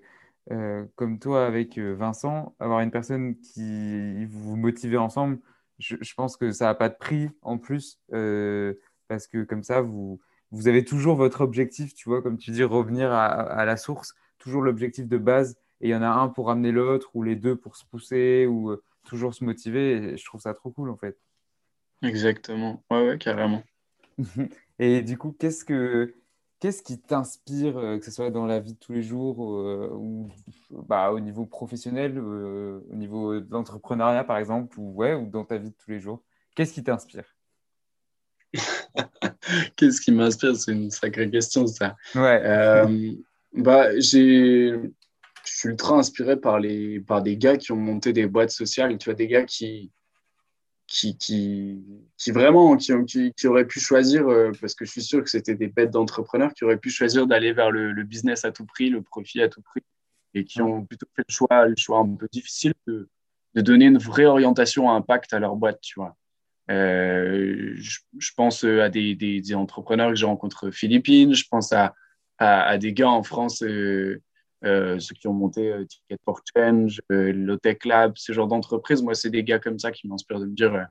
comme 0.95 1.19
toi 1.19 1.45
avec 1.45 1.77
Vincent, 1.77 2.55
avoir 2.59 2.81
une 2.81 2.91
personne 2.91 3.39
qui 3.39 4.25
vous 4.25 4.55
motive 4.55 4.97
ensemble, 4.97 5.39
je, 5.79 5.95
je 5.99 6.13
pense 6.13 6.37
que 6.37 6.51
ça 6.51 6.65
n'a 6.65 6.75
pas 6.75 6.89
de 6.89 6.95
prix 6.95 7.29
en 7.41 7.57
plus, 7.57 7.99
parce 9.07 9.27
que 9.27 9.43
comme 9.43 9.63
ça, 9.63 9.81
vous, 9.81 10.19
vous 10.53 10.67
avez 10.67 10.85
toujours 10.85 11.15
votre 11.15 11.41
objectif, 11.41 11.95
tu 11.95 12.07
vois, 12.07 12.21
comme 12.21 12.37
tu 12.37 12.51
dis, 12.51 12.63
revenir 12.63 13.11
à, 13.11 13.65
la 13.65 13.75
source, 13.75 14.13
toujours 14.37 14.61
l'objectif 14.61 15.07
de 15.07 15.17
base 15.17 15.57
et 15.81 15.87
il 15.87 15.89
y 15.89 15.95
en 15.95 16.03
a 16.03 16.07
un 16.07 16.29
pour 16.29 16.51
amener 16.51 16.71
l'autre 16.71 17.09
ou 17.15 17.23
les 17.23 17.35
deux 17.35 17.55
pour 17.55 17.75
se 17.75 17.83
pousser 17.85 18.45
ou 18.45 18.69
euh, 18.69 18.83
toujours 19.03 19.33
se 19.33 19.43
motiver. 19.43 20.13
Et 20.13 20.17
je 20.17 20.23
trouve 20.23 20.39
ça 20.39 20.53
trop 20.53 20.69
cool 20.69 20.91
en 20.91 20.95
fait. 20.95 21.17
Exactement. 22.03 22.83
Ouais, 22.91 23.07
ouais, 23.07 23.17
carrément. 23.17 23.63
et 24.79 25.01
du 25.01 25.17
coup, 25.17 25.35
qu'est-ce 25.37 25.65
que 25.65 26.13
Qu'est-ce 26.63 26.81
qui 26.81 26.97
t'inspire, 26.97 27.77
euh, 27.77 27.99
que 27.99 28.05
ce 28.05 28.11
soit 28.11 28.29
dans 28.29 28.45
la 28.45 28.61
vie 28.61 28.71
de 28.71 28.79
tous 28.79 28.93
les 28.93 29.03
jours 29.03 29.59
euh, 29.59 29.89
ou 29.91 30.29
bah, 30.87 31.11
au 31.11 31.19
niveau 31.19 31.45
professionnel, 31.45 32.17
au 32.17 32.95
niveau 32.95 33.37
de 33.37 33.51
l'entrepreneuriat 33.51 34.23
par 34.23 34.37
exemple, 34.37 34.79
ou, 34.79 34.93
ouais, 34.93 35.13
ou 35.13 35.29
dans 35.29 35.43
ta 35.43 35.57
vie 35.57 35.71
de 35.71 35.75
tous 35.75 35.91
les 35.91 35.99
jours? 35.99 36.23
Qu'est-ce 36.55 36.71
qui 36.71 36.81
t'inspire? 36.81 37.25
Qu'est-ce 39.75 39.99
qui 39.99 40.13
m'inspire? 40.13 40.55
C'est 40.55 40.71
une 40.71 40.89
sacrée 40.89 41.29
question, 41.29 41.67
ça. 41.67 41.97
Ouais. 42.15 42.41
Euh, 42.45 43.11
bah, 43.53 43.99
j'ai... 43.99 44.71
Je 45.45 45.51
suis 45.51 45.67
ultra 45.67 45.97
inspiré 45.97 46.39
par, 46.39 46.61
les... 46.61 47.01
par 47.01 47.21
des 47.21 47.35
gars 47.35 47.57
qui 47.57 47.73
ont 47.73 47.75
monté 47.75 48.13
des 48.13 48.25
boîtes 48.25 48.51
sociales. 48.51 48.97
Tu 48.97 49.09
vois, 49.09 49.15
des 49.15 49.27
gars 49.27 49.43
qui, 49.43 49.91
qui, 50.93 51.17
qui, 51.17 51.83
qui 52.17 52.31
vraiment 52.31 52.77
qui, 52.77 52.93
qui, 53.05 53.33
qui, 53.33 53.47
auraient 53.47 53.65
pu 53.65 53.79
choisir, 53.79 54.27
euh, 54.27 54.51
parce 54.61 54.75
que 54.75 54.85
je 54.85 54.91
suis 54.91 55.01
sûr 55.01 55.23
que 55.23 55.29
c'était 55.29 55.55
des 55.55 55.67
bêtes 55.67 55.89
d'entrepreneurs, 55.89 56.53
qui 56.53 56.63
auraient 56.65 56.77
pu 56.77 56.91
choisir 56.91 57.25
d'aller 57.25 57.51
vers 57.51 57.71
le, 57.71 57.91
le, 57.91 58.03
business 58.03 58.45
à 58.45 58.51
tout 58.51 58.65
prix, 58.65 58.89
le 58.89 59.01
profit 59.01 59.41
à 59.41 59.49
tout 59.49 59.63
prix, 59.63 59.81
et 60.35 60.45
qui 60.45 60.61
ont 60.61 60.85
plutôt 60.85 61.07
fait 61.15 61.23
le 61.27 61.33
choix, 61.33 61.65
le 61.65 61.75
choix 61.75 61.97
un 61.97 62.15
peu 62.15 62.27
difficile 62.31 62.75
de, 62.85 63.09
de 63.55 63.61
donner 63.61 63.85
une 63.85 63.97
vraie 63.97 64.25
orientation 64.25 64.91
à 64.91 64.93
impact 64.93 65.33
à 65.33 65.39
leur 65.39 65.55
boîte, 65.55 65.81
tu 65.81 65.95
vois. 65.99 66.15
Euh, 66.69 67.73
je, 67.75 67.99
je, 68.19 68.31
pense 68.37 68.63
à 68.63 68.89
des, 68.89 69.15
des, 69.15 69.41
des 69.41 69.55
entrepreneurs 69.55 70.09
que 70.09 70.15
j'ai 70.15 70.27
rencontrés 70.27 70.67
aux 70.67 70.71
Philippines, 70.71 71.33
je 71.33 71.45
pense 71.49 71.73
à, 71.73 71.95
à, 72.37 72.61
à, 72.61 72.77
des 72.77 72.93
gars 72.93 73.09
en 73.09 73.23
France, 73.23 73.63
euh, 73.63 73.67
euh, 73.67 74.21
ceux 74.63 75.15
qui 75.15 75.27
ont 75.27 75.33
monté 75.33 75.71
euh, 75.71 75.85
Ticket 75.85 76.17
for 76.23 76.41
Change, 76.55 77.01
euh, 77.11 77.31
Lotech 77.33 77.85
Lab, 77.85 78.13
ce 78.15 78.31
genre 78.31 78.47
d'entreprise. 78.47 79.01
Moi, 79.01 79.13
c'est 79.13 79.29
des 79.29 79.43
gars 79.43 79.59
comme 79.59 79.79
ça 79.79 79.91
qui 79.91 80.07
m'inspirent 80.07 80.39
de 80.39 80.45
me 80.45 80.55
dire 80.55 80.73
euh, 80.73 80.83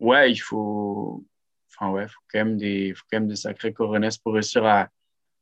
ouais, 0.00 0.30
il 0.32 0.38
faut, 0.38 1.24
enfin, 1.68 1.90
ouais, 1.92 2.08
faut 2.08 2.20
quand 2.32 2.38
même 2.38 2.56
des, 2.56 2.94
faut 2.94 3.04
quand 3.10 3.20
même 3.20 3.28
des 3.28 3.36
sacrés 3.36 3.72
coronesses 3.72 4.18
pour 4.18 4.34
réussir 4.34 4.64
à, 4.64 4.88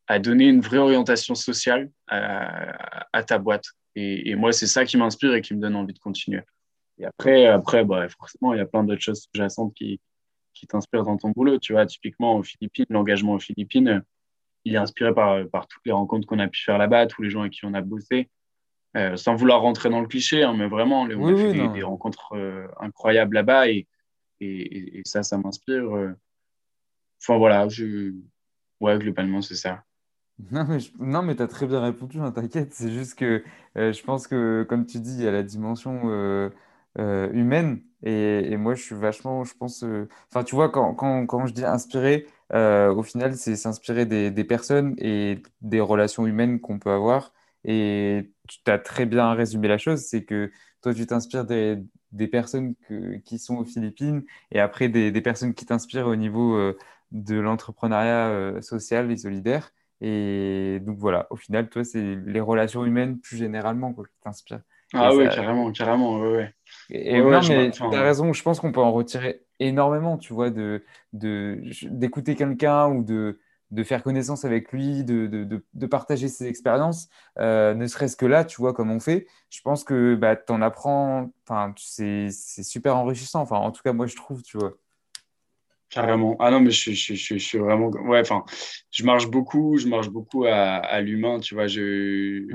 à 0.08 0.18
donner 0.18 0.48
une 0.48 0.60
vraie 0.60 0.78
orientation 0.78 1.34
sociale 1.34 1.90
à, 2.08 3.22
ta 3.24 3.38
boîte. 3.38 3.66
Et, 3.94 4.30
et 4.30 4.34
moi, 4.34 4.52
c'est 4.52 4.66
ça 4.66 4.84
qui 4.84 4.96
m'inspire 4.96 5.34
et 5.34 5.40
qui 5.40 5.54
me 5.54 5.60
donne 5.60 5.76
envie 5.76 5.94
de 5.94 5.98
continuer. 5.98 6.42
Et 6.98 7.06
après, 7.06 7.46
après 7.46 7.84
bah, 7.84 8.08
forcément, 8.08 8.52
il 8.54 8.58
y 8.58 8.60
a 8.60 8.66
plein 8.66 8.84
d'autres 8.84 9.00
choses 9.00 9.22
sous-jacentes 9.22 9.74
qui, 9.74 10.00
qui 10.52 10.66
t'inspirent 10.66 11.04
dans 11.04 11.16
ton 11.16 11.30
boulot. 11.30 11.58
Tu 11.58 11.72
vois, 11.72 11.86
typiquement 11.86 12.36
aux 12.36 12.42
Philippines, 12.42 12.86
l'engagement 12.90 13.34
aux 13.34 13.38
Philippines, 13.38 14.02
il 14.64 14.74
est 14.74 14.78
inspiré 14.78 15.14
par, 15.14 15.48
par 15.48 15.66
toutes 15.66 15.82
les 15.86 15.92
rencontres 15.92 16.26
qu'on 16.26 16.38
a 16.38 16.48
pu 16.48 16.62
faire 16.62 16.78
là-bas, 16.78 17.06
tous 17.06 17.22
les 17.22 17.30
gens 17.30 17.40
avec 17.40 17.52
qui 17.52 17.64
on 17.64 17.74
a 17.74 17.80
bossé. 17.80 18.28
Euh, 18.96 19.16
sans 19.16 19.36
vouloir 19.36 19.60
rentrer 19.60 19.88
dans 19.88 20.00
le 20.00 20.08
cliché, 20.08 20.42
hein, 20.42 20.52
mais 20.56 20.66
vraiment, 20.66 21.02
on 21.02 21.06
oui, 21.06 21.32
a 21.32 21.36
fait 21.36 21.50
oui, 21.50 21.52
des, 21.52 21.68
des, 21.68 21.82
rencontres 21.84 22.32
euh, 22.34 22.66
incroyables 22.80 23.36
là-bas 23.36 23.68
et, 23.68 23.86
et, 24.40 24.98
et, 24.98 25.02
ça, 25.04 25.22
ça 25.22 25.38
m'inspire. 25.38 25.94
Euh. 25.94 26.12
Enfin 27.22 27.38
voilà, 27.38 27.68
je... 27.68 28.12
ouais, 28.80 28.98
globalement, 28.98 29.42
c'est 29.42 29.54
ça. 29.54 29.84
Non, 30.50 30.64
mais, 30.66 30.80
je... 30.80 30.90
non, 30.98 31.22
mais 31.22 31.36
tu 31.36 31.42
as 31.42 31.46
très 31.46 31.66
bien 31.66 31.80
répondu, 31.80 32.18
hein, 32.18 32.32
t'inquiète. 32.32 32.72
C'est 32.72 32.90
juste 32.90 33.14
que 33.14 33.44
je 33.76 34.02
pense 34.02 34.26
que, 34.26 34.64
comme 34.68 34.86
tu 34.86 34.98
dis, 34.98 35.14
il 35.18 35.22
y 35.22 35.28
a 35.28 35.32
la 35.32 35.42
dimension 35.42 36.50
humaine. 36.96 37.82
Et, 38.02 38.56
moi, 38.56 38.74
je 38.74 38.82
suis 38.82 38.94
vachement, 38.94 39.44
je 39.44 39.52
pense, 39.54 39.84
enfin, 40.30 40.42
tu 40.42 40.54
vois, 40.54 40.70
quand, 40.70 40.94
quand, 40.94 41.26
quand, 41.26 41.44
je 41.46 41.52
dis 41.52 41.66
inspirer, 41.66 42.26
euh, 42.52 42.92
au 42.92 43.02
final, 43.02 43.36
c'est 43.36 43.56
s'inspirer 43.56 44.06
des, 44.06 44.30
des, 44.30 44.44
personnes 44.44 44.94
et 44.98 45.42
des 45.60 45.80
relations 45.80 46.26
humaines 46.26 46.60
qu'on 46.60 46.78
peut 46.78 46.90
avoir. 46.90 47.32
Et 47.64 48.32
tu 48.48 48.58
as 48.70 48.78
très 48.78 49.06
bien 49.06 49.32
résumé 49.34 49.68
la 49.68 49.78
chose, 49.78 50.00
c'est 50.00 50.24
que 50.24 50.50
toi, 50.82 50.94
tu 50.94 51.06
t'inspires 51.06 51.44
des, 51.44 51.78
des 52.12 52.26
personnes 52.26 52.74
que, 52.88 53.16
qui 53.18 53.38
sont 53.38 53.56
aux 53.56 53.64
Philippines 53.64 54.24
et 54.50 54.60
après 54.60 54.88
des, 54.88 55.12
des 55.12 55.20
personnes 55.20 55.54
qui 55.54 55.66
t'inspirent 55.66 56.06
au 56.06 56.16
niveau 56.16 56.54
euh, 56.56 56.76
de 57.12 57.36
l'entrepreneuriat 57.38 58.28
euh, 58.28 58.60
social 58.62 59.10
et 59.10 59.16
solidaire. 59.16 59.72
Et 60.00 60.78
donc 60.80 60.98
voilà, 60.98 61.26
au 61.30 61.36
final, 61.36 61.68
toi, 61.68 61.84
c'est 61.84 62.16
les 62.24 62.40
relations 62.40 62.84
humaines 62.84 63.18
plus 63.18 63.36
généralement 63.36 63.92
quoi, 63.92 64.06
qui 64.06 64.18
t'inspirent. 64.22 64.62
Ah 64.92 65.14
oui, 65.14 65.26
ça... 65.26 65.36
carrément, 65.36 65.70
carrément, 65.70 66.18
ouais, 66.18 66.32
ouais. 66.32 66.54
Et, 66.88 67.16
et 67.16 67.20
ouais, 67.20 67.30
non, 67.30 67.46
mais 67.48 67.70
tu 67.70 67.82
as 67.82 68.02
raison, 68.02 68.32
je 68.32 68.42
pense 68.42 68.58
qu'on 68.58 68.72
peut 68.72 68.80
en 68.80 68.92
retirer 68.92 69.42
énormément, 69.60 70.18
tu 70.18 70.32
vois, 70.32 70.50
de, 70.50 70.82
de, 71.12 71.62
d'écouter 71.84 72.34
quelqu'un 72.34 72.88
ou 72.88 73.04
de, 73.04 73.38
de 73.70 73.84
faire 73.84 74.02
connaissance 74.02 74.44
avec 74.44 74.72
lui, 74.72 75.04
de, 75.04 75.26
de, 75.26 75.64
de 75.72 75.86
partager 75.86 76.28
ses 76.28 76.46
expériences, 76.46 77.08
euh, 77.38 77.74
ne 77.74 77.86
serait-ce 77.86 78.16
que 78.16 78.26
là, 78.26 78.44
tu 78.44 78.60
vois, 78.60 78.72
comme 78.72 78.90
on 78.90 78.98
fait, 78.98 79.26
je 79.50 79.60
pense 79.60 79.84
que 79.84 80.16
bah, 80.16 80.34
tu 80.34 80.52
en 80.52 80.60
apprends, 80.60 81.30
c'est, 81.76 82.30
super 82.30 82.96
enrichissant, 82.96 83.40
enfin, 83.42 83.56
en 83.56 83.70
tout 83.70 83.82
cas, 83.82 83.92
moi, 83.92 84.06
je 84.06 84.16
trouve, 84.16 84.42
tu 84.42 84.58
vois. 84.58 84.72
Carrément. 85.88 86.36
Ah 86.38 86.50
non, 86.50 86.60
mais 86.60 86.70
je, 86.70 86.92
je, 86.92 87.14
je, 87.14 87.34
je 87.34 87.44
suis 87.44 87.58
vraiment. 87.58 87.88
Ouais, 87.88 88.20
enfin, 88.20 88.44
je 88.92 89.04
marche 89.04 89.28
beaucoup, 89.28 89.76
je 89.76 89.88
marche 89.88 90.08
beaucoup 90.08 90.44
à, 90.44 90.52
à 90.52 91.00
l'humain, 91.00 91.40
tu 91.40 91.54
vois. 91.54 91.66
Je, 91.66 92.46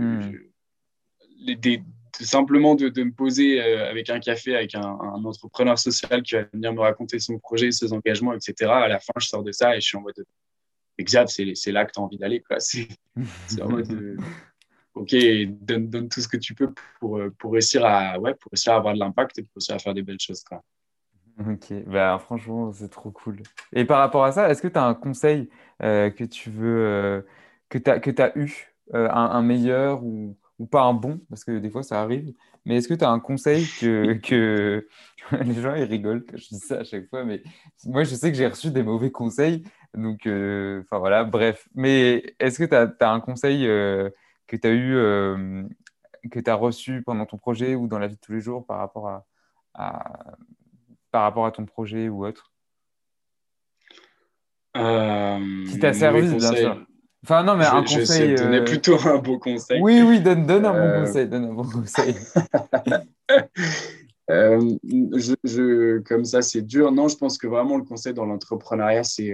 des, 1.53 1.83
simplement 2.23 2.75
de, 2.75 3.03
me 3.03 3.11
poser 3.11 3.61
euh, 3.61 3.89
avec 3.89 4.09
un 4.09 4.19
café 4.19 4.55
avec 4.55 4.75
un, 4.75 4.83
entrepreneur 4.83 5.77
social 5.77 6.23
qui 6.23 6.35
va 6.35 6.43
venir 6.53 6.73
me 6.73 6.81
raconter 6.81 7.19
son 7.19 7.39
projet, 7.39 7.71
ses 7.71 7.91
engagements, 7.91 8.33
etc. 8.33 8.71
À 8.71 8.87
la 8.87 8.99
fin, 8.99 9.13
je 9.17 9.27
sors 9.27 9.43
de 9.43 9.51
ça 9.51 9.75
et 9.75 9.81
je 9.81 9.87
suis 9.87 9.97
en 9.97 10.01
mode 10.01 10.25
exact, 10.97 11.29
c'est 11.29 11.71
là 11.71 11.85
que 11.85 11.91
tu 11.91 11.99
as 11.99 12.03
envie 12.03 12.17
d'aller. 12.17 12.43
C'est 13.47 13.61
en 13.61 13.69
mode 13.69 13.87
de, 13.87 14.17
OK, 14.93 15.13
donne, 15.61 16.09
tout 16.09 16.21
ce 16.21 16.27
que 16.27 16.37
tu 16.37 16.53
peux 16.53 16.73
pour, 16.99 17.19
pour, 17.37 17.51
réussir, 17.51 17.85
à, 17.85 18.17
ouais, 18.19 18.33
pour 18.33 18.51
réussir 18.51 18.73
à 18.73 18.77
avoir 18.77 18.93
de 18.93 18.99
l'impact 18.99 19.39
et 19.39 19.43
pour 19.43 19.55
réussir 19.55 19.75
à 19.75 19.79
faire 19.79 19.93
des 19.93 20.03
belles 20.03 20.19
choses. 20.19 20.43
Quoi. 20.43 20.63
Ok, 21.39 21.73
bah, 21.85 22.17
franchement, 22.19 22.71
c'est 22.71 22.89
trop 22.89 23.11
cool. 23.11 23.41
Et 23.73 23.83
par 23.83 23.99
rapport 23.99 24.23
à 24.23 24.31
ça, 24.31 24.49
est-ce 24.49 24.61
que 24.61 24.69
tu 24.69 24.77
as 24.77 24.85
un 24.85 24.93
conseil 24.93 25.49
euh, 25.83 26.09
que 26.09 26.23
tu 26.23 26.49
veux, 26.49 26.85
euh, 26.85 27.21
que 27.67 27.77
tu 27.77 28.21
as, 28.21 28.37
eu, 28.37 28.73
euh, 28.93 29.09
un, 29.09 29.31
un 29.31 29.41
meilleur 29.41 30.01
ou 30.03 30.37
ou 30.59 30.65
pas 30.65 30.83
un 30.83 30.93
bon, 30.93 31.19
parce 31.29 31.43
que 31.43 31.57
des 31.59 31.69
fois 31.69 31.83
ça 31.83 32.01
arrive, 32.01 32.33
mais 32.65 32.77
est-ce 32.77 32.87
que 32.87 32.93
tu 32.93 33.03
as 33.03 33.09
un 33.09 33.19
conseil 33.19 33.67
que, 33.79 34.13
que... 34.23 34.87
les 35.43 35.61
gens 35.61 35.73
ils 35.75 35.83
rigolent 35.83 36.23
quand 36.25 36.37
je 36.37 36.47
dis 36.49 36.59
ça 36.59 36.79
à 36.79 36.83
chaque 36.83 37.09
fois, 37.09 37.23
mais 37.23 37.43
moi 37.85 38.03
je 38.03 38.15
sais 38.15 38.31
que 38.31 38.37
j'ai 38.37 38.47
reçu 38.47 38.71
des 38.71 38.83
mauvais 38.83 39.11
conseils, 39.11 39.63
donc 39.93 40.25
euh... 40.27 40.81
enfin 40.81 40.99
voilà, 40.99 41.23
bref. 41.23 41.67
Mais 41.75 42.35
est-ce 42.39 42.59
que 42.59 42.65
tu 42.65 42.75
as, 42.75 42.93
as, 42.99 43.11
un 43.11 43.19
conseil 43.19 43.67
euh, 43.67 44.09
que 44.47 44.55
tu 44.55 44.67
as 44.67 44.71
eu, 44.71 44.95
euh, 44.95 45.63
que 46.31 46.39
tu 46.39 46.49
as 46.49 46.55
reçu 46.55 47.01
pendant 47.03 47.25
ton 47.25 47.37
projet 47.37 47.75
ou 47.75 47.87
dans 47.87 47.99
la 47.99 48.07
vie 48.07 48.15
de 48.15 48.21
tous 48.21 48.33
les 48.33 48.41
jours 48.41 48.65
par 48.65 48.79
rapport 48.79 49.07
à, 49.09 49.25
à... 49.73 50.37
par 51.11 51.23
rapport 51.23 51.45
à 51.45 51.51
ton 51.51 51.65
projet 51.65 52.09
ou 52.09 52.25
autre? 52.25 52.51
Qui 54.75 55.79
t'a 55.79 55.93
servi, 55.93 56.35
bien 56.35 56.53
sûr. 56.53 56.84
Enfin, 57.25 57.41
non, 57.41 57.55
mais 57.55 57.63
je, 57.63 57.69
un 57.71 57.81
conseil. 57.81 58.37
Je 58.37 58.43
donner 58.43 58.57
euh... 58.59 58.63
plutôt 58.63 58.99
un 59.07 59.17
bon 59.17 59.39
conseil. 59.39 59.81
Oui, 59.81 60.03
oui, 60.03 60.19
donne, 60.19 60.45
donne 60.45 60.63
un 60.63 60.75
euh... 60.75 60.99
bon 60.99 61.05
conseil. 61.05 61.27
Donne 61.27 61.45
un 61.45 61.53
bon 61.53 61.63
conseil. 61.63 62.15
euh, 64.29 64.77
je, 65.15 65.33
je, 65.43 65.99
comme 66.01 66.23
ça, 66.23 66.43
c'est 66.43 66.61
dur. 66.61 66.91
Non, 66.91 67.07
je 67.07 67.17
pense 67.17 67.39
que 67.39 67.47
vraiment 67.47 67.77
le 67.77 67.83
conseil 67.83 68.13
dans 68.13 68.25
l'entrepreneuriat, 68.25 69.03
c'est. 69.03 69.33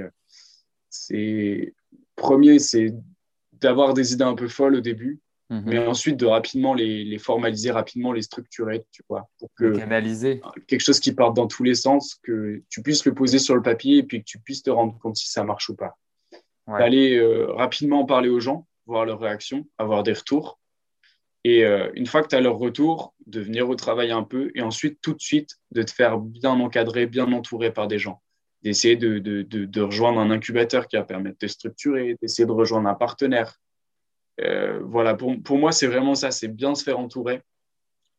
c'est 0.89 1.73
Premier, 2.15 2.59
c'est 2.59 2.93
d'avoir 3.51 3.93
des 3.93 4.13
idées 4.13 4.23
un 4.23 4.35
peu 4.35 4.47
folles 4.47 4.75
au 4.75 4.81
début, 4.81 5.19
mm 5.49 5.57
-hmm. 5.57 5.63
mais 5.65 5.79
ensuite 5.85 6.17
de 6.17 6.25
rapidement 6.25 6.73
les, 6.73 7.03
les, 7.03 7.19
formaliser, 7.19 7.71
rapidement 7.71 8.13
les 8.13 8.21
structurer, 8.21 8.85
tu 8.91 9.03
vois, 9.09 9.27
pour 9.37 9.49
que. 9.57 9.75
Canaliser. 9.77 10.41
Quelque 10.67 10.85
chose 10.87 11.01
qui 11.01 11.11
parte 11.11 11.35
dans 11.35 11.47
tous 11.47 11.63
les 11.63 11.75
sens, 11.75 12.15
que 12.23 12.61
tu 12.69 12.81
puisses 12.81 13.05
le 13.05 13.13
poser 13.13 13.39
sur 13.39 13.55
le 13.55 13.61
papier 13.61 13.97
et 13.97 14.03
puis 14.03 14.19
que 14.21 14.29
tu 14.33 14.39
puisses 14.39 14.63
te 14.63 14.69
rendre 14.69 14.97
compte 15.01 15.17
si 15.17 15.29
ça 15.29 15.43
marche 15.43 15.69
ou 15.69 15.75
pas 15.75 15.93
d'aller 16.67 17.17
euh, 17.17 17.51
rapidement 17.53 18.05
parler 18.05 18.29
aux 18.29 18.39
gens, 18.39 18.67
voir 18.85 19.05
leurs 19.05 19.19
réactions, 19.19 19.67
avoir 19.77 20.03
des 20.03 20.13
retours. 20.13 20.59
Et 21.43 21.65
euh, 21.65 21.89
une 21.95 22.05
fois 22.05 22.21
que 22.21 22.27
tu 22.27 22.35
as 22.35 22.41
leur 22.41 22.57
retour, 22.57 23.15
de 23.25 23.41
venir 23.41 23.69
au 23.69 23.75
travail 23.75 24.11
un 24.11 24.23
peu 24.23 24.51
et 24.53 24.61
ensuite 24.61 24.99
tout 25.01 25.13
de 25.13 25.21
suite 25.21 25.57
de 25.71 25.81
te 25.81 25.91
faire 25.91 26.19
bien 26.19 26.51
encadrer, 26.59 27.07
bien 27.07 27.31
entouré 27.31 27.71
par 27.71 27.87
des 27.87 27.97
gens. 27.97 28.21
D'essayer 28.61 28.95
de, 28.95 29.17
de, 29.17 29.41
de, 29.41 29.65
de, 29.65 29.81
rejoindre 29.81 30.19
un 30.19 30.29
incubateur 30.29 30.87
qui 30.87 30.95
va 30.95 31.03
permettre 31.03 31.39
de 31.39 31.47
structurer, 31.47 32.15
d'essayer 32.21 32.45
de 32.45 32.51
rejoindre 32.51 32.87
un 32.89 32.93
partenaire. 32.93 33.59
Euh, 34.41 34.79
voilà, 34.83 35.15
pour, 35.15 35.33
pour 35.41 35.57
moi, 35.57 35.71
c'est 35.71 35.87
vraiment 35.87 36.13
ça, 36.13 36.29
c'est 36.29 36.47
bien 36.47 36.75
se 36.75 36.83
faire 36.83 36.99
entourer. 36.99 37.41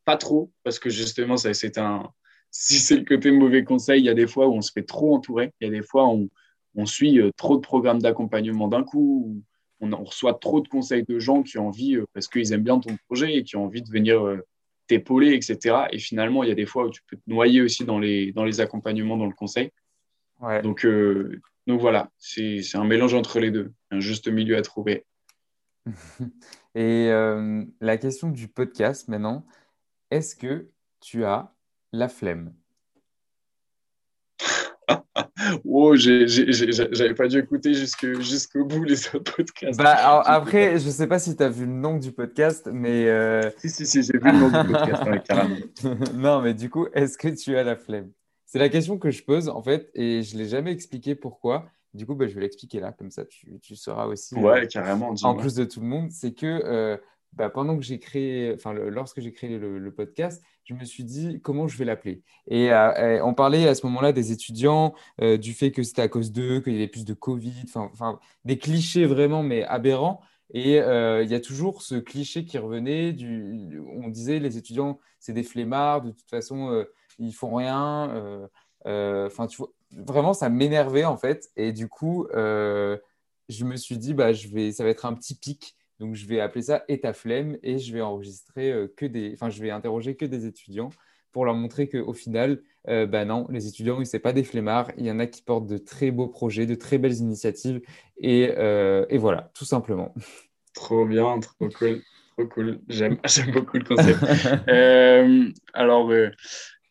Pas 0.05 0.16
trop, 0.16 0.51
parce 0.64 0.80
que 0.80 0.90
justement, 0.90 1.36
ça, 1.36 1.55
c'est 1.55 1.78
un. 1.78 2.11
Si 2.55 2.80
c'est 2.80 2.97
le 2.97 3.05
côté 3.07 3.30
mauvais 3.30 3.64
conseil, 3.64 4.03
il 4.03 4.05
y 4.05 4.11
a 4.11 4.14
des 4.14 4.26
fois 4.26 4.47
où 4.47 4.53
on 4.53 4.61
se 4.61 4.72
fait 4.72 4.82
trop 4.82 5.16
entourer, 5.16 5.55
il 5.59 5.64
y 5.64 5.68
a 5.68 5.70
des 5.70 5.82
fois 5.82 6.07
où 6.09 6.28
on, 6.75 6.87
suit 6.87 7.20
euh, 7.20 7.31
trop 7.37 7.57
de 7.57 7.61
programmes 7.61 8.01
d'accompagnement 8.01 8.68
d'un 8.68 8.83
coup, 8.83 9.43
on, 9.81 9.93
on, 9.93 10.05
reçoit 10.05 10.35
trop 10.35 10.61
de 10.61 10.68
conseils 10.68 11.05
de 11.05 11.18
gens 11.18 11.43
qui 11.43 11.59
ont 11.59 11.68
envie, 11.68 11.97
euh, 11.97 12.07
parce 12.14 12.29
qu'ils 12.29 12.53
aiment 12.53 12.62
bien 12.62 12.79
ton 12.79 12.97
projet 13.07 13.37
et 13.37 13.45
qui 13.45 13.57
ont 13.57 13.64
envie 13.64 13.83
de 13.83 13.91
venir 13.91 14.25
euh, 14.25 14.41
t'épauler, 14.87 15.35
etc. 15.35 15.87
Et 15.93 15.99
finalement, 15.99 16.43
il 16.43 16.49
y 16.49 16.53
a 16.53 16.57
des 16.57 16.66
fois 16.66 16.87
où 16.87 16.91
tu 16.91 17.03
peux 17.07 17.16
te 17.16 17.23
noyer 17.27 17.62
aussi 17.62 17.85
dans 17.85 17.99
les, 17.99 18.33
dans 18.33 18.45
les 18.45 18.61
accompagnements, 18.61 19.16
dans 19.16 19.27
le 19.27 19.35
conseil. 19.35 19.70
Ouais. 20.41 20.61
Donc, 20.62 20.85
euh, 20.85 21.41
donc 21.66 21.81
voilà, 21.81 22.11
c'est 22.18 22.61
un 22.75 22.85
mélange 22.85 23.14
entre 23.14 23.39
les 23.39 23.51
deux, 23.51 23.73
un 23.91 24.01
juste 24.01 24.29
milieu 24.29 24.57
à 24.57 24.62
trouver. 24.62 25.05
Et 26.75 27.09
euh, 27.11 27.64
la 27.81 27.97
question 27.97 28.31
du 28.31 28.49
podcast 28.49 29.09
maintenant, 29.09 29.47
est-ce 30.11 30.35
que 30.35 30.68
tu 31.01 31.25
as 31.25 31.55
la 31.93 32.09
flemme? 32.09 32.55
oh, 35.64 35.95
j'avais 35.97 37.14
pas 37.14 37.28
dû 37.28 37.38
écouter 37.38 37.74
jusqu'au 37.74 38.64
bout 38.64 38.84
les 38.84 39.07
autres 39.14 39.34
podcasts. 39.36 39.78
Bah, 39.78 40.22
après, 40.24 40.78
je 40.78 40.90
sais 40.90 41.07
pas 41.07 41.18
si 41.18 41.36
tu 41.36 41.43
as 41.43 41.49
vu 41.49 41.66
le 41.66 41.72
nom 41.72 41.99
du 41.99 42.12
podcast, 42.12 42.68
mais. 42.72 43.09
Euh, 43.09 43.51
si, 43.59 43.70
si, 43.70 43.86
si, 43.86 44.03
j'ai 44.03 44.18
vu 44.18 44.30
le 44.30 44.38
nom 44.38 44.49
du 44.49 44.72
podcast, 44.72 45.03
carrément. 45.24 45.57
non, 46.14 46.43
mais 46.43 46.55
du 46.55 46.70
coup, 46.70 46.86
est-ce 46.93 47.18
que 47.18 47.28
tu 47.28 47.57
as 47.57 47.62
la 47.62 47.76
flemme? 47.76 48.11
C'est 48.47 48.59
la 48.59 48.68
question 48.68 48.99
que 48.99 49.11
je 49.11 49.22
pose, 49.22 49.49
en 49.49 49.62
fait, 49.62 49.90
et 49.95 50.22
je 50.22 50.36
l'ai 50.36 50.47
jamais 50.47 50.72
expliqué 50.72 51.14
pourquoi. 51.14 51.66
Du 51.95 52.07
coup, 52.07 52.14
bah, 52.14 52.26
je 52.26 52.34
vais 52.34 52.40
l'expliquer 52.43 52.80
là, 52.80 52.93
comme 52.93 53.11
ça 53.11 53.24
tu, 53.24 53.59
tu 53.61 53.76
sauras 53.76 54.07
aussi. 54.07 54.34
Ouais, 54.34 54.62
euh, 54.62 54.66
carrément. 54.66 55.14
En 55.22 55.34
plus 55.34 55.55
de 55.55 55.64
tout 55.64 55.80
le 55.80 55.86
monde, 55.86 56.11
c'est 56.11 56.32
que 56.32 56.47
euh, 56.47 56.97
bah, 57.33 57.51
pendant 57.51 57.76
que 57.76 57.83
j'ai 57.83 57.99
créé, 57.99 58.53
enfin, 58.55 58.72
lorsque 58.72 59.20
j'ai 59.20 59.33
créé 59.33 59.59
le, 59.59 59.95
podcast, 59.95 60.43
je 60.64 60.74
me 60.74 60.85
suis 60.85 61.05
dit 61.05 61.41
comment 61.43 61.68
je 61.68 61.76
vais 61.78 61.85
l'appeler. 61.85 62.22
Et, 62.49 62.72
euh, 62.72 63.24
on 63.24 63.35
parlait 63.35 63.68
à 63.68 63.74
ce 63.74 63.87
moment-là 63.87 64.12
des 64.12 64.33
étudiants, 64.33 64.95
du 65.20 65.55
fait 65.55 65.72
que 65.72 65.83
c'était 65.83 66.03
à 66.03 66.09
cause 66.09 66.33
d'eux, 66.33 66.61
qu'il 66.61 66.74
y 66.74 66.76
avait 66.76 66.89
plus 66.89 67.05
de 67.05 67.14
Covid, 67.14 67.64
enfin, 67.74 68.18
des 68.45 68.59
clichés 68.59 69.07
vraiment, 69.07 69.43
mais 69.43 69.64
aberrants. 69.64 70.20
Et 70.55 70.76
il 70.76 71.30
y 71.30 71.35
a 71.35 71.41
toujours 71.41 71.83
ce 71.83 71.95
cliché 71.97 72.45
qui 72.45 72.59
revenait. 72.59 73.16
On 73.97 74.09
disait 74.09 74.39
les 74.39 74.59
étudiants, 74.59 74.99
c'est 75.18 75.33
des 75.33 75.43
flemmards, 75.43 76.03
de 76.03 76.11
toute 76.11 76.28
façon, 76.28 76.85
ils 77.18 77.33
font 77.33 77.55
rien. 77.55 78.49
Enfin, 78.85 79.47
tu 79.47 79.59
vois, 79.59 79.72
vraiment, 79.97 80.35
ça 80.35 80.49
m'énervait 80.49 81.05
en 81.05 81.16
fait. 81.16 81.51
Et 81.57 81.72
du 81.72 81.89
coup, 81.89 82.26
euh, 82.35 82.99
je 83.49 83.64
me 83.64 83.76
suis 83.76 83.99
dit, 83.99 84.14
bah, 84.14 84.33
je 84.33 84.49
vais, 84.49 84.72
ça 84.72 84.85
va 84.85 84.91
être 84.91 85.07
un 85.07 85.14
petit 85.14 85.35
pic. 85.35 85.76
Donc, 86.03 86.16
je 86.16 86.26
vais 86.26 86.40
appeler 86.40 86.62
ça 86.62 86.84
Et 86.88 87.00
ta 87.00 87.12
flemme 87.12 87.57
et 87.62 87.78
je 87.78 87.92
vais 87.92 88.00
enregistrer 88.00 88.72
euh, 88.72 88.92
que 88.96 89.07
des, 89.07 89.34
enfin, 89.34 89.50
je 89.50 89.62
vais 89.62 89.70
interroger 89.70 90.16
que 90.16 90.24
des 90.24 90.46
étudiants 90.46 90.90
pour 91.30 91.44
leur 91.44 91.55
montrer 91.55 91.88
qu'au 91.88 92.12
final, 92.12 92.61
euh, 92.88 93.07
bah 93.07 93.24
non, 93.24 93.46
les 93.50 93.68
étudiants, 93.68 94.05
ce 94.05 94.16
n'est 94.16 94.20
pas 94.20 94.32
des 94.32 94.42
flemmards. 94.42 94.90
Il 94.98 95.07
y 95.07 95.12
en 95.12 95.20
a 95.20 95.26
qui 95.26 95.42
portent 95.42 95.68
de 95.68 95.78
très 95.78 96.11
beaux 96.11 96.26
projets, 96.26 96.66
de 96.66 96.74
très 96.74 96.98
belles 96.98 97.14
initiatives. 97.14 97.80
Et, 98.18 98.42
et 98.42 99.18
voilà, 99.18 99.50
tout 99.55 99.64
simplement. 99.64 100.12
Trop 100.74 101.05
bien, 101.05 101.38
trop 101.38 101.68
cool. 101.68 102.00
Trop 102.36 102.46
cool. 102.46 102.80
J'aime 102.88 103.18
beaucoup 103.53 103.76
le 103.76 103.84
concept. 103.84 104.18
alors, 105.74 106.11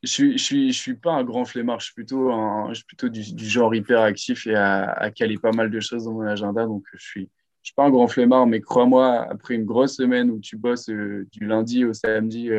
je 0.03 0.07
suis, 0.07 0.37
je 0.37 0.43
suis, 0.43 0.71
je 0.71 0.79
suis 0.79 0.95
pas 0.95 1.13
un 1.13 1.23
grand 1.23 1.45
flemmard. 1.45 1.79
Je 1.79 1.85
suis 1.85 1.93
plutôt, 1.95 2.31
un, 2.31 2.69
je 2.69 2.75
suis 2.75 2.85
plutôt 2.85 3.09
du, 3.09 3.33
du, 3.33 3.45
genre 3.45 3.73
hyper 3.73 4.01
actif 4.01 4.47
et 4.47 4.55
à, 4.55 4.91
à, 4.91 5.11
caler 5.11 5.37
pas 5.37 5.51
mal 5.51 5.69
de 5.69 5.79
choses 5.79 6.05
dans 6.05 6.13
mon 6.13 6.21
agenda. 6.21 6.65
Donc, 6.65 6.83
je 6.93 7.03
suis, 7.03 7.29
je 7.61 7.67
suis 7.67 7.75
pas 7.75 7.85
un 7.85 7.91
grand 7.91 8.07
flemmard, 8.07 8.47
mais 8.47 8.59
crois-moi, 8.61 9.27
après 9.29 9.55
une 9.55 9.65
grosse 9.65 9.95
semaine 9.95 10.31
où 10.31 10.39
tu 10.39 10.57
bosses 10.57 10.89
euh, 10.89 11.27
du 11.31 11.45
lundi 11.45 11.85
au 11.85 11.93
samedi, 11.93 12.49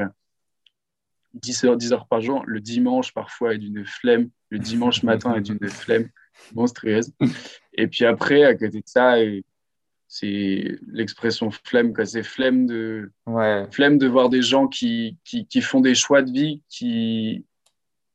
10 1.34 1.64
euh, 1.64 1.68
heures, 1.68 1.76
10 1.76 1.92
heures 1.92 2.06
par 2.06 2.20
jour, 2.20 2.44
le 2.46 2.60
dimanche 2.60 3.12
parfois 3.12 3.54
est 3.54 3.58
d'une 3.58 3.84
flemme. 3.84 4.30
Le 4.50 4.58
dimanche 4.58 5.02
matin 5.04 5.34
est 5.34 5.40
d'une 5.40 5.68
flemme 5.68 6.08
monstrueuse. 6.54 7.12
Et 7.74 7.88
puis 7.88 8.04
après, 8.04 8.44
à 8.44 8.54
côté 8.54 8.78
de 8.78 8.86
ça, 8.86 9.20
et, 9.20 9.44
c'est 10.14 10.78
l'expression 10.88 11.50
flemme, 11.50 11.94
quoi. 11.94 12.04
C'est 12.04 12.22
flemme 12.22 12.66
de, 12.66 13.10
flemme 13.70 13.96
de 13.96 14.06
voir 14.06 14.28
des 14.28 14.42
gens 14.42 14.68
qui, 14.68 15.16
qui, 15.24 15.46
qui, 15.46 15.62
font 15.62 15.80
des 15.80 15.94
choix 15.94 16.20
de 16.20 16.30
vie 16.30 16.62
qui, 16.68 17.46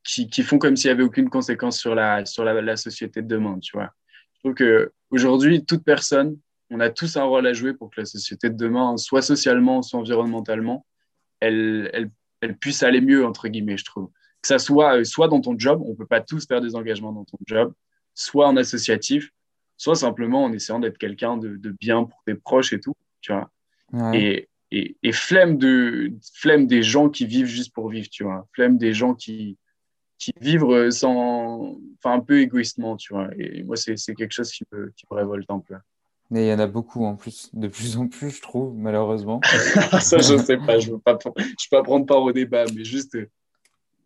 qui, 0.04 0.30
qui 0.30 0.44
font 0.44 0.60
comme 0.60 0.76
s'il 0.76 0.90
n'y 0.90 0.94
avait 0.94 1.04
aucune 1.04 1.28
conséquence 1.28 1.80
sur 1.80 1.96
la, 1.96 2.24
sur 2.24 2.44
la, 2.44 2.62
la, 2.62 2.78
société 2.78 3.24
de 3.24 3.28
demain, 3.28 3.58
tu 3.58 3.76
vois. 3.76 3.90
Je 4.36 4.40
trouve 4.42 4.54
qu'aujourd'hui, 4.54 5.66
toute 5.66 5.84
personne, 5.84 6.38
on 6.70 6.80
a 6.80 6.90
tous 6.90 7.18
un 7.18 7.24
rôle 7.24 7.48
à 7.48 7.54
jouer 7.54 7.74
pour 7.74 7.90
que 7.90 8.02
la 8.02 8.06
société 8.06 8.50
de 8.50 8.56
demain, 8.56 8.98
soit 8.98 9.22
socialement, 9.22 9.82
soit 9.82 10.00
environnementalement, 10.00 10.86
elle, 11.40 11.90
elle, 11.94 12.12
elle 12.42 12.58
puisse 12.58 12.84
aller 12.84 13.02
mieux, 13.02 13.26
entre 13.26 13.48
guillemets, 13.48 13.78
je 13.78 13.86
trouve. 13.86 14.10
Que 14.42 14.48
ça 14.48 14.60
soit, 14.60 15.04
soit 15.06 15.28
dans 15.28 15.42
ton 15.42 15.58
job, 15.58 15.82
on 15.84 15.92
ne 15.92 15.96
peut 15.96 16.06
pas 16.06 16.22
tous 16.22 16.46
faire 16.46 16.62
des 16.62 16.76
engagements 16.76 17.12
dans 17.12 17.26
ton 17.26 17.38
job, 17.46 17.74
soit 18.14 18.48
en 18.48 18.58
associatif, 18.58 19.30
soit 19.78 19.96
simplement 19.96 20.44
en 20.44 20.54
essayant 20.54 20.80
d'être 20.80 20.98
quelqu'un 20.98 21.38
de, 21.38 21.58
bien 21.80 22.04
pour 22.04 22.22
tes 22.26 22.36
proches 22.36 22.74
et 22.74 22.80
tout, 22.80 22.94
tu 23.22 23.32
vois. 23.32 23.50
Et, 24.14 24.50
et, 24.72 24.98
et, 25.02 25.12
flemme, 25.14 25.58
de, 25.58 26.12
flemme 26.34 26.68
des 26.68 26.84
gens 26.84 27.10
qui 27.10 27.26
vivent 27.26 27.46
juste 27.46 27.74
pour 27.74 27.90
vivre, 27.90 28.10
tu 28.10 28.24
vois. 28.24 28.48
Flemme 28.54 28.78
des 28.78 28.94
gens 28.94 29.14
qui, 29.14 29.58
qui 30.18 30.34
vivent 30.42 30.90
sans, 30.90 31.78
enfin, 31.98 32.16
un 32.16 32.20
peu 32.20 32.42
égoïstement, 32.42 32.98
tu 32.98 33.14
vois. 33.14 33.30
Et 33.38 33.64
moi, 33.64 33.76
c'est 33.78 33.96
quelque 34.16 34.34
chose 34.34 34.52
qui 34.52 34.64
me, 34.72 34.92
qui 34.96 35.06
me 35.10 35.16
révolte 35.16 35.50
un 35.50 35.60
peu. 35.60 35.76
Mais 36.30 36.46
il 36.46 36.50
y 36.50 36.54
en 36.54 36.60
a 36.60 36.68
beaucoup 36.68 37.06
en 37.06 37.16
plus, 37.16 37.50
de 37.54 37.68
plus 37.68 37.98
en 37.98 38.08
plus, 38.08 38.32
je 38.32 38.42
trouve, 38.42 38.76
malheureusement. 38.76 39.40
Ça, 40.02 40.18
je 40.18 40.34
ne 40.34 40.40
sais 40.40 40.58
pas, 40.58 40.78
je 40.80 40.88
ne 40.90 40.94
veux, 40.94 41.00
pas, 41.00 41.18
je 41.18 41.70
pas 41.70 41.84
prendre 41.84 42.06
part 42.06 42.22
au 42.22 42.34
débat, 42.34 42.66
mais 42.76 42.84
juste, 42.84 43.18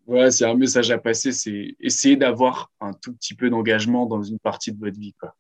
voilà, 0.05 0.30
c'est 0.30 0.45
un 0.45 0.53
message 0.53 0.91
à 0.91 0.99
passer, 0.99 1.32
c'est 1.32 1.76
essayer 1.80 2.17
d'avoir 2.17 2.72
un 2.80 2.93
tout 2.93 3.13
petit 3.13 3.34
peu 3.34 3.49
d'engagement 3.49 4.05
dans 4.05 4.22
une 4.22 4.39
partie 4.39 4.72
de 4.72 4.80
votre 4.80 4.99
vie. 4.99 5.13
Quoi. 5.19 5.36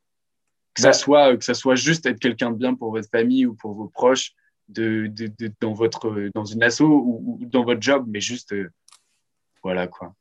Que, 0.73 0.81
ça 0.81 0.89
bah 0.89 0.93
soit, 0.93 1.37
que 1.37 1.43
ça 1.43 1.53
soit 1.53 1.75
juste 1.75 2.05
être 2.07 2.19
quelqu'un 2.19 2.49
de 2.51 2.57
bien 2.57 2.73
pour 2.73 2.91
votre 2.91 3.09
famille 3.09 3.45
ou 3.45 3.53
pour 3.53 3.75
vos 3.75 3.87
proches, 3.87 4.33
de, 4.67 5.07
de, 5.07 5.27
de 5.27 5.51
dans, 5.59 5.73
votre, 5.73 6.29
dans 6.33 6.45
une 6.45 6.63
asso 6.63 6.81
ou, 6.81 7.39
dans 7.41 7.63
votre 7.63 7.81
job, 7.81 8.05
mais 8.07 8.21
juste, 8.21 8.53
euh, 8.53 8.71
voilà 9.63 9.87
quoi. 9.87 10.13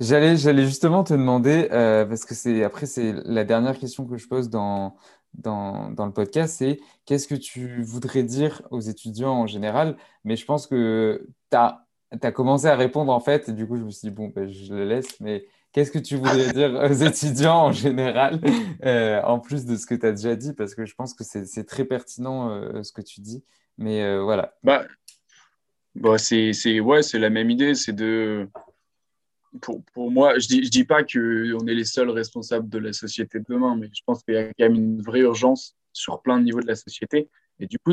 J'allais, 0.00 0.36
j'allais 0.36 0.64
justement 0.64 1.04
te 1.04 1.14
demander, 1.14 1.68
euh, 1.70 2.04
parce 2.04 2.24
que 2.24 2.34
c'est 2.34 2.64
après, 2.64 2.86
c'est 2.86 3.14
la 3.24 3.44
dernière 3.44 3.78
question 3.78 4.04
que 4.04 4.16
je 4.16 4.26
pose 4.26 4.50
dans, 4.50 4.96
dans, 5.34 5.90
dans 5.90 6.06
le 6.06 6.12
podcast, 6.12 6.56
c'est 6.58 6.80
qu'est-ce 7.06 7.26
que 7.26 7.34
tu 7.34 7.82
voudrais 7.82 8.22
dire 8.22 8.62
aux 8.70 8.80
étudiants 8.80 9.34
en 9.34 9.46
général? 9.46 9.96
Mais 10.24 10.36
je 10.36 10.44
pense 10.44 10.66
que 10.66 11.26
tu 11.50 11.56
as, 11.56 11.84
as, 12.20 12.32
commencé 12.32 12.66
à 12.66 12.76
répondre 12.76 13.12
en 13.12 13.20
fait, 13.20 13.48
et 13.48 13.52
du 13.52 13.66
coup, 13.66 13.76
je 13.76 13.84
me 13.84 13.90
suis 13.90 14.08
dit, 14.08 14.14
bon, 14.14 14.28
ben, 14.34 14.48
je 14.48 14.74
le 14.74 14.84
laisse, 14.84 15.20
mais 15.20 15.46
Qu'est-ce 15.72 15.90
que 15.90 15.98
tu 15.98 16.16
voudrais 16.16 16.52
dire 16.54 16.74
aux 16.74 16.92
étudiants 16.92 17.66
en 17.66 17.72
général, 17.72 18.40
euh, 18.84 19.22
en 19.22 19.40
plus 19.40 19.64
de 19.64 19.76
ce 19.76 19.86
que 19.86 19.94
tu 19.94 20.06
as 20.06 20.12
déjà 20.12 20.36
dit, 20.36 20.52
parce 20.52 20.74
que 20.74 20.84
je 20.84 20.94
pense 20.94 21.14
que 21.14 21.24
c'est 21.24 21.64
très 21.64 21.84
pertinent 21.84 22.50
euh, 22.50 22.82
ce 22.82 22.92
que 22.92 23.00
tu 23.00 23.20
dis. 23.20 23.42
Mais 23.78 24.02
euh, 24.02 24.22
voilà. 24.22 24.54
Bah, 24.62 24.84
bah 25.94 26.18
c'est 26.18 26.80
ouais, 26.80 27.00
la 27.14 27.30
même 27.30 27.50
idée. 27.50 27.74
C'est 27.74 27.94
de. 27.94 28.48
Pour, 29.60 29.82
pour, 29.92 30.10
moi, 30.10 30.38
je 30.38 30.46
ne 30.46 30.48
dis, 30.48 30.64
je 30.64 30.70
dis 30.70 30.84
pas 30.84 31.02
qu'on 31.02 31.66
est 31.66 31.74
les 31.74 31.84
seuls 31.84 32.10
responsables 32.10 32.68
de 32.68 32.78
la 32.78 32.92
société 32.92 33.38
de 33.38 33.44
demain, 33.48 33.76
mais 33.76 33.90
je 33.92 34.00
pense 34.06 34.22
qu'il 34.22 34.34
y 34.34 34.38
a 34.38 34.44
quand 34.44 34.54
même 34.60 34.74
une 34.74 35.02
vraie 35.02 35.20
urgence 35.20 35.76
sur 35.92 36.22
plein 36.22 36.38
de 36.38 36.44
niveaux 36.44 36.60
de 36.60 36.66
la 36.66 36.74
société. 36.74 37.28
Et 37.60 37.66
du 37.66 37.78
coup, 37.78 37.92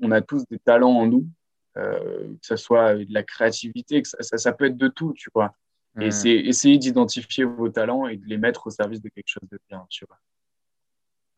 on 0.00 0.10
a 0.10 0.22
tous 0.22 0.44
des 0.50 0.58
talents 0.58 0.94
en 0.94 1.06
nous, 1.06 1.26
que 1.74 2.38
ce 2.40 2.56
soit 2.56 2.94
de 2.94 3.12
la 3.12 3.22
créativité, 3.22 4.00
que 4.00 4.08
ça, 4.08 4.16
ça, 4.20 4.38
ça 4.38 4.52
peut 4.52 4.64
être 4.64 4.78
de 4.78 4.88
tout, 4.88 5.12
tu 5.12 5.28
vois. 5.34 5.54
Et 6.00 6.10
c'est 6.10 6.30
essayer 6.30 6.76
d'identifier 6.78 7.44
vos 7.44 7.68
talents 7.68 8.08
et 8.08 8.16
de 8.16 8.26
les 8.26 8.38
mettre 8.38 8.66
au 8.66 8.70
service 8.70 9.00
de 9.00 9.08
quelque 9.08 9.28
chose 9.28 9.48
de 9.48 9.58
bien, 9.68 9.86
tu 9.90 10.04
vois. 10.06 10.18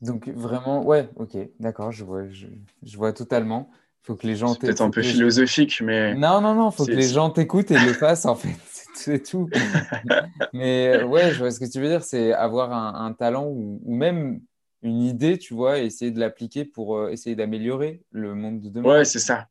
Donc 0.01 0.29
vraiment, 0.29 0.85
ouais, 0.85 1.11
ok, 1.17 1.37
d'accord, 1.59 1.93
je 1.93 2.05
vois, 2.05 2.29
je, 2.29 2.47
je, 2.83 2.97
vois 2.97 3.12
totalement. 3.12 3.71
Faut 4.07 4.15
que 4.15 4.27
les 4.27 4.37
gens 4.37 4.53
C'est 4.53 4.61
peut-être 4.61 4.83
un 4.83 4.91
peu 4.91 5.03
philosophique, 5.03 5.81
mais. 5.81 6.15
Non, 6.15 6.41
non, 6.41 6.55
non, 6.55 6.71
faut 6.71 6.87
que 6.87 6.93
les 6.93 7.09
gens 7.09 7.31
t'écoutent 7.31 7.73
et 7.73 7.79
le 7.79 7.93
fassent, 7.93 8.25
en 8.25 8.37
fait. 8.37 8.57
C'est 8.95 9.23
tout. 9.29 9.51
mais 10.53 11.03
ouais, 11.03 11.33
je 11.33 11.39
vois 11.39 11.51
ce 11.51 11.59
que 11.59 11.71
tu 11.71 11.81
veux 11.81 11.89
dire, 11.89 12.03
c'est 12.03 12.33
avoir 12.33 12.73
un, 12.73 13.13
talent 13.13 13.45
ou, 13.45 13.81
ou, 13.85 13.95
même 13.95 14.41
une 14.83 15.03
idée, 15.03 15.39
tu 15.39 15.55
vois, 15.55 15.79
et 15.79 15.85
essayer 15.87 16.11
de 16.11 16.19
l'appliquer 16.19 16.65
pour 16.65 16.97
euh, 16.97 17.11
essayer 17.11 17.37
d'améliorer 17.37 18.01
le 18.11 18.35
monde 18.35 18.61
de 18.61 18.71
demain. 18.71 18.89
Ouais, 18.89 19.05
c'est 19.05 19.19
ça. 19.19 19.49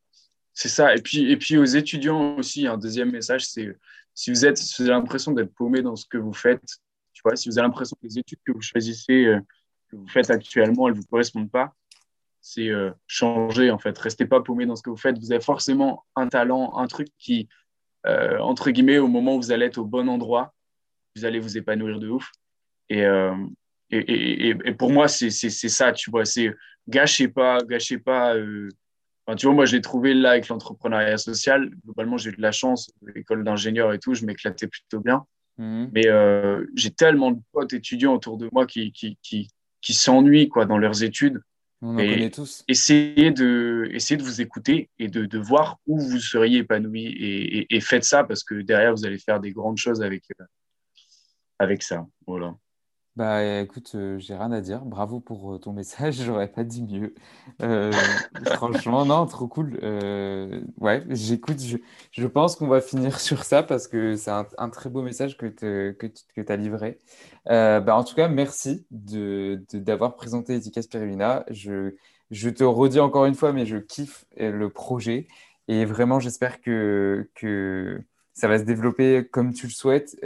C'est 0.54 0.70
ça. 0.70 0.96
Et 0.96 1.02
puis, 1.02 1.32
et 1.32 1.38
puis 1.38 1.58
aux 1.58 1.66
étudiants 1.66 2.38
aussi, 2.38 2.66
un 2.66 2.78
deuxième 2.78 3.12
message, 3.12 3.46
c'est 3.46 3.78
si 4.16 4.32
vous, 4.32 4.46
êtes, 4.46 4.58
si 4.58 4.82
vous 4.82 4.90
avez 4.90 4.98
l'impression 4.98 5.32
d'être 5.32 5.54
paumé 5.54 5.82
dans 5.82 5.96
ce 5.96 6.06
que 6.08 6.18
vous 6.18 6.34
faites, 6.34 6.66
tu 7.14 7.22
vois, 7.24 7.36
si 7.36 7.50
vous 7.50 7.60
avez 7.60 7.68
l'impression 7.68 7.96
que 8.02 8.08
les 8.08 8.18
études 8.18 8.40
que 8.46 8.52
vous 8.52 8.62
choisissez, 8.62 9.26
euh, 9.26 9.40
que 9.92 9.98
vous 9.98 10.08
faites 10.08 10.32
actuellement, 10.32 10.88
elles 10.88 10.96
ne 10.96 11.00
vous 11.00 11.08
correspondent 11.08 11.52
pas, 11.52 11.74
c'est 12.48 12.70
euh, 12.70 12.92
changer 13.08 13.72
en 13.72 13.80
fait. 13.80 13.98
Restez 13.98 14.26
pas 14.26 14.42
paumé 14.42 14.66
dans 14.66 14.76
ce 14.76 14.84
que 14.84 14.90
vous 14.90 14.98
faites. 14.98 15.18
Vous 15.18 15.32
avez 15.32 15.42
forcément 15.42 16.06
un 16.16 16.28
talent, 16.28 16.78
un 16.78 16.88
truc 16.88 17.08
qui, 17.18 17.50
euh, 18.06 18.38
entre 18.40 18.70
guillemets, 18.70 19.00
au 19.00 19.08
moment 19.08 19.36
où 19.36 19.42
vous 19.42 19.52
allez 19.52 19.66
être 19.66 19.80
au 19.80 19.86
bon 19.86 20.08
endroit, 20.10 20.54
vous 21.16 21.26
allez 21.26 21.40
vous 21.40 21.58
épanouir 21.58 22.00
de 22.00 22.10
ouf. 22.10 22.32
Et, 22.90 23.02
et, 23.90 23.98
et, 23.98 24.50
et, 24.50 24.74
pour 24.74 24.92
moi, 24.92 25.08
c'est 25.08 25.30
ça, 25.32 25.92
tu 25.92 26.12
vois. 26.12 26.26
C'est 26.26 26.54
gâchez 26.88 27.28
pas, 27.30 27.58
gâchez 27.64 27.98
pas 27.98 28.36
tu 29.34 29.48
vois, 29.48 29.56
moi, 29.56 29.66
j'ai 29.66 29.82
trouvé 29.82 30.14
là 30.14 30.32
avec 30.32 30.48
l'entrepreneuriat 30.50 31.18
social. 31.18 31.72
Globalement, 31.84 32.18
j'ai 32.18 32.30
eu 32.30 32.36
de 32.36 32.42
la 32.42 32.52
chance, 32.52 32.92
l'école 33.16 33.44
d'ingénieur 33.44 33.92
et 33.92 33.98
tout, 33.98 34.14
je 34.14 34.24
m'éclatais 34.24 34.68
plutôt 34.68 35.00
bien. 35.00 35.26
Mhm. 35.58 35.90
Mais 35.94 36.08
euh, 36.08 36.66
j'ai 36.76 36.92
tellement 36.92 37.32
de 37.32 37.42
potes 37.52 37.74
étudiants 37.74 38.14
autour 38.14 38.38
de 38.38 38.50
moi 38.52 38.68
qui, 38.68 38.92
qui, 38.92 39.18
qui, 39.24 39.50
qui 39.82 39.94
s'ennuient 39.96 40.48
quoi, 40.48 40.66
dans 40.66 40.78
leurs 40.78 41.02
études. 41.04 41.42
On 41.86 41.94
en 41.94 41.98
connaît 41.98 42.32
tous. 42.32 42.64
Essayez 42.68 43.30
de, 43.32 43.88
essayez 43.92 44.18
de 44.18 44.24
vous 44.24 44.42
écouter 44.42 44.90
et 44.98 45.08
de, 45.08 45.26
de 45.26 45.38
voir 45.38 45.80
où 45.86 46.00
vous 46.00 46.20
seriez 46.20 46.60
épanoui 46.60 47.06
et, 47.06 47.76
et, 47.76 47.80
faites 47.80 48.04
ça 48.04 48.24
parce 48.24 48.44
que 48.44 48.56
derrière, 48.56 48.92
vous 48.96 49.06
allez 49.06 49.20
faire 49.20 49.40
des 49.40 49.52
grandes 49.52 49.78
choses 49.78 50.02
avec, 50.02 50.24
euh, 50.40 50.46
avec 51.60 51.84
ça. 51.84 52.08
Voilà. 52.26 52.56
Bah 53.16 53.62
écoute, 53.62 53.94
euh, 53.96 54.20
j'ai 54.20 54.36
rien 54.36 54.52
à 54.52 54.60
dire. 54.60 54.82
Bravo 54.84 55.22
pour 55.22 55.54
euh, 55.54 55.58
ton 55.58 55.72
message, 55.72 56.16
j'aurais 56.26 56.50
pas 56.50 56.66
dit 56.66 56.84
mieux. 56.84 57.14
Euh, 57.62 57.90
franchement, 58.56 59.06
non, 59.06 59.26
trop 59.26 59.48
cool. 59.48 59.80
Ouais, 60.82 61.02
j'écoute, 61.10 61.60
je, 62.12 62.28
pense 62.28 62.58
qu'on 62.58 62.68
va 62.68 62.82
finir 62.82 63.18
sur 63.22 63.46
ça 63.46 63.64
parce 63.64 63.88
que 63.88 64.18
c'est 64.18 64.32
un, 64.32 64.70
très 64.70 64.90
beau 64.90 65.02
message 65.02 65.38
que 65.38 65.46
que, 65.48 66.08
tu- 66.08 66.46
as 66.52 66.56
livré. 66.58 67.00
Bah, 67.46 67.96
en 67.96 68.04
tout 68.04 68.16
cas, 68.16 68.28
merci 68.28 68.86
de, 68.92 69.64
d'avoir 69.72 70.16
présenté 70.18 70.56
Etika 70.56 70.82
Spirulina. 70.82 71.46
Je, 71.50 71.96
je 72.32 72.50
te 72.50 72.66
redis 72.66 73.00
encore 73.00 73.26
une 73.26 73.36
fois, 73.36 73.54
mais 73.54 73.66
je 73.66 73.78
kiffe 73.78 74.26
le 74.38 74.70
projet 74.70 75.28
et 75.70 75.86
vraiment, 75.86 76.20
j'espère 76.20 76.60
que, 76.60 77.30
que 77.34 78.02
ça 78.34 78.50
va 78.50 78.60
se 78.60 78.64
développer 78.64 79.26
comme 79.32 79.54
tu 79.54 79.68
le 79.68 79.72
souhaites. 79.72 80.18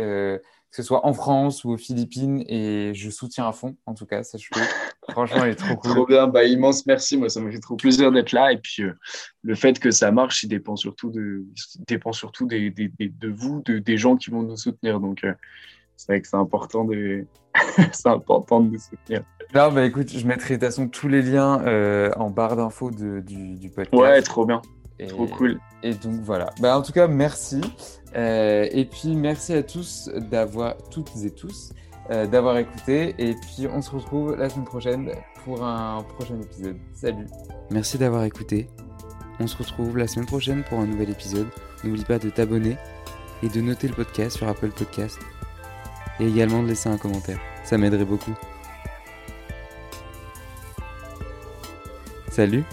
Que 0.70 0.76
ce 0.76 0.84
soit 0.84 1.06
en 1.06 1.14
France 1.14 1.64
ou 1.64 1.72
aux 1.72 1.78
Philippines, 1.78 2.44
et 2.48 2.92
je 2.94 3.10
soutiens 3.10 3.48
à 3.48 3.52
fond, 3.52 3.76
en 3.88 3.94
tout 3.96 4.06
cas, 4.06 4.22
sache-le. 4.24 4.62
Franchement, 5.12 5.44
il 5.46 5.52
est 5.52 5.56
trop 5.56 5.76
Trop 5.76 6.06
cool. 6.06 6.08
bien, 6.08 6.28
bah, 6.28 6.44
immense 6.44 6.86
merci. 6.86 7.18
Moi, 7.18 7.30
ça 7.30 7.42
me 7.42 7.52
fait 7.52 7.60
trop 7.60 7.76
plaisir 7.76 8.12
d'être 8.12 8.32
là. 8.32 8.52
Et 8.54 8.58
puis, 8.58 8.84
euh, 8.84 8.94
le 9.42 9.56
fait 9.56 9.80
que 9.80 9.90
ça 9.90 10.12
marche, 10.12 10.44
il 10.44 10.48
dépend 10.50 10.76
surtout 10.76 11.10
de, 11.10 11.44
il 11.76 11.86
dépend 11.88 12.12
surtout 12.14 12.46
des, 12.46 12.70
des- 12.70 12.92
des- 13.00 13.10
de 13.10 13.28
vous, 13.30 13.64
de, 13.66 13.80
des 13.80 13.98
gens 13.98 14.16
qui 14.18 14.30
vont 14.30 14.44
nous 14.44 14.58
soutenir. 14.58 15.00
Donc, 15.00 15.24
euh, 15.24 15.34
c'est 15.96 16.12
vrai 16.14 16.22
que 16.22 16.28
c'est 16.28 16.38
important 16.38 16.86
de, 16.86 17.26
c'est 17.92 18.08
important 18.08 18.60
de 18.60 18.70
nous 18.70 18.78
soutenir. 18.80 19.24
Non, 19.56 19.72
bah 19.72 19.84
écoute, 19.86 20.10
je 20.16 20.28
mettrai 20.28 20.58
de 20.58 20.60
toute 20.60 20.68
façon 20.70 20.88
tous 20.88 21.08
les 21.08 21.24
liens 21.24 21.60
euh, 21.66 22.12
en 22.16 22.30
barre 22.30 22.56
d'infos 22.56 22.92
du, 22.92 23.24
du 23.24 23.68
Ouais, 23.76 23.86
podcast. 23.88 24.28
trop 24.28 24.46
bien, 24.46 24.62
Et, 25.00 25.08
trop 25.08 25.28
cool. 25.28 25.60
et 25.82 25.94
donc 25.94 26.22
voilà. 26.22 26.50
Bah, 26.60 26.78
en 26.78 26.82
tout 26.82 26.92
cas, 26.92 27.08
merci. 27.08 27.62
Euh, 28.16 28.68
et 28.72 28.86
puis 28.86 29.16
merci 29.16 29.54
à 29.54 29.64
tous 29.64 30.10
d'avoir, 30.16 30.76
toutes 30.90 31.12
et 31.24 31.32
tous, 31.32 31.72
euh, 32.12 32.28
d'avoir 32.28 32.58
écouté. 32.58 33.16
Et 33.18 33.34
puis 33.34 33.68
on 33.68 33.82
se 33.82 33.92
retrouve 33.92 34.36
la 34.36 34.50
semaine 34.50 34.66
prochaine 34.66 35.12
pour 35.44 35.64
un 35.64 36.04
prochain 36.04 36.40
épisode. 36.42 36.78
Salut. 36.94 37.28
Merci 37.70 37.98
d'avoir 37.98 38.24
écouté. 38.24 38.68
On 39.40 39.48
se 39.48 39.58
retrouve 39.58 39.98
la 39.98 40.08
semaine 40.08 40.26
prochaine 40.26 40.64
pour 40.64 40.80
un 40.80 40.86
nouvel 40.86 41.10
épisode. 41.10 41.48
N'oublie 41.84 42.04
pas 42.04 42.20
de 42.20 42.30
t'abonner 42.30 42.78
et 43.42 43.48
de 43.48 43.62
noter 43.62 43.88
le 43.88 43.94
podcast 43.94 44.38
sur 44.38 44.48
Apple 44.50 44.72
Podcast. 44.72 45.18
Et 46.20 46.28
également 46.28 46.62
de 46.62 46.68
laisser 46.68 46.90
un 46.90 46.98
commentaire. 46.98 47.40
Ça 47.64 47.78
m'aiderait 47.78 48.04
beaucoup. 48.04 48.34
Salut 52.30 52.66